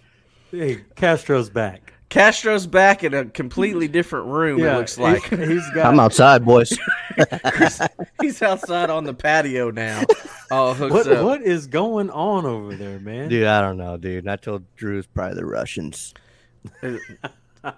[0.51, 1.94] Hey, Castro's back.
[2.10, 4.60] Castro's back in a completely different room.
[4.62, 5.86] it looks like he's, he's got.
[5.86, 6.76] I'm outside, boys.
[8.20, 10.02] he's outside on the patio now.
[10.51, 11.24] Oh, hooked What up.
[11.24, 13.28] what is going on over there, man?
[13.28, 14.28] dude, I don't know, dude.
[14.28, 16.14] I told Drew it's probably the Russians.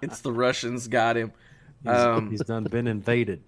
[0.01, 1.31] It's the Russians got him.
[1.83, 3.41] He's, Um, he's done been invaded.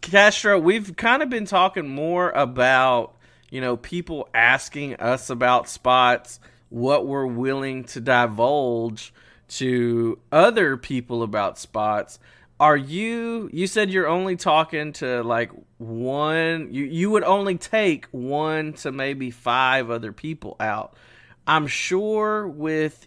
[0.00, 3.14] Castro, we've kind of been talking more about,
[3.50, 9.12] you know, people asking us about spots, what we're willing to divulge
[9.52, 12.18] to other people about spots.
[12.58, 18.06] Are you you said you're only talking to like one you you would only take
[18.12, 20.94] one to maybe 5 other people out.
[21.46, 23.06] I'm sure with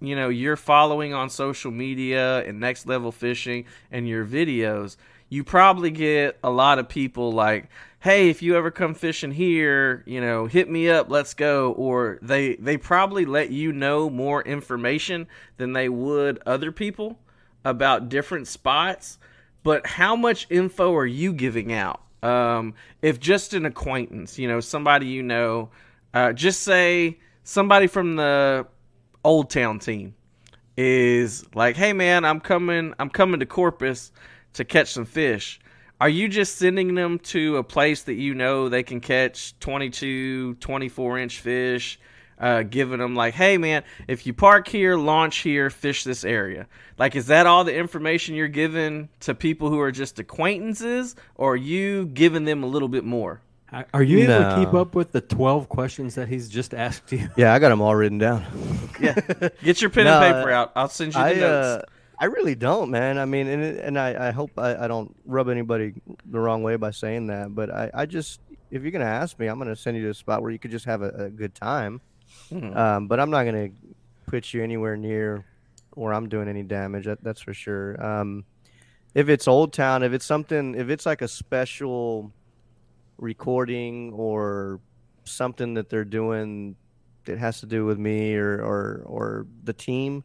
[0.00, 4.96] you know your following on social media and next level fishing and your videos
[5.28, 7.68] you probably get a lot of people like
[8.00, 11.72] hey if you ever come fishing here you know hit me up let's go.
[11.72, 15.26] Or they they probably let you know more information
[15.58, 17.18] than they would other people
[17.64, 19.18] about different spots.
[19.62, 22.00] But how much info are you giving out?
[22.22, 25.70] Um, if just an acquaintance you know somebody you know
[26.12, 28.66] uh, just say somebody from the
[29.24, 30.14] old town team
[30.76, 34.12] is like, "Hey man, I'm coming I'm coming to Corpus
[34.54, 35.59] to catch some fish."
[36.00, 40.54] Are you just sending them to a place that you know they can catch 22,
[40.54, 41.98] 24 inch fish,
[42.38, 46.66] uh, giving them like, "Hey man, if you park here, launch here, fish this area."
[46.98, 51.52] Like, is that all the information you're giving to people who are just acquaintances, or
[51.52, 53.40] are you giving them a little bit more?
[53.94, 57.28] Are you able to keep up with the twelve questions that he's just asked you?
[57.36, 58.44] Yeah, I got them all written down.
[59.00, 59.14] Yeah,
[59.62, 60.72] get your pen No, and paper out.
[60.74, 61.84] I'll send you the I notes.
[61.84, 61.86] uh,
[62.22, 63.18] I really don't, man.
[63.18, 65.94] I mean, and and I, I hope I, I don't rub anybody
[66.26, 68.40] the wrong way by saying that, but I, I just
[68.70, 70.70] if you're gonna ask me, I'm gonna send you to a spot where you could
[70.70, 72.00] just have a, a good time.
[72.50, 72.76] Mhm.
[72.76, 73.70] Um, but I'm not gonna
[74.26, 75.46] put you anywhere near
[75.94, 77.06] where I'm doing any damage.
[77.06, 78.00] That, that's for sure.
[78.04, 78.44] Um,
[79.14, 82.30] if it's Old Town, if it's something, if it's like a special
[83.18, 84.78] recording or
[85.24, 86.76] something that they're doing
[87.24, 90.22] that has to do with me or or or the team,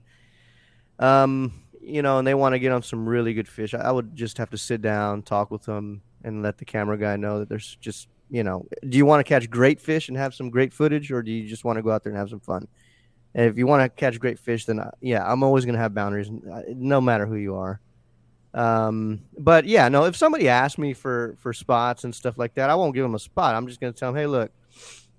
[1.00, 1.52] um,
[1.86, 4.16] you know, and they want to get on some really good fish, I, I would
[4.16, 7.50] just have to sit down, talk with them, and let the camera guy know that
[7.50, 10.74] there's just you know, do you want to catch great fish and have some great
[10.74, 12.68] footage, or do you just want to go out there and have some fun?
[13.34, 15.82] And if you want to catch great fish, then uh, yeah, I'm always going to
[15.82, 17.80] have boundaries, uh, no matter who you are.
[18.54, 22.70] Um, but yeah, no, if somebody asks me for for spots and stuff like that,
[22.70, 23.54] I won't give them a spot.
[23.54, 24.52] I'm just going to tell them, hey, look,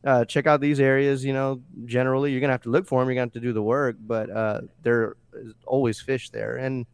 [0.06, 1.24] uh, check out these areas.
[1.24, 3.08] You know, generally you're going to have to look for them.
[3.08, 6.56] You're to have to do the work, but uh, there is always fish there.
[6.56, 6.86] And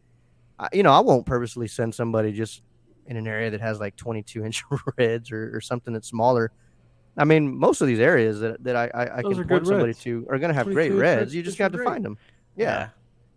[0.59, 2.63] I, you know, I won't purposely send somebody just
[3.05, 4.63] in an area that has like 22 inch
[4.97, 6.51] reds or, or something that's smaller.
[7.15, 10.25] I mean, most of these areas that, that I, I, I can point somebody to
[10.29, 11.01] are going to have great reds.
[11.19, 11.87] reds You just got to great.
[11.87, 12.17] find them.
[12.55, 12.89] Yeah.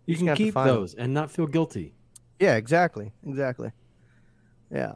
[0.07, 1.93] You just can keep those and not feel guilty.
[2.39, 3.11] Yeah, exactly.
[3.25, 3.71] Exactly.
[4.73, 4.93] Yeah.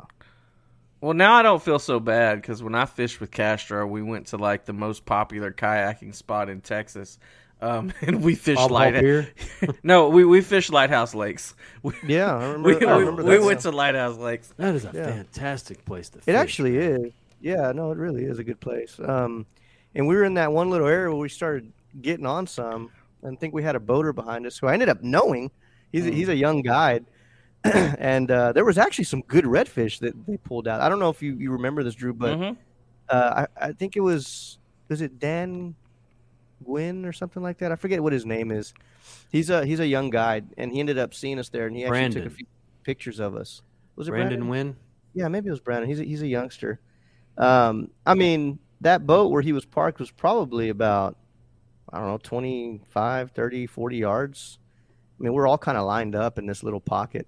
[1.02, 4.28] Well, now I don't feel so bad because when I fished with Castro, we went
[4.28, 7.18] to like the most popular kayaking spot in Texas,
[7.60, 9.34] um, and we fished Bob Hall light.
[9.84, 11.56] No, we we fished Lighthouse Lakes.
[11.84, 12.36] We, Yeah.
[12.36, 13.44] I remember, we, I remember we that.
[13.44, 14.54] went to Lighthouse Lakes.
[14.58, 15.06] That is a Yeah.
[15.08, 16.28] fantastic place to fish.
[16.34, 17.12] It actually is.
[17.42, 19.00] Yeah, no, it really is a good place.
[19.04, 19.48] Um,
[19.96, 22.92] and we were in that one little area where we started getting on some,
[23.24, 25.50] and I think we had a boater behind us who I ended up knowing.
[25.92, 27.06] He's a, he's a young guide,
[28.00, 30.82] and uh, there was actually some good redfish that they pulled out.
[30.82, 32.58] I don't know if you, you remember this, Drew, but Mhm.
[33.10, 34.58] uh, I, I think it was
[34.90, 35.76] was it Dan
[36.66, 37.72] Gwynn or something like that.
[37.72, 38.74] I forget what his name is.
[39.32, 41.86] He's a he's a young guide, and he ended up seeing us there, and he
[41.86, 42.46] actually took a few
[42.84, 43.62] pictures of us.
[43.96, 44.50] Was it Brandon Brandon?
[44.50, 44.76] Wynn.
[45.14, 45.88] Yeah, maybe it was Brandon.
[45.90, 46.80] He's a, he's a youngster.
[47.38, 51.18] Um, I mean, that boat where he was parked was probably about,
[51.92, 54.58] I don't know, 25, 30, 40 yards.
[55.20, 57.28] I mean, we're all kind of lined up in this little pocket.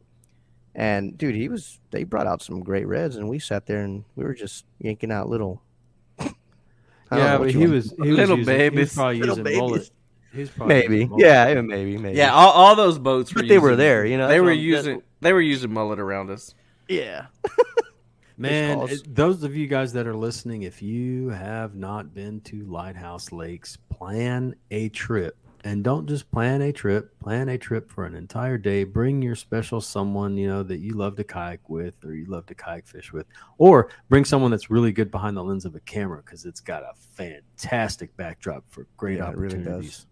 [0.75, 4.03] And dude, he was, they brought out some great reds and we sat there and
[4.15, 5.61] we were just yanking out little.
[6.19, 8.79] I don't know Yeah, but he was, he was Little using, He babies.
[8.79, 9.59] was probably Little using babies.
[9.59, 9.89] mullet.
[10.33, 10.93] He was probably Maybe.
[10.95, 11.25] using mullet.
[11.25, 12.17] Yeah, maybe, maybe.
[12.17, 13.41] Yeah, all, all those boats were.
[13.41, 14.27] But they were there, you know.
[14.27, 15.01] They were what I'm- using.
[15.21, 16.55] They were using mullet around us.
[16.87, 17.27] Yeah.
[18.37, 22.65] Man, it- those of you guys that are listening, if you have not been to
[22.65, 27.18] Lighthouse Lakes, plan a trip and don't just plan a trip.
[27.19, 28.84] Plan a trip for an entire day.
[28.84, 32.45] Bring your special someone you know that you love to kayak with, or you love
[32.48, 33.26] to kayak fish with,
[33.57, 36.84] or bring someone that's really good behind the lens of a camera because it's got
[36.84, 40.06] a fantastic backdrop for great Yeah, it really does.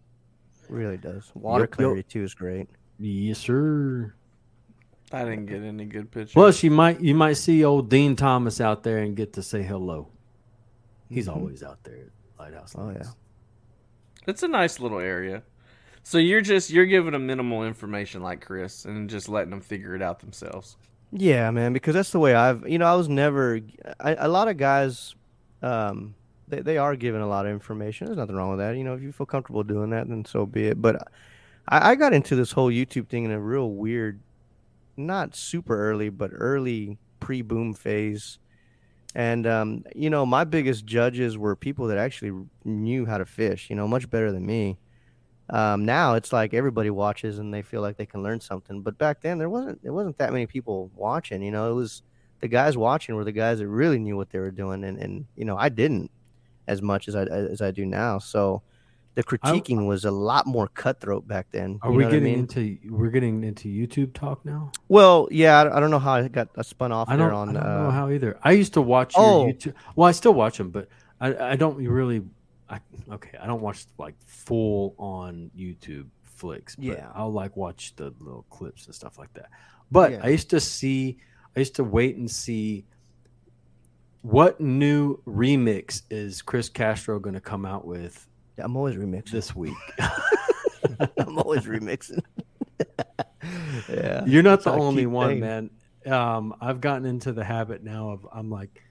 [0.69, 1.32] Really does.
[1.36, 1.78] Water Yep, yep.
[1.78, 2.69] clarity too is great.
[2.99, 4.14] Yes, sir.
[5.11, 6.32] I didn't get any good pictures.
[6.34, 9.61] Plus, you might you might see old Dean Thomas out there and get to say
[9.64, 10.07] hello.
[11.10, 11.36] He's Mhm.
[11.36, 12.73] always out there at Lighthouse.
[12.78, 13.07] Oh, Lights.
[13.07, 13.11] yeah.
[14.27, 15.43] It's a nice little area.
[16.03, 19.95] So you're just you're giving them minimal information like Chris and just letting them figure
[19.95, 20.77] it out themselves.
[21.11, 23.60] Yeah, man, because that's the way I've, you know, I was never,
[23.99, 25.14] I, a lot of guys,
[25.61, 26.15] um,
[26.48, 28.07] they, they are given a lot of information.
[28.07, 28.77] There's nothing wrong with that.
[28.77, 30.81] You know, if you feel comfortable doing that, then so be it.
[30.81, 31.07] But
[31.68, 34.22] I, I got into this whole YouTube thing in a real weird,
[34.95, 38.38] not super early, but early pre boom phase.
[39.13, 43.69] And, um, you know, my biggest judges were people that actually knew how to fish,
[43.69, 44.77] you know, much better than me.
[45.49, 48.81] Um, now it's like everybody watches and they feel like they can learn something.
[48.81, 51.41] But back then there wasn't there wasn't that many people watching.
[51.41, 52.03] You know, it was
[52.39, 55.25] the guys watching were the guys that really knew what they were doing, and and
[55.35, 56.09] you know I didn't
[56.67, 58.17] as much as I as I do now.
[58.17, 58.63] So
[59.15, 61.79] the critiquing was a lot more cutthroat back then.
[61.81, 62.39] Are you we know what I getting mean?
[62.39, 64.71] into we're getting into YouTube talk now?
[64.88, 67.49] Well, yeah, I, I don't know how I got I spun off I there on.
[67.49, 68.39] I don't uh, know how either.
[68.41, 69.45] I used to watch your Oh.
[69.45, 69.73] YouTube.
[69.95, 70.88] Well, I still watch them, but
[71.19, 72.21] I, I don't really.
[72.69, 72.79] I,
[73.11, 76.77] okay, I don't watch like full on YouTube flicks.
[76.77, 77.11] But Yeah.
[77.13, 79.49] I'll like watch the little clips and stuff like that.
[79.91, 80.21] But Yeah.
[80.23, 81.17] I used to see.
[81.53, 82.85] I used to wait and see.
[84.21, 88.27] What new remix is Chris Castro going to come out with
[88.63, 89.31] I'm always remixing.
[89.31, 89.77] this week?
[91.17, 92.23] I'm always remixing.
[93.89, 95.69] yeah, You're not the only one, man.
[96.05, 98.81] Um, I've gotten into the habit now of I'm like,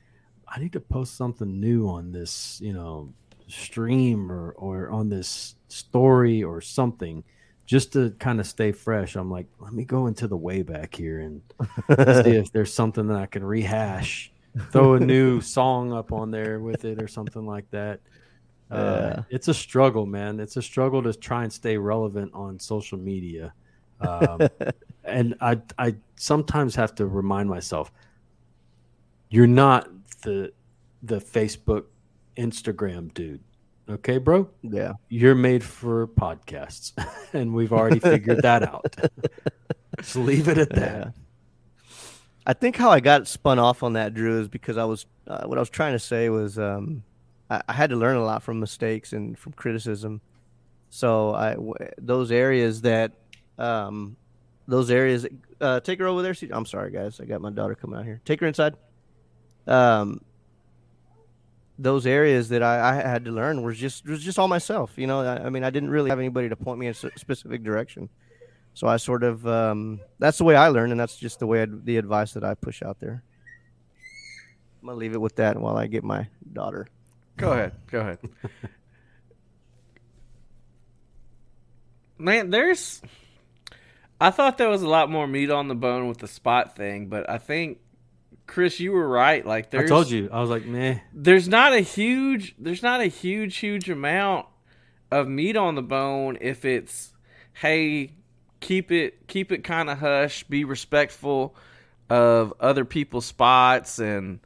[0.46, 3.12] I need to post something new on this, you know,
[3.48, 7.24] stream or or on this story or something,
[7.66, 9.16] just to kind of stay fresh.
[9.16, 11.42] I'm like, let me go into the way back here and
[12.24, 14.32] see if there's something that I can rehash.
[14.72, 18.00] Throw a new song up on there with it or something like that.
[18.70, 20.40] Uh, it's a struggle, man.
[20.40, 23.52] It's a struggle to try and stay relevant on social media.
[24.00, 24.48] Um,
[25.04, 27.92] and I I sometimes have to remind myself
[29.28, 29.88] you're not
[30.22, 30.52] the
[31.02, 31.84] the Facebook
[32.36, 33.40] Instagram dude.
[33.88, 34.48] Okay, bro?
[34.62, 34.92] yeah.
[35.08, 36.92] You're made for podcasts
[37.32, 38.94] and we've already figured that out.
[39.98, 41.06] Just leave it at that.
[41.06, 41.10] Yeah.
[42.46, 45.44] I think how I got spun off on that, Drew, is because I was uh,
[45.44, 47.02] what I was trying to say was um,
[47.50, 50.20] I, I had to learn a lot from mistakes and from criticism.
[50.88, 53.12] So I w- those areas that
[53.58, 54.16] um,
[54.66, 55.26] those areas.
[55.60, 56.34] Uh, take her over there.
[56.52, 57.20] I'm sorry, guys.
[57.20, 58.22] I got my daughter coming out here.
[58.24, 58.76] Take her inside.
[59.66, 60.22] Um,
[61.78, 64.92] those areas that I, I had to learn was just was just all myself.
[64.96, 67.18] You know, I, I mean, I didn't really have anybody to point me in a
[67.18, 68.08] specific direction.
[68.72, 71.62] So I sort of um, that's the way I learn, and that's just the way
[71.62, 73.22] I, the advice that I push out there.
[74.80, 76.86] I'm gonna leave it with that while I get my daughter.
[77.40, 77.72] Go ahead.
[77.90, 78.18] Go ahead.
[82.18, 83.00] Man, there's.
[84.20, 87.06] I thought there was a lot more meat on the bone with the spot thing,
[87.06, 87.78] but I think
[88.50, 89.46] Chris, you were right.
[89.46, 90.28] Like I told you.
[90.30, 90.98] I was like, meh.
[91.14, 94.46] there's not a huge, there's not a huge, huge amount
[95.10, 97.12] of meat on the bone if it's,
[97.54, 98.12] hey,
[98.58, 101.54] keep it, keep it kind of hush, be respectful
[102.10, 104.40] of other people's spots, and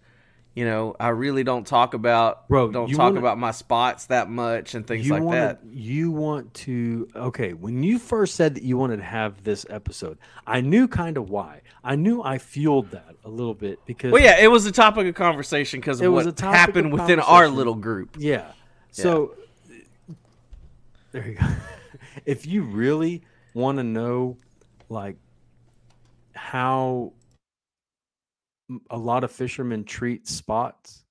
[0.54, 4.30] you know, I really don't talk about, Bro, don't talk wanna- about my spots that
[4.30, 5.60] much and things like wanna, that.
[5.68, 7.52] You want to okay?
[7.54, 10.16] When you first said that you wanted to have this episode,
[10.46, 11.62] I knew kind of why.
[11.82, 15.06] I knew I fueled that a little bit because Well, yeah, it was a topic
[15.08, 18.16] of conversation because It of was what a topic happened within our little group.
[18.18, 18.52] Yeah.
[18.92, 19.34] So
[21.12, 21.46] there you go.
[22.24, 23.22] if you really
[23.54, 24.36] want to know
[24.88, 25.16] like
[26.34, 27.12] how
[28.90, 31.04] a lot of fishermen treat spots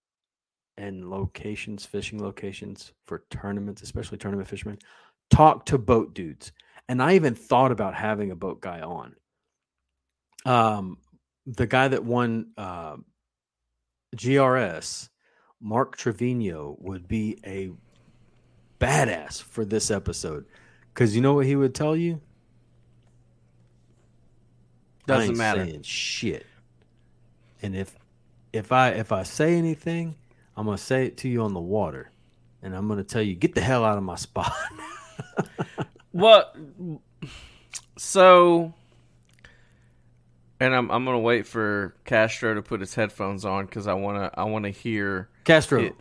[0.77, 4.79] and locations, fishing locations for tournaments, especially tournament fishermen,
[5.29, 6.51] talk to boat dudes.
[6.89, 9.15] And I even thought about having a boat guy on.
[10.45, 10.97] Um,
[11.45, 12.97] the guy that won uh,
[14.15, 15.09] GRS,
[15.61, 17.71] Mark Trevino, would be a
[18.79, 20.45] badass for this episode.
[20.93, 22.21] Because you know what he would tell you?
[25.05, 25.65] Doesn't matter.
[25.65, 26.45] saying shit.
[27.63, 27.95] And if
[28.51, 30.15] if I if I say anything,
[30.55, 32.11] I'm gonna say it to you on the water,
[32.61, 34.53] and I'm gonna tell you get the hell out of my spot.
[36.15, 36.53] Well,
[37.97, 38.71] so,
[40.59, 44.29] and I'm I'm gonna wait for Castro to put his headphones on because I wanna
[44.35, 45.95] I wanna hear Castro, it-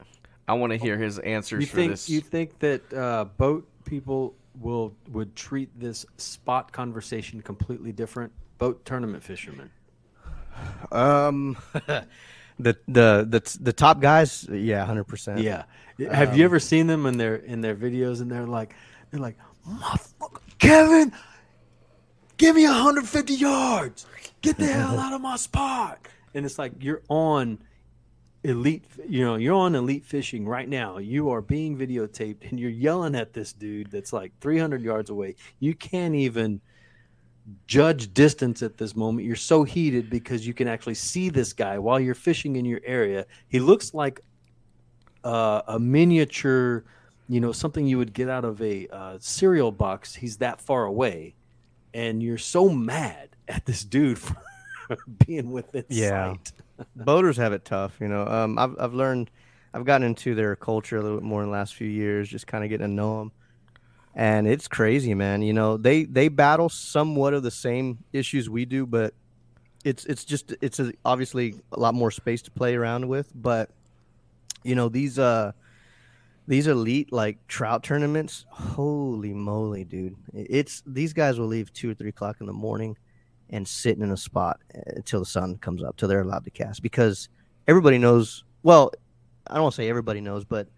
[0.47, 2.09] I want to hear his answers you for think this.
[2.11, 8.33] you think that uh, boat people will would treat this spot conversation completely different?
[8.59, 9.71] Boat tournament fishermen.
[10.91, 11.57] Um,
[12.59, 15.41] the the the the top guys, yeah, hundred percent.
[15.41, 15.65] Yeah.
[16.11, 18.75] Have you ever seen them in their in their videos and they're like
[19.11, 19.37] they're like,
[19.69, 21.13] "Motherfucker, Kevin,
[22.37, 24.07] give me 150 yards.
[24.41, 26.07] Get the hell out of my spot.
[26.35, 27.59] And it's like you're on
[28.45, 30.99] elite you know, you're on elite fishing right now.
[30.99, 35.37] You are being videotaped and you're yelling at this dude that's like 300 yards away.
[35.61, 36.61] You can't even
[37.67, 39.27] judge distance at this moment.
[39.27, 42.81] You're so heated because you can actually see this guy while you're fishing in your
[42.85, 43.27] area.
[43.49, 44.21] He looks like
[45.25, 46.85] uh, a miniature,
[47.29, 50.15] you know, something you would get out of a uh, cereal box.
[50.15, 51.35] He's that far away,
[51.95, 54.37] and you're so mad at this dude for
[55.27, 56.35] being within Yeah.
[56.35, 56.53] sight.
[56.97, 57.99] boaters have it tough.
[58.01, 59.31] You know, um, I've I've learned,
[59.75, 62.47] I've gotten into their culture a little bit more in the last few years, just
[62.47, 63.33] kind of getting to know them,
[64.15, 65.43] and it's crazy, man.
[65.43, 69.15] You know, they they battle somewhat of the same issues we do, but
[69.85, 73.31] it's it's just it's a, obviously a lot more space to play around with.
[73.35, 73.71] But
[74.63, 75.53] you know these uh
[76.47, 80.17] these elite like trout tournaments, holy moly, dude!
[80.35, 82.97] It's these guys will leave two or three o'clock in the morning
[83.53, 86.83] and sitting in a spot until the sun comes up till they're allowed to cast
[86.83, 87.29] because
[87.69, 88.91] everybody knows well
[89.47, 90.69] i don't want to say everybody knows but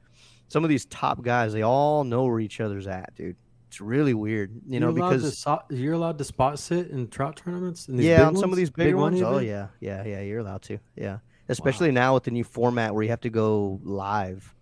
[0.55, 3.35] some of these top guys they all know where each other's at dude.
[3.67, 7.35] It's really weird you know You're because so- you're allowed to spot sit in trout
[7.35, 7.89] tournaments.
[7.89, 9.23] In these yeah big on some of these bigger one ones?
[9.25, 9.67] Oh yeah.
[9.81, 10.79] Yeah yeah you're allowed to.
[10.95, 11.19] Yeah.
[11.49, 14.55] Especially now with the new format where you have to go live.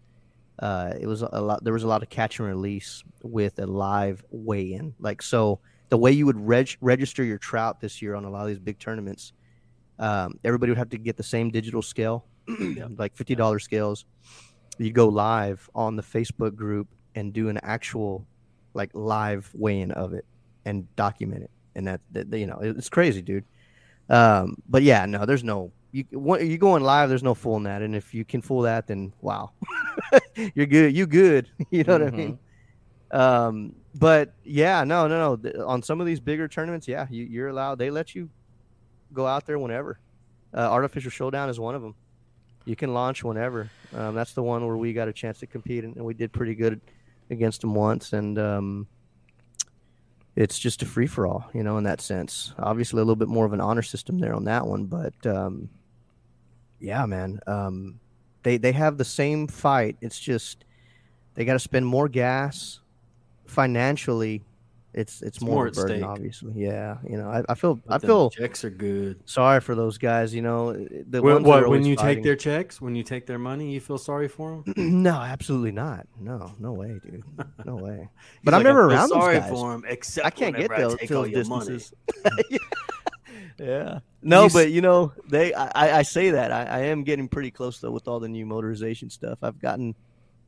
[0.59, 3.67] Uh it was a lot there was a lot of catch and release with a
[3.67, 4.95] live weigh-in.
[4.99, 5.61] Like so
[5.91, 8.59] the way you would reg- register your trout this year on a lot of these
[8.59, 9.35] big tournaments
[9.99, 12.25] um, everybody would have to get the same digital scale
[12.97, 14.07] like $50 scales
[14.85, 18.27] you go live on the facebook group and do an actual
[18.75, 20.25] like live weigh-in of it
[20.65, 21.51] and document it.
[21.75, 23.45] And that, that you know it's crazy dude.
[24.09, 27.83] Um, but yeah no there's no you you going live there's no fooling that.
[27.83, 29.53] And if you can fool that then wow.
[30.55, 31.51] You're good you good.
[31.71, 32.39] You know what i mean?
[33.11, 35.67] Um, but yeah no no no.
[35.67, 38.29] On some of these bigger tournaments yeah you, you're allowed they let you
[39.13, 39.99] go out there whenever.
[40.55, 41.95] Uh, artificial showdown is one of them
[42.65, 45.85] you can launch whenever um, that's the one where we got a chance to compete
[45.85, 46.81] and, and we did pretty good
[47.31, 48.87] against them once and um,
[50.35, 52.55] it's just a free for all, you know, in that sense.
[52.59, 55.69] Obviously, a little bit more of an honor system there on that one, but um,
[56.81, 58.01] yeah, man, um,
[58.43, 59.97] they they have the same fight.
[60.01, 60.65] It's just
[61.35, 62.81] they got to spend more gas
[63.47, 64.43] financially.
[64.95, 66.09] It's it's, It's more, more of at a burden, stake.
[66.11, 66.53] obviously.
[66.55, 69.21] Yeah, you know, I, I feel I But them feel checks are good.
[69.25, 70.35] sorry for those guys.
[70.35, 72.17] You know, the When, ones what when you fighting.
[72.17, 74.75] take their checks, when you take their money, you feel sorry for them.
[75.03, 76.07] no, absolutely not.
[76.21, 77.25] No, no way, dude.
[77.65, 78.09] No way.
[78.45, 79.49] But I'm never around those sorry guys.
[79.51, 81.67] for them, except I can't get I those, take those all your money.
[81.71, 81.95] distances.
[83.59, 83.99] yeah.
[84.23, 85.53] No, You but you know, they.
[85.55, 88.29] I, I- I say that I, I am getting pretty close though with all the
[88.29, 89.39] new motorization stuff.
[89.43, 89.95] I've gotten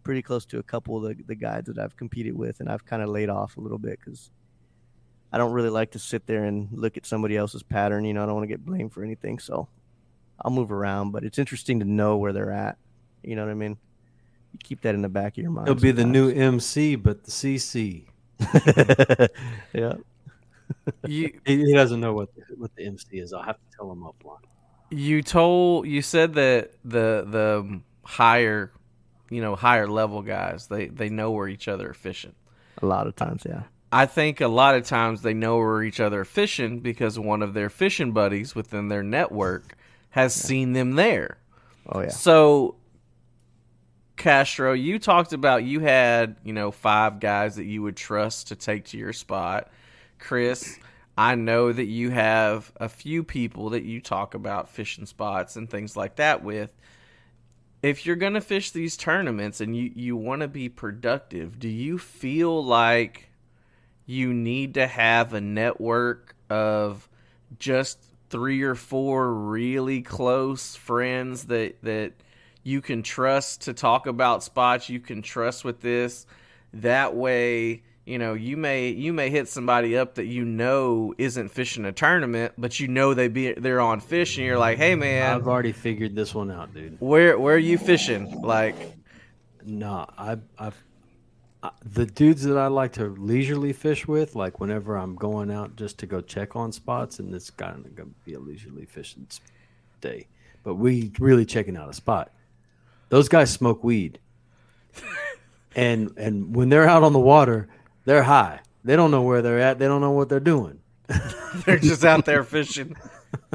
[0.04, 2.84] pretty close to a couple of the, the guys that I've competed with, and I've
[2.84, 4.30] kind of laid off a little bit because
[5.32, 8.04] I don't really like to sit there and look at somebody else's pattern.
[8.04, 9.68] You know, I don't want to get blamed for anything, so
[10.40, 11.10] I'll move around.
[11.10, 12.78] But it's interesting to know where they're at.
[13.24, 13.76] You know what I mean?
[14.52, 15.68] You keep that in the back of your mind.
[15.68, 16.30] It'll be the new.
[16.30, 18.06] MC, but the CC.
[19.72, 19.94] yeah.
[21.06, 23.32] You He, he doesn't know what the, what the MC is.
[23.32, 24.38] I'll have to tell him offline.
[24.90, 28.72] you told you said that the the higher,
[29.30, 32.34] you know, higher level guys they they know where each other are fishing.
[32.82, 33.62] A lot of times, yeah.
[33.92, 37.42] I think a lot of times they know where each other are fishing because one
[37.42, 39.76] of their fishing buddies within their network
[40.10, 41.38] has seen them there.
[41.88, 42.08] Oh yeah.
[42.08, 42.76] So,
[44.16, 48.56] Castro, you talked about you had, you know, five guys that you would trust to
[48.56, 49.70] take to your spot.
[50.18, 50.78] Chris,
[51.16, 55.70] I know that you have a few people that you talk about fishing spots and
[55.70, 56.70] things like that with.
[57.84, 61.68] If you're going to fish these tournaments and you, you want to be productive, do
[61.68, 63.28] you feel like
[64.06, 67.06] you need to have a network of
[67.58, 67.98] just
[68.30, 72.14] three or four really close friends that that
[72.62, 76.26] you can trust to talk about spots you can trust with this?
[76.72, 81.48] That way you know you may you may hit somebody up that you know isn't
[81.48, 84.94] fishing a tournament but you know they be they're on fish and you're like hey
[84.94, 86.96] man I've already figured this one out, dude.
[87.00, 88.76] where where are you fishing like
[89.64, 90.82] No, I, I've
[91.62, 95.76] I, the dudes that I like to leisurely fish with, like whenever I'm going out
[95.76, 99.26] just to go check on spots, and it's kind of gonna be a leisurely fishing
[100.02, 100.26] day,
[100.62, 102.32] but we really checking out a spot.
[103.08, 104.18] Those guys smoke weed,
[105.74, 107.68] and and when they're out on the water,
[108.04, 108.60] They're high.
[108.84, 109.78] They don't know where they're at.
[109.78, 110.80] They don't know what they're doing.
[111.66, 112.96] They're just out there fishing.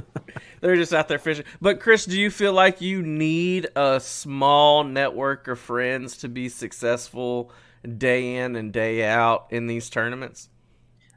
[0.62, 1.46] They're just out there fishing.
[1.62, 6.50] But Chris, do you feel like you need a small network of friends to be
[6.50, 7.52] successful
[7.98, 10.50] day in and day out in these tournaments?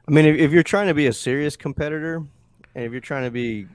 [0.07, 2.23] I mean, if, if you're trying to be a serious competitor,
[2.75, 3.67] and if you're trying to be,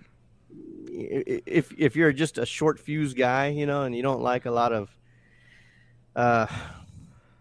[0.90, 4.50] if if you're just a short fuse guy, you know, and you don't like a
[4.50, 4.94] lot of,
[6.16, 6.46] uh,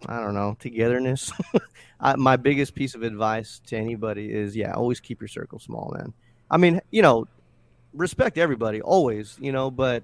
[0.06, 1.32] I don't know, togetherness.
[2.00, 5.94] I, my biggest piece of advice to anybody is, yeah, always keep your circle small,
[5.98, 6.14] man.
[6.50, 7.28] I mean, you know,
[7.94, 10.04] respect everybody always, you know, but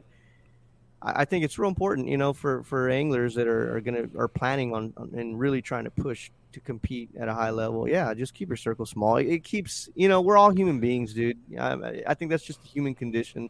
[1.01, 4.09] I, I think it's real important, you know, for for anglers that are, are gonna
[4.17, 7.87] are planning on, on and really trying to push to compete at a high level.
[7.87, 9.17] Yeah, just keep your circle small.
[9.17, 11.37] It, it keeps, you know, we're all human beings, dude.
[11.59, 13.49] I, I think that's just the human condition.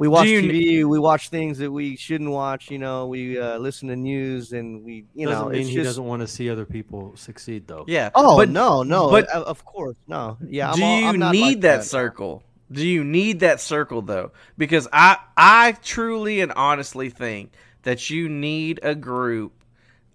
[0.00, 2.70] We watch you- TV, we watch things that we shouldn't watch.
[2.70, 5.74] You know, we uh, listen to news, and we, you doesn't know, mean it's he
[5.76, 5.84] just.
[5.84, 7.84] doesn't want to see other people succeed, though.
[7.86, 8.10] Yeah.
[8.14, 10.38] Oh but no, no, but- of of course, no.
[10.48, 12.42] Yeah, I'm do all- you I'm not need like that, circle?
[12.72, 14.32] Do you need that circle though?
[14.56, 17.52] Because I I truly and honestly think
[17.82, 19.52] that you need a group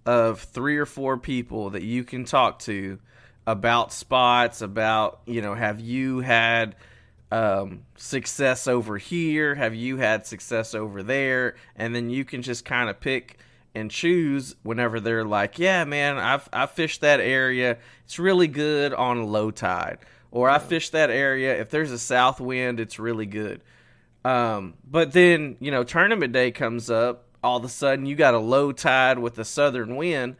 [0.05, 2.99] of three or four people that you can talk to
[3.47, 6.75] about spots, about, you know, have you had
[7.31, 9.55] um, success over here?
[9.55, 11.55] Have you had success over there?
[11.75, 13.37] And then you can just kind of pick
[13.75, 17.77] and choose whenever they're like, yeah, man, I've I fished that area.
[18.05, 19.99] It's really good on low tide,
[20.31, 21.59] or I fished that area.
[21.59, 23.61] If there's a south wind, it's really good.
[24.23, 27.25] Um, but then you know, tournament day comes up.
[27.43, 30.37] All of a sudden, you got a low tide with a southern wind,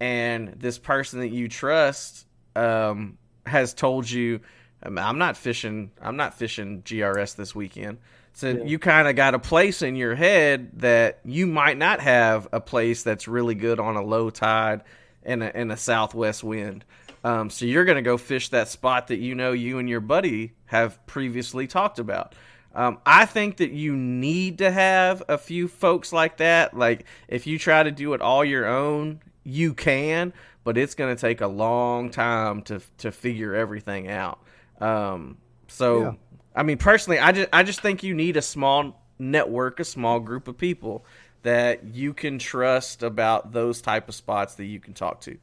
[0.00, 4.40] and this person that you trust um, has told you, "Um,
[4.82, 5.90] "I'm not fishing.
[6.00, 7.98] I'm not fishing GRS this weekend."
[8.32, 12.46] So you kind of got a place in your head that you might not have
[12.52, 14.82] a place that's really good on a low tide
[15.24, 16.84] and a, and a southwest wind.
[17.24, 20.00] Um, so you're going to go fish that spot that you know you and your
[20.00, 22.36] buddy have previously talked about.
[22.74, 26.76] Um, I think that you need to have a few folks like that.
[26.76, 30.32] Like if you try to do it all your own, you can,
[30.62, 34.38] but it's going to take a long time to to figure everything out.
[34.80, 36.12] Um, so Yeah.
[36.54, 40.18] I mean, personally, I just I just think you need a small network, a small
[40.20, 41.04] group of people
[41.42, 45.38] that you can trust about those type of spots that you can talk to.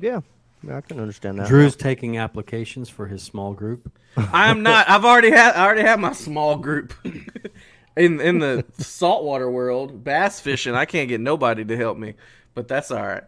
[0.00, 0.20] Yeah,
[0.66, 1.48] yeah I can understand that.
[1.48, 3.92] Drew's taking applications for his small group.
[4.16, 4.88] I'm not.
[4.88, 5.54] I've already had.
[5.54, 6.94] I already have my small group
[7.96, 10.74] in in the saltwater world, bass fishing.
[10.74, 12.14] I can't get nobody to help me,
[12.54, 13.24] but that's all right.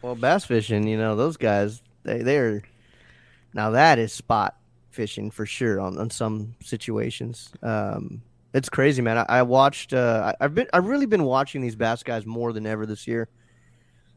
[0.00, 2.62] Well, bass fishing, you know, those guys, they they're
[3.52, 4.56] now that is spot
[4.96, 7.52] fishing for sure on, on some situations.
[7.62, 8.22] Um,
[8.54, 9.18] it's crazy, man.
[9.18, 9.92] I, I watched.
[9.92, 10.66] Uh, I, I've been.
[10.72, 13.28] I've really been watching these bass guys more than ever this year,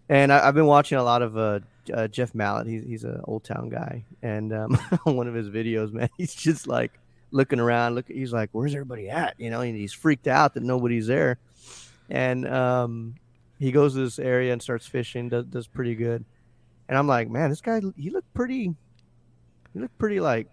[0.07, 1.59] and I, I've been watching a lot of uh,
[1.93, 2.65] uh, Jeff Mallet.
[2.65, 6.33] He's he's an old town guy, and um, on one of his videos, man, he's
[6.33, 6.99] just like
[7.31, 7.95] looking around.
[7.95, 11.37] Look, he's like, "Where's everybody at?" You know, and he's freaked out that nobody's there,
[12.09, 13.15] and um,
[13.59, 15.27] he goes to this area and starts fishing.
[15.27, 16.23] Does does pretty good,
[16.87, 18.73] and I'm like, man, this guy he looked pretty.
[19.73, 20.47] He looked pretty like,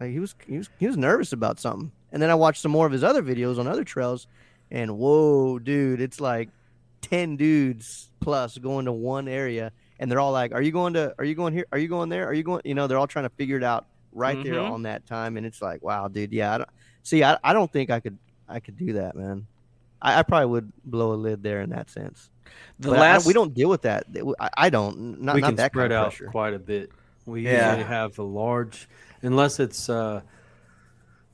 [0.00, 1.92] like he was he was he was nervous about something.
[2.12, 4.26] And then I watched some more of his other videos on other trails,
[4.70, 6.48] and whoa, dude, it's like
[7.02, 11.14] ten dudes plus going to one area, and they're all like, "Are you going to?
[11.18, 11.66] Are you going here?
[11.72, 12.26] Are you going there?
[12.26, 14.72] Are you going?" You know, they're all trying to figure it out right there Mhm.
[14.72, 16.52] on that time, and it's like, wow, dude, yeah.
[16.54, 16.68] I don't,
[17.04, 18.18] see, I, I don't think I could
[18.48, 19.46] I could do that, man.
[20.02, 22.28] I, I probably would blow a lid there in that sense.
[22.80, 24.06] The But I- last we don't deal with that.
[24.40, 25.20] I, I don't.
[25.20, 26.26] Not, we not can that spread kind of out pressure.
[26.26, 26.90] quite a bit.
[27.24, 27.70] We Yeah.
[27.76, 28.88] usually have a large,
[29.22, 30.22] unless it's uh,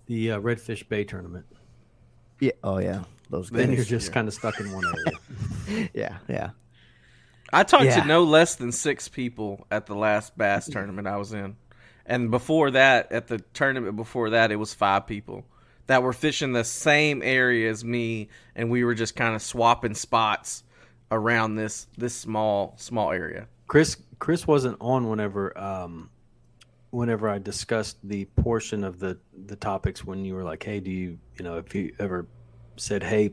[0.06, 1.46] the uh, Redfish Bay tournament.
[2.40, 2.52] Yeah.
[2.62, 3.04] Oh yeah.
[3.30, 5.88] Those Then you're just kind of stuck in one area.
[5.94, 6.18] yeah.
[6.28, 6.50] Yeah.
[7.52, 8.02] I talked Yeah.
[8.02, 11.56] to no less than six people at the last bass tournament I was in,
[12.04, 15.44] and before that, at the tournament before that, it was five people
[15.86, 19.94] that were fishing the same area as me, and we were just kind of swapping
[19.94, 20.64] spots
[21.10, 23.46] around this this small small area.
[23.68, 26.10] Chris Chris wasn't on whenever um,
[26.96, 30.90] whenever I discussed the portion of the the topics when you were like, "Hey, do
[30.90, 32.26] you you know if you ever
[32.76, 33.32] said, hey,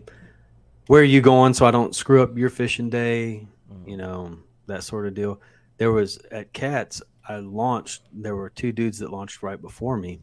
[0.88, 3.90] where are you going so I don't screw up your fishing day, mm.
[3.90, 4.38] you know
[4.68, 5.40] that sort of deal."
[5.78, 7.02] There was at Cats.
[7.28, 8.02] I launched.
[8.12, 10.20] There were two dudes that launched right before me,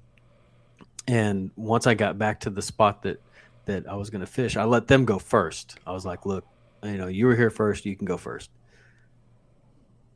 [1.08, 3.22] and once I got back to the spot that
[3.64, 5.78] that I was going to fish, I let them go first.
[5.86, 6.44] I was like, "Look,
[6.82, 7.86] you know, you were here first.
[7.86, 8.50] You can go first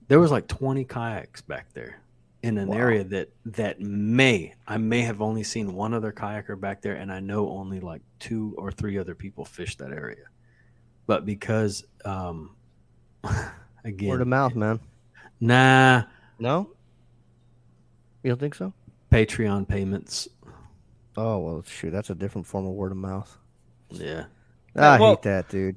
[0.07, 2.04] there was like 20 kayaks back there
[2.45, 2.77] in an Wow.
[2.77, 7.11] area that that may I may have only seen one other kayaker back there and
[7.11, 10.25] I know only like two or three other people fish that area.
[11.07, 12.55] But because um
[13.85, 14.79] again Word of mouth, man.
[15.41, 16.03] Nah,
[16.39, 16.71] No,
[18.23, 18.73] you don't think so?
[19.11, 20.29] Patreon payments.
[21.17, 23.37] Oh well, shoot, that's a different form of word of mouth.
[23.91, 24.25] Yeah.
[24.77, 25.77] I well- hate that, dude.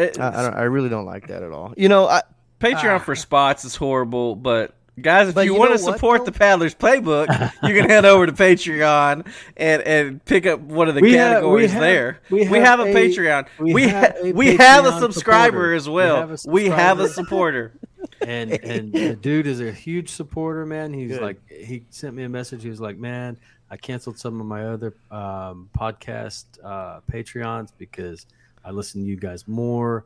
[0.00, 0.08] I, I,
[0.42, 1.74] don't, I really don't like that at all.
[1.76, 2.22] You know, I
[2.60, 6.30] Patreon for spots is horrible, but guys, if But you, you want to support though?
[6.30, 7.28] the Paddlers Playbook,
[7.68, 9.26] you can head over to Patreon
[9.56, 12.20] and, and pick up one of the We have- categories we have- there.
[12.30, 13.46] we We, have have, a, a- Patreon.
[13.58, 15.74] we We have ha- a we have a subscriber supporter.
[15.74, 16.16] as We well.
[16.16, 17.72] have a We have a supporter.
[18.26, 20.92] and and the dude is a huge supporter, man.
[20.92, 21.22] He's Good.
[21.22, 22.62] like, he sent me a message.
[22.62, 23.38] He was like, man,
[23.70, 28.24] I canceled some of my other um, podcast uh, Patreons because
[28.64, 30.04] I listen to you guys more.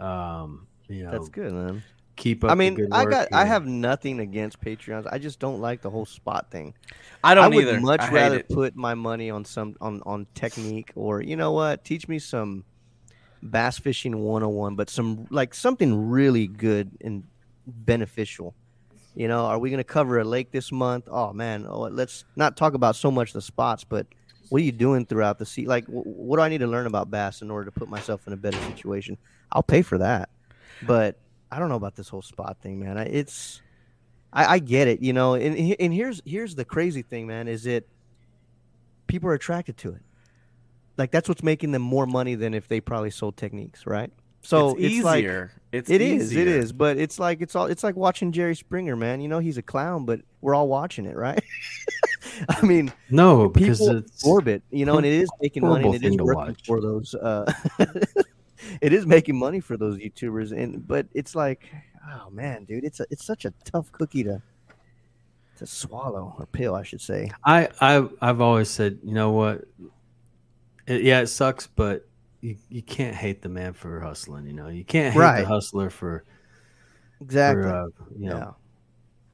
[0.00, 1.82] Um, you know, that's good, man.
[2.16, 2.50] Keep up.
[2.50, 5.06] I the mean, good I work got, I have nothing against Patreons.
[5.10, 6.74] I just don't like the whole spot thing.
[7.24, 7.80] I don't I would either.
[7.80, 8.48] much I rather it.
[8.48, 12.64] put my money on some on on technique or you know what, teach me some
[13.42, 17.24] bass fishing 101, but some like something really good and
[17.66, 18.54] beneficial.
[19.14, 21.08] You know, are we going to cover a lake this month?
[21.10, 24.06] Oh man, oh, let's not talk about so much the spots, but
[24.48, 25.66] what are you doing throughout the sea?
[25.66, 28.26] Like, wh- what do I need to learn about bass in order to put myself
[28.26, 29.18] in a better situation?
[29.50, 30.30] I'll pay for that,
[30.82, 31.18] but
[31.52, 32.96] I don't know about this whole spot thing, man.
[32.98, 33.60] I- It's,
[34.32, 37.66] I, I get it, you know, and and here's here's the crazy thing, man, is
[37.66, 37.86] it
[39.06, 40.00] people are attracted to it.
[40.96, 44.10] Like that's what's making them more money than if they probably sold techniques, right?
[44.40, 45.52] So it's, it's, like easier.
[45.70, 46.58] it's it is, it easier.
[46.58, 49.20] is, but it's like it's all it's like watching Jerry Springer, man.
[49.20, 51.42] You know he's a clown, but we're all watching it, right?
[52.48, 55.74] I mean, no because people it's absorb it, you know, and it is making money,
[55.74, 56.66] and horrible it is thing to working watch.
[56.66, 57.14] for those.
[57.14, 57.52] Uh,
[58.80, 61.68] it is making money for those YouTubers, and but it's like,
[62.10, 64.42] oh man, dude, it's a, it's such a tough cookie to
[65.56, 67.30] to swallow or pill, I should say.
[67.44, 69.64] I, I I've always said, you know what?
[70.86, 72.08] It, yeah, it sucks, but
[72.40, 74.46] you, you can't hate the man for hustling.
[74.46, 75.40] You know, you can't hate Right.
[75.42, 76.24] the hustler for
[77.20, 77.62] Exactly.
[77.62, 77.84] for uh,
[78.18, 78.30] you yeah.
[78.30, 78.56] know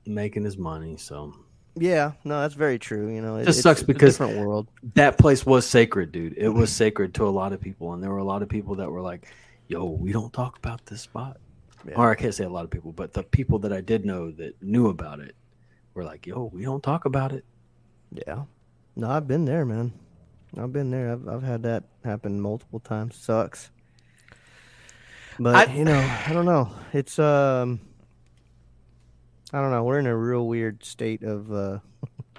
[0.07, 0.97] making his money.
[0.97, 1.35] So
[1.81, 2.13] Yeah.
[2.25, 3.09] No, that's very true.
[3.09, 4.69] You know, it Just it's- sucks because- different world.
[4.95, 6.35] that place was sacred, dude.
[6.37, 8.77] It was sacred to a lot of people, and there were a lot of people
[8.77, 9.27] that were like,
[9.69, 11.39] "Yo, we don't talk about this spot."
[11.87, 11.95] Yeah.
[11.97, 14.31] Or I can't say a lot of people, but the people that I did know
[14.33, 15.35] that knew about it
[15.95, 17.45] were like, "Yo, we don't talk about it."
[18.13, 18.45] Yeah.
[18.97, 19.93] No, I've been there, man.
[20.57, 21.13] I've been there.
[21.13, 23.17] I've I've had that happen multiple times.
[23.17, 23.71] Sucks.
[25.39, 26.71] But I- you know, I don't know.
[26.93, 27.81] It's um
[29.53, 29.83] I don't know.
[29.85, 31.79] We're in a real weird state of uh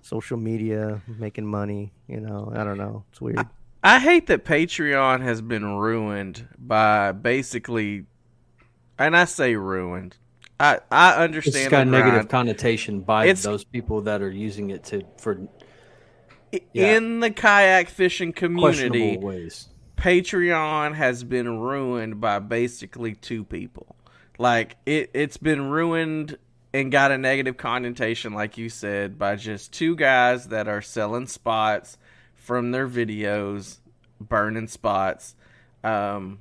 [0.00, 2.52] social media, making money, you know.
[2.54, 3.04] I don't know.
[3.10, 3.46] It's weird.
[3.82, 8.06] I hate that Patreon has been ruined by basically,
[8.98, 10.16] and I say ruined.
[10.58, 14.30] I I It's understand got a the negative connotation by It's- those people that are
[14.30, 15.38] using it to for
[16.72, 16.96] yeah.
[16.96, 19.18] in the kayak fishing community.
[19.18, 19.68] ways.
[19.98, 23.95] Patreon has been ruined by basically two people.
[24.38, 26.38] Like it it's been ruined
[26.74, 31.26] and got a negative connotation like you said by just two guys that are selling
[31.26, 31.96] spots
[32.34, 33.78] from their videos,
[34.20, 35.34] burning spots.
[35.82, 36.40] Um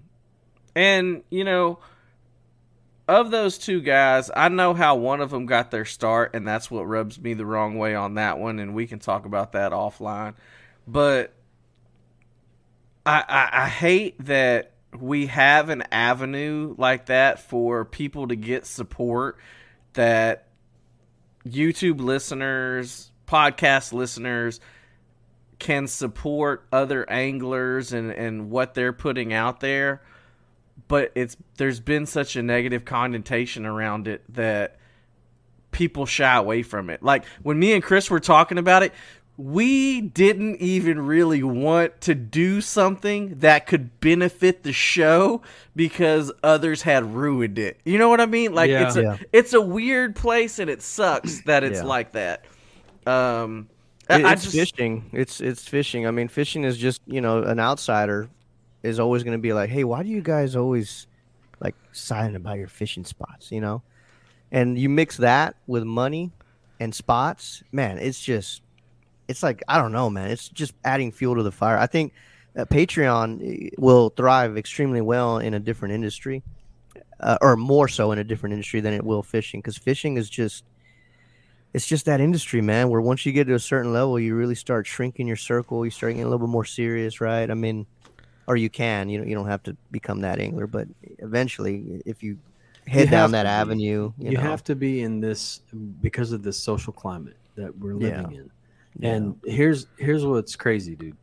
[0.75, 1.79] and you know
[3.07, 6.71] of those two guys, I know how one of them got their start and that's
[6.71, 9.71] what rubs me the wrong way on that one and we can talk about that
[9.71, 10.33] offline.
[10.87, 11.33] But
[13.05, 18.65] I, I, I hate that we have an avenue like that for people to get
[18.65, 19.37] support
[19.93, 20.47] that
[21.47, 24.59] YouTube listeners, podcast listeners
[25.59, 30.01] can support other anglers and, and what they're putting out there.
[30.87, 34.77] But it's there's been such a negative connotation around it that
[35.71, 37.01] people shy away from it.
[37.03, 38.93] Like when me and Chris were talking about it,
[39.37, 45.41] we didn't even really want to do something that could benefit the show
[45.75, 47.79] because others had ruined it.
[47.83, 48.53] You know what I mean?
[48.53, 48.87] Like Yeah.
[48.87, 49.17] it's a Yeah.
[49.33, 51.85] it's a weird place and it sucks that it's Yeah.
[51.85, 52.45] like that.
[53.05, 53.67] Um
[54.09, 55.09] It- it's just fishing.
[55.11, 56.07] It's it's fishing.
[56.07, 58.29] I mean, fishing is just you know an outsider
[58.83, 61.07] is always going to be like, hey, why do you guys always
[61.59, 63.51] like silent about your fishing spots?
[63.51, 63.81] You know,
[64.51, 66.31] and you mix that with money
[66.79, 68.61] and spots, man, it's just
[69.27, 70.31] it's like I don't know, man.
[70.31, 71.77] It's just adding fuel to the fire.
[71.77, 72.13] I think
[72.57, 76.43] uh, Patreon eh, will thrive extremely well in a different industry,
[77.19, 80.29] uh, or more so in a different industry than it will fishing, because fishing is
[80.29, 80.63] just
[81.73, 84.55] it's just that industry, man, where once you get to a certain level, you really
[84.55, 85.83] start shrinking your circle.
[85.83, 87.51] You start getting a little bit more serious, right?
[87.51, 87.85] I mean,
[88.47, 90.87] or you can, you know, you don't have to become that angler, but
[91.19, 92.37] eventually, if you
[92.87, 93.49] head You down that be.
[93.49, 95.61] avenue, you, You, know, have to be in this
[96.01, 98.21] because of this social climate that we're Yeah.
[98.21, 98.51] living in.
[98.99, 99.09] Yeah.
[99.13, 101.17] And here's here's what's crazy, dude.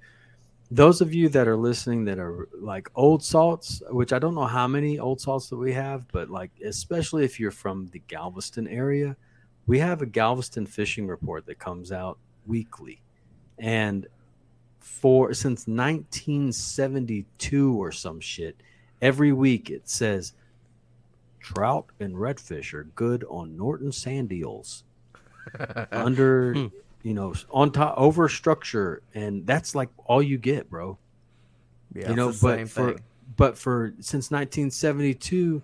[0.70, 4.46] those of you that are listening that are like old salts, which I don't know
[4.46, 8.68] how many old salts that we have, but like especially if you're from the Galveston
[8.68, 9.16] area,
[9.66, 13.02] we have a Galveston fishing report that comes out weekly.
[13.58, 14.06] And
[14.80, 18.62] for since 1972 or some shit,
[19.00, 20.32] every week it says
[21.40, 24.84] trout and redfish are good on Norton sand eels
[25.92, 26.66] under Hmm.
[27.02, 30.98] You know on top over structure and that's like all you get bro
[31.94, 32.10] Yeah.
[32.10, 33.00] you know but for thing.
[33.36, 35.62] but for since 1972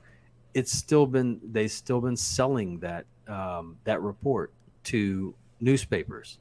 [0.54, 4.52] it's still been they've still been selling that um, that report
[4.84, 6.38] to newspapers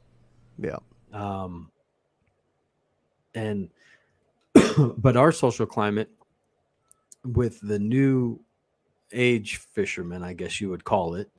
[0.57, 0.78] yeah.
[1.14, 1.69] um,
[3.36, 3.69] and
[4.98, 6.10] but our social climate
[7.26, 8.40] with the new
[9.11, 11.30] age fisherman i guess you would call it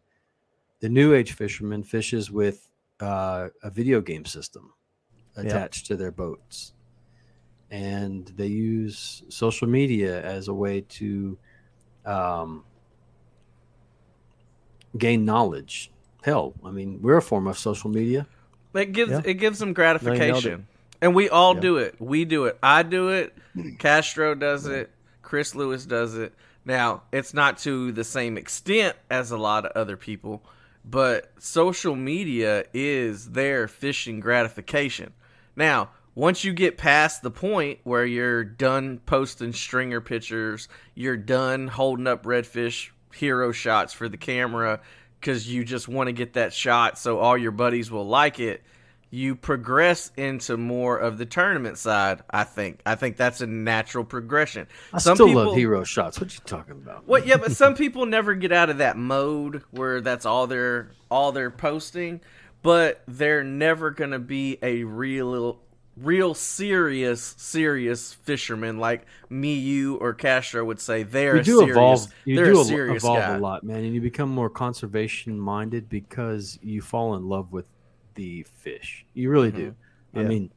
[0.81, 2.68] the new age fisherman fishes with
[3.01, 4.73] uh, a video game system
[5.37, 5.43] Yeah.
[5.45, 6.73] attached to their boats
[7.71, 11.39] and they use social media as a way to
[12.07, 12.65] um,
[14.97, 15.91] gain knowledge
[16.23, 18.27] hell i mean we're a form of social media
[18.75, 19.21] It gives Yeah.
[19.25, 20.11] it gives them No, you nailed it.
[20.11, 20.67] gratification,
[21.01, 21.61] and we all Yeah.
[21.61, 21.95] do it.
[22.01, 22.59] We do it.
[22.63, 23.35] I do it.
[23.79, 24.91] Castro does it.
[25.23, 26.33] Chris Lewis does it.
[26.65, 30.43] Now it's not to the same extent as a lot of other people,
[30.85, 35.13] but social media is their fishing gratification.
[35.57, 41.69] Now, once you get past the point where you're done posting stringer pictures, you're done
[41.69, 44.81] holding up redfish hero shots for the camera
[45.21, 48.63] because you just want to get that shot so all your buddies will like it.
[49.11, 52.23] You progress into more of the tournament side.
[52.29, 52.81] I think.
[52.85, 54.67] I think that's a natural progression.
[54.93, 57.75] i Some still people- love hero shots what you talking about well, yeah, but some
[57.75, 62.21] people never get out of that mode where that's all they're all they're posting,
[62.63, 65.59] but they're never gonna be a real
[65.97, 71.03] real serious serious fisherman like me, you, or Castro would say.
[71.03, 72.61] They're you do serious, evolve you they're do
[72.93, 73.35] evolve guy.
[73.37, 77.67] a lot man and you become more conservation minded because you fall in love with
[78.19, 80.19] the fish you really do mm-hmm.
[80.19, 80.29] i Yeah.
[80.29, 80.51] mean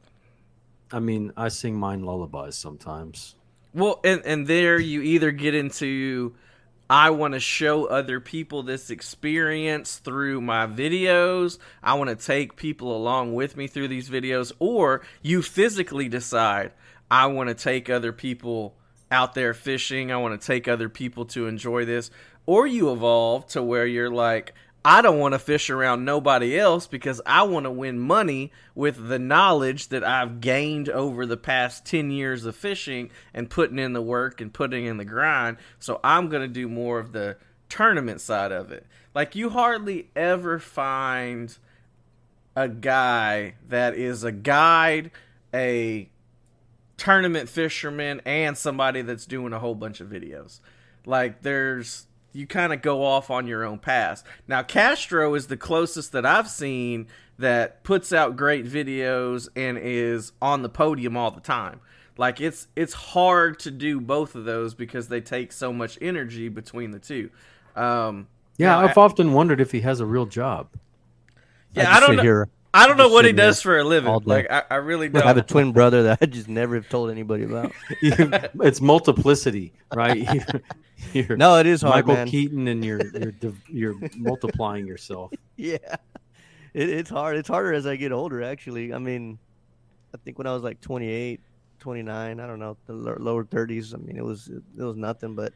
[0.91, 3.35] i mean i sing mine lullabies sometimes
[3.73, 6.33] Well, and and there you either get into
[6.89, 11.57] I want to show other people this experience through my videos.
[11.81, 16.73] I want to take people along with me through these videos or you physically decide
[17.09, 18.75] I want to take other people
[19.09, 20.11] out there fishing.
[20.11, 22.11] I want to take other people to enjoy this.
[22.45, 26.87] Or you evolve to where you're like I don't want to fish around nobody else
[26.87, 31.85] because I want to win money with the knowledge that I've gained over the past
[31.85, 35.57] 10 years of fishing and putting in the work and putting in the grind.
[35.77, 37.37] So I'm going to do more of the
[37.69, 38.87] tournament side of it.
[39.13, 41.55] Like, you hardly ever find
[42.55, 45.11] a guy that is a guide,
[45.53, 46.09] a
[46.97, 50.59] tournament fisherman, and somebody that's doing a whole bunch of videos.
[51.05, 54.23] Like, there's you kind of go off on your own path.
[54.47, 60.31] Now, Castro is the closest that I've seen that puts out great videos and is
[60.41, 61.81] on the podium all the time.
[62.17, 66.49] Like it's it's hard to do both of those because they take so much energy
[66.49, 67.29] between the two.
[67.75, 68.27] Um,
[68.57, 70.67] yeah i've often wondered if he has a real job
[71.73, 72.23] yeah, just I don't know.
[72.23, 72.49] here.
[72.73, 74.17] I don't know what he does for a living.
[74.25, 75.23] Like I, I really don't.
[75.23, 77.73] I have a twin brother that I just never have told anybody about.
[78.01, 80.17] it's multiplicity right
[81.13, 82.27] you're, you're No, it is hard, michael man.
[82.27, 83.01] keaton and you're
[83.41, 85.77] you're you're multiplying yourself Yeah,
[86.73, 87.35] it, it's hard.
[87.37, 88.41] It's harder as I get older.
[88.41, 89.37] Actually, I mean,
[90.13, 91.41] I think when I was like 28,
[91.79, 93.93] 29, I don't know, the lower 30s.
[93.93, 95.35] I mean, it was it was nothing.
[95.35, 95.53] But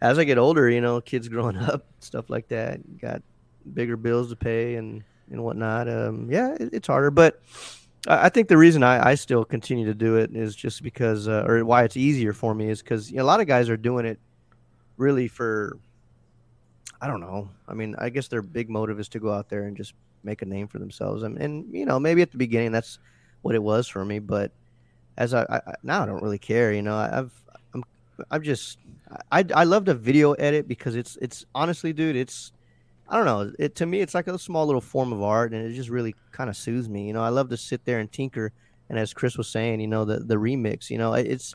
[0.00, 3.22] as I get older, you know, kids growing up, stuff like that, got
[3.74, 5.88] bigger bills to pay and and whatnot.
[5.88, 7.10] Um, yeah, it, it's harder.
[7.10, 7.42] But
[8.06, 11.44] I, think the reason I, I still continue to do it is just because, uh,
[11.46, 13.76] or why it's easier for me is because you know, a lot of guys are
[13.76, 14.18] doing it
[14.96, 15.78] really for
[17.00, 17.48] I don't know.
[17.68, 19.94] I mean, I guess their big motive is to go out there and just
[20.24, 21.22] make a name for themselves.
[21.22, 22.98] And, and you know, maybe at the beginning that's
[23.42, 24.18] what it was for me.
[24.18, 24.50] But
[25.16, 26.72] as I, I now I don't really care.
[26.72, 27.32] You know, I've
[27.74, 27.84] I'm
[28.30, 28.78] I'm just
[29.30, 32.52] I I love to video edit because it's it's honestly, dude, it's
[33.08, 33.52] I don't know.
[33.58, 36.14] It to me, it's like a small little form of art, and it just really
[36.30, 37.06] kind of soothes me.
[37.06, 38.52] You know, I love to sit there and tinker.
[38.90, 41.54] And as Chris was saying, you know, the the remix, you know, it's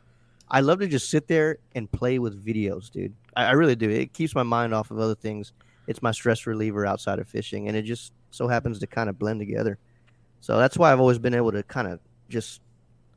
[0.49, 3.13] I love to just sit there and play with videos, dude.
[3.35, 3.89] I, I really do.
[3.89, 5.53] It keeps my mind off of other things.
[5.87, 9.19] It's my stress reliever outside of fishing, and it just so happens to kind of
[9.19, 9.77] blend together.
[10.41, 11.99] So that's why I've always been able to kind of
[12.29, 12.61] just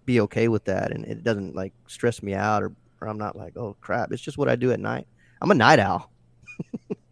[0.05, 3.35] be okay with that, and it doesn't like stress me out, or, or I'm not
[3.35, 4.13] like, oh crap.
[4.13, 5.07] It's just what I do at night.
[5.41, 6.11] I'm a night owl.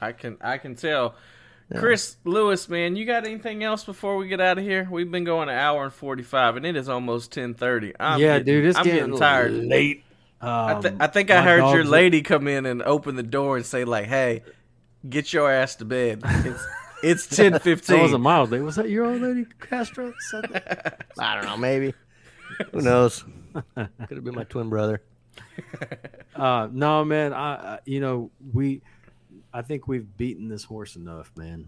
[0.00, 1.14] I can I can tell
[1.76, 4.86] Chris Lewis, man, you got anything else before we get out of here?
[4.90, 7.92] We've been going an hour and forty five, and it is almost ten thirty.
[7.98, 9.52] yeah, getting, dude, it's I'm getting, getting tired.
[9.52, 10.04] late.
[10.40, 13.16] I, th- Um, I think I heard your dogs are- lady come in and open
[13.16, 14.42] the door and say like, "Hey,
[15.08, 16.20] get your ass to bed.
[16.24, 16.66] It's
[17.02, 18.62] it's ten That wasn't my old lady.
[18.62, 20.12] Was that your old lady, Castro?
[20.30, 20.44] Said?
[21.18, 21.94] I don't know, maybe.
[22.72, 23.24] Who knows?
[23.74, 25.02] Could have been my twin brother.
[26.34, 27.32] Uh, no, man.
[27.32, 28.82] I, I, you know, we,
[29.56, 31.66] I think we've beaten this horse enough, man.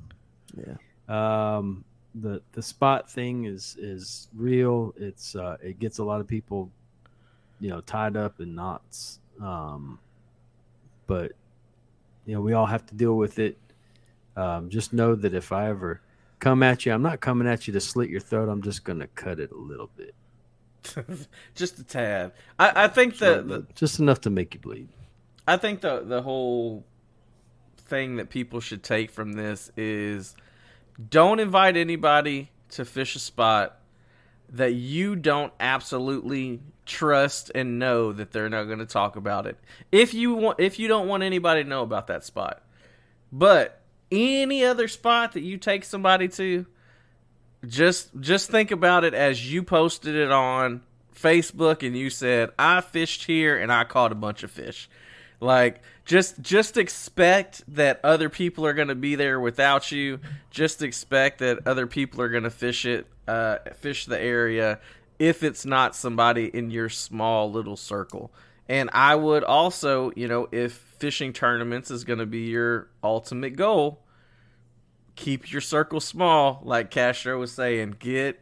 [0.55, 0.77] Yeah.
[1.09, 4.95] Um, the the spot thing is is real.
[4.99, 6.71] It's uh, it gets a lot of people,
[7.61, 9.21] you know, tied up in knots.
[9.41, 9.99] Um,
[11.07, 11.33] but
[12.27, 13.57] you know, we all have to deal with it.
[14.37, 16.03] Um, just know that if I ever
[16.41, 18.51] come at you, I'm not coming at you to slit your throat.
[18.51, 20.15] I'm just gonna cut it a little bit,
[21.55, 22.33] Just a tad.
[22.59, 24.89] I, I think the, the just enough to make you bleed.
[25.47, 26.85] I think the the whole
[27.89, 30.35] thing that people should take from this is
[31.11, 33.79] don't invite anybody to fish a spot
[34.51, 39.59] that you don't absolutely trust and know that they're not going to talk about it.
[39.93, 42.63] If you want if you don't want anybody to know about that spot.
[43.31, 46.67] But any other spot that you take somebody to
[47.67, 50.83] just just think about it as you posted it on
[51.15, 54.89] Facebook and you said I fished here and I caught a bunch of fish.
[55.41, 60.21] Like just just expect that other people are going to be there without you.
[60.51, 64.81] Just expect that other people are going to fish it uh fish the area
[65.19, 68.33] if it's not somebody in your small little circle.
[68.71, 73.57] And I would also, you know, if fishing tournaments is going to be your ultimate
[73.57, 74.01] goal,
[75.15, 77.97] keep your circle small like Castro was saying.
[77.99, 78.41] Get,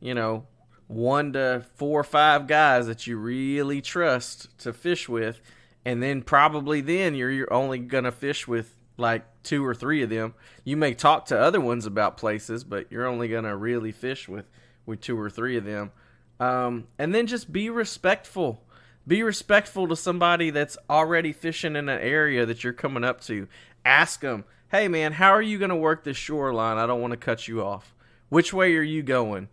[0.00, 0.46] you know,
[0.88, 5.40] one to four or five guys that you really trust to fish with
[5.84, 10.10] and then probably then you're, you're only gonna fish with like two or three of
[10.10, 10.34] them.
[10.64, 14.46] You may talk to other ones about places but you're only gonna really fish with
[14.86, 15.92] with two or three of them.
[16.40, 18.62] Um, and then just be respectful.
[19.06, 23.48] Be respectful to somebody that's already fishing in an area that you're coming up to.
[23.84, 26.78] Ask them hey man how are you gonna work this shoreline?
[26.78, 27.94] I don't want to cut you off.
[28.28, 29.48] Which way are you going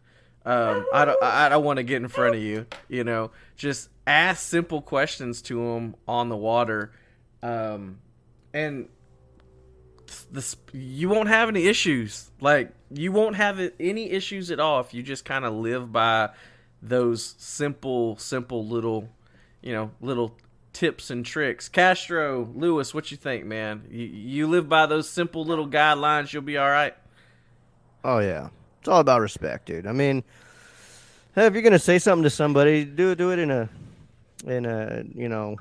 [0.45, 2.65] um, I don't, I don't want to get in front of you.
[2.87, 6.91] You know, just ask simple questions to them on the water,
[7.43, 7.99] um,
[8.53, 8.89] and
[10.31, 12.31] this you won't have any issues.
[12.39, 16.29] Like you won't have any issues at all if you just kind of live by
[16.81, 19.09] those simple, simple little,
[19.61, 20.35] you know, little
[20.73, 21.69] tips and tricks.
[21.69, 23.83] Castro, Lewis, what you think, man?
[23.89, 26.95] You, you live by those simple little guidelines, you'll be all right.
[28.03, 28.49] Oh yeah,
[28.81, 29.87] it's all about respect, dude.
[29.87, 30.23] I mean,
[31.35, 33.69] if you're gonna say something to somebody, do do it in a,
[34.45, 35.55] in a you know,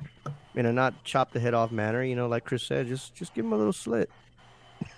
[0.57, 2.03] in a not chop the head off manner.
[2.03, 4.11] You know, like Chris said, just just give him a little slit.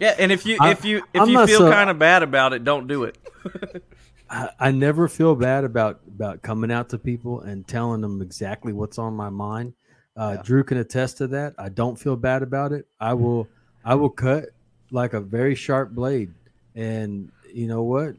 [0.00, 2.22] Yeah, and if you I- if you if I'm you feel so- kind of bad
[2.22, 3.18] about it, don't do it.
[4.30, 8.72] I, I never feel bad about about coming out to people and telling them exactly
[8.72, 9.72] what's on my mind.
[10.16, 10.42] Uh, Yeah.
[10.44, 11.54] Drew can attest to that.
[11.58, 12.86] I don't feel bad about it.
[13.00, 13.48] I will
[13.84, 14.50] I will cut
[14.92, 16.32] like a very sharp blade,
[16.76, 18.14] and you know what?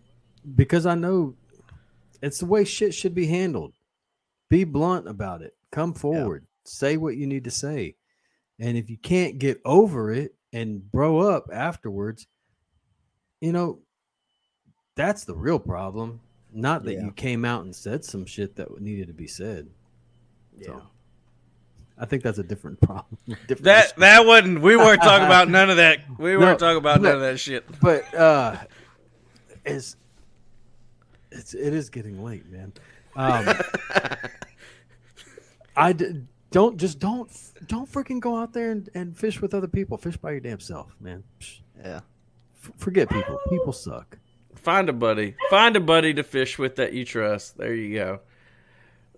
[0.56, 1.36] Because I know
[2.22, 3.74] it's the way shit should be handled.
[4.50, 5.56] Be blunt about it.
[5.72, 6.46] Come forward.
[6.66, 7.96] Say what you need to say.
[8.60, 12.28] And if you can't get over it and bro up afterwards,
[13.42, 13.80] you know,
[14.96, 16.20] that's the real problem.
[16.52, 17.06] Not that Yeah.
[17.06, 19.70] you came out and said some shit that needed to be said.
[20.66, 20.82] So
[21.98, 23.18] I think that's a different problem.
[23.48, 24.00] different That issue.
[24.02, 24.62] that wasn't.
[24.62, 26.00] We weren't talking about none of that.
[26.18, 27.66] We No, weren't talking about none of that shit.
[27.80, 28.58] but uh
[29.66, 29.96] it's
[31.32, 32.74] it's it is getting late, man.
[33.16, 33.48] Um
[35.76, 37.30] I d- don't just don't
[37.68, 39.98] don't freaking go out there and, and fish with other people.
[39.98, 41.24] Fish by your damn self, man.
[41.40, 42.00] Psh, Yeah.
[42.64, 43.40] f- forget people.
[43.50, 44.18] People suck.
[44.56, 45.36] Find a buddy.
[45.50, 47.58] Find a buddy to fish with that you trust.
[47.58, 48.20] There you go.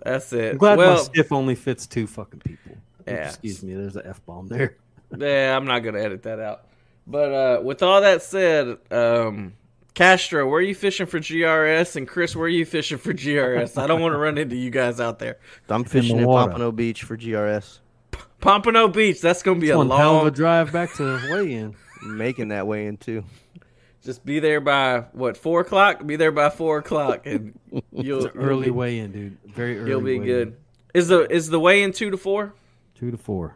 [0.04, 0.52] That's it.
[0.54, 2.76] I'm glad my well, skiff only fits two fucking people.
[3.08, 3.28] Yeah.
[3.28, 4.78] Excuse me, there's an F bomb there.
[5.18, 6.66] yeah, I'm not gonna edit that out.
[7.08, 9.54] But uh, with all that said, um,
[9.94, 11.96] Castro, where are you fishing for GRS?
[11.98, 13.78] And Chris, where are you fishing for GRS?
[13.78, 15.38] I don't want to run into you guys out there.
[15.68, 16.52] I'm fishing the at water.
[16.52, 17.80] Pompano Beach for GRS.
[18.40, 19.20] Pompano Beach.
[19.22, 20.32] That's gonna be It's a one hell of a long.
[20.34, 21.76] drive back to weigh in.
[22.04, 23.24] Making that way in too.
[24.04, 26.04] Just be there by what four o'clock?
[26.08, 27.54] Be there by four o'clock, and
[27.92, 29.38] you'll It's an early you'll be, weigh in, dude.
[29.46, 29.90] Very early.
[29.92, 30.26] You'll be weigh-in.
[30.26, 30.56] good.
[30.96, 32.54] Is the is the weigh in two to four?
[32.96, 33.54] Two to four.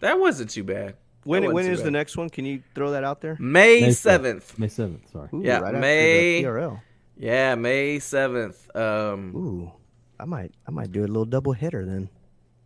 [0.00, 0.94] That wasn't too bad.
[1.28, 2.30] When That when wasn't is too the next one?
[2.30, 3.36] Can you throw that out there?
[3.38, 4.58] May May seventh.
[4.58, 5.10] May seventh.
[5.12, 5.28] Sorry.
[5.34, 6.80] Ooh, Yeah, right May- TRL.
[7.18, 8.74] Yeah, May seventh.
[8.74, 9.72] Um, Ooh,
[10.18, 12.08] I might I might do a little double header then.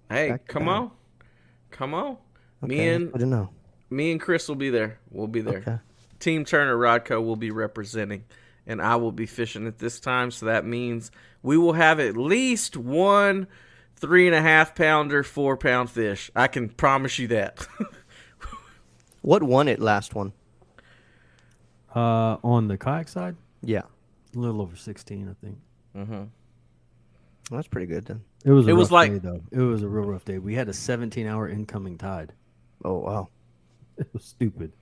[0.09, 0.75] hey, back come back.
[0.77, 0.91] on,
[1.73, 2.19] come on.
[2.63, 3.49] Me Okay, and I don't know.
[3.91, 5.01] Me and Chris will be there.
[5.11, 5.59] We'll be there.
[5.59, 5.79] Okay.
[6.21, 8.23] Team Turner Rodco will be representing,
[8.65, 10.31] and I will be fishing at this time.
[10.31, 11.11] So that means
[11.43, 13.49] we will have at least one
[13.97, 16.31] three and a half pounder, four pound fish.
[16.37, 17.67] I can promise you that.
[19.23, 20.33] What won it last one?
[21.95, 23.83] Uh, on the kayak side, Yeah.
[24.35, 25.59] a little over 16, I think.
[25.97, 26.13] mm-hmm.
[27.51, 28.23] Well, that's pretty good then.
[28.45, 28.67] It was.
[28.67, 29.43] A It was rough like- day, though.
[29.51, 30.39] It was a real rough day.
[30.39, 32.33] We had a 17 hour incoming tide.
[32.85, 33.29] Oh wow.
[33.99, 34.73] It was stupid.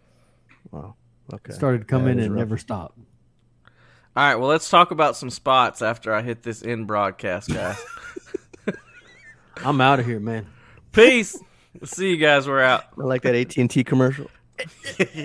[0.71, 0.95] Wow.
[1.35, 1.51] Okay.
[1.53, 2.41] It started coming That is and rough.
[2.41, 2.99] never stopped.
[4.17, 7.77] All right, well, let's talk about some spots after I hit this in broadcast, guys.
[9.65, 10.47] I'm out of here, man.
[10.93, 11.37] Peace.
[11.85, 12.47] See you guys.
[12.49, 12.85] We're out.
[12.99, 14.31] I like that AT and T commercial.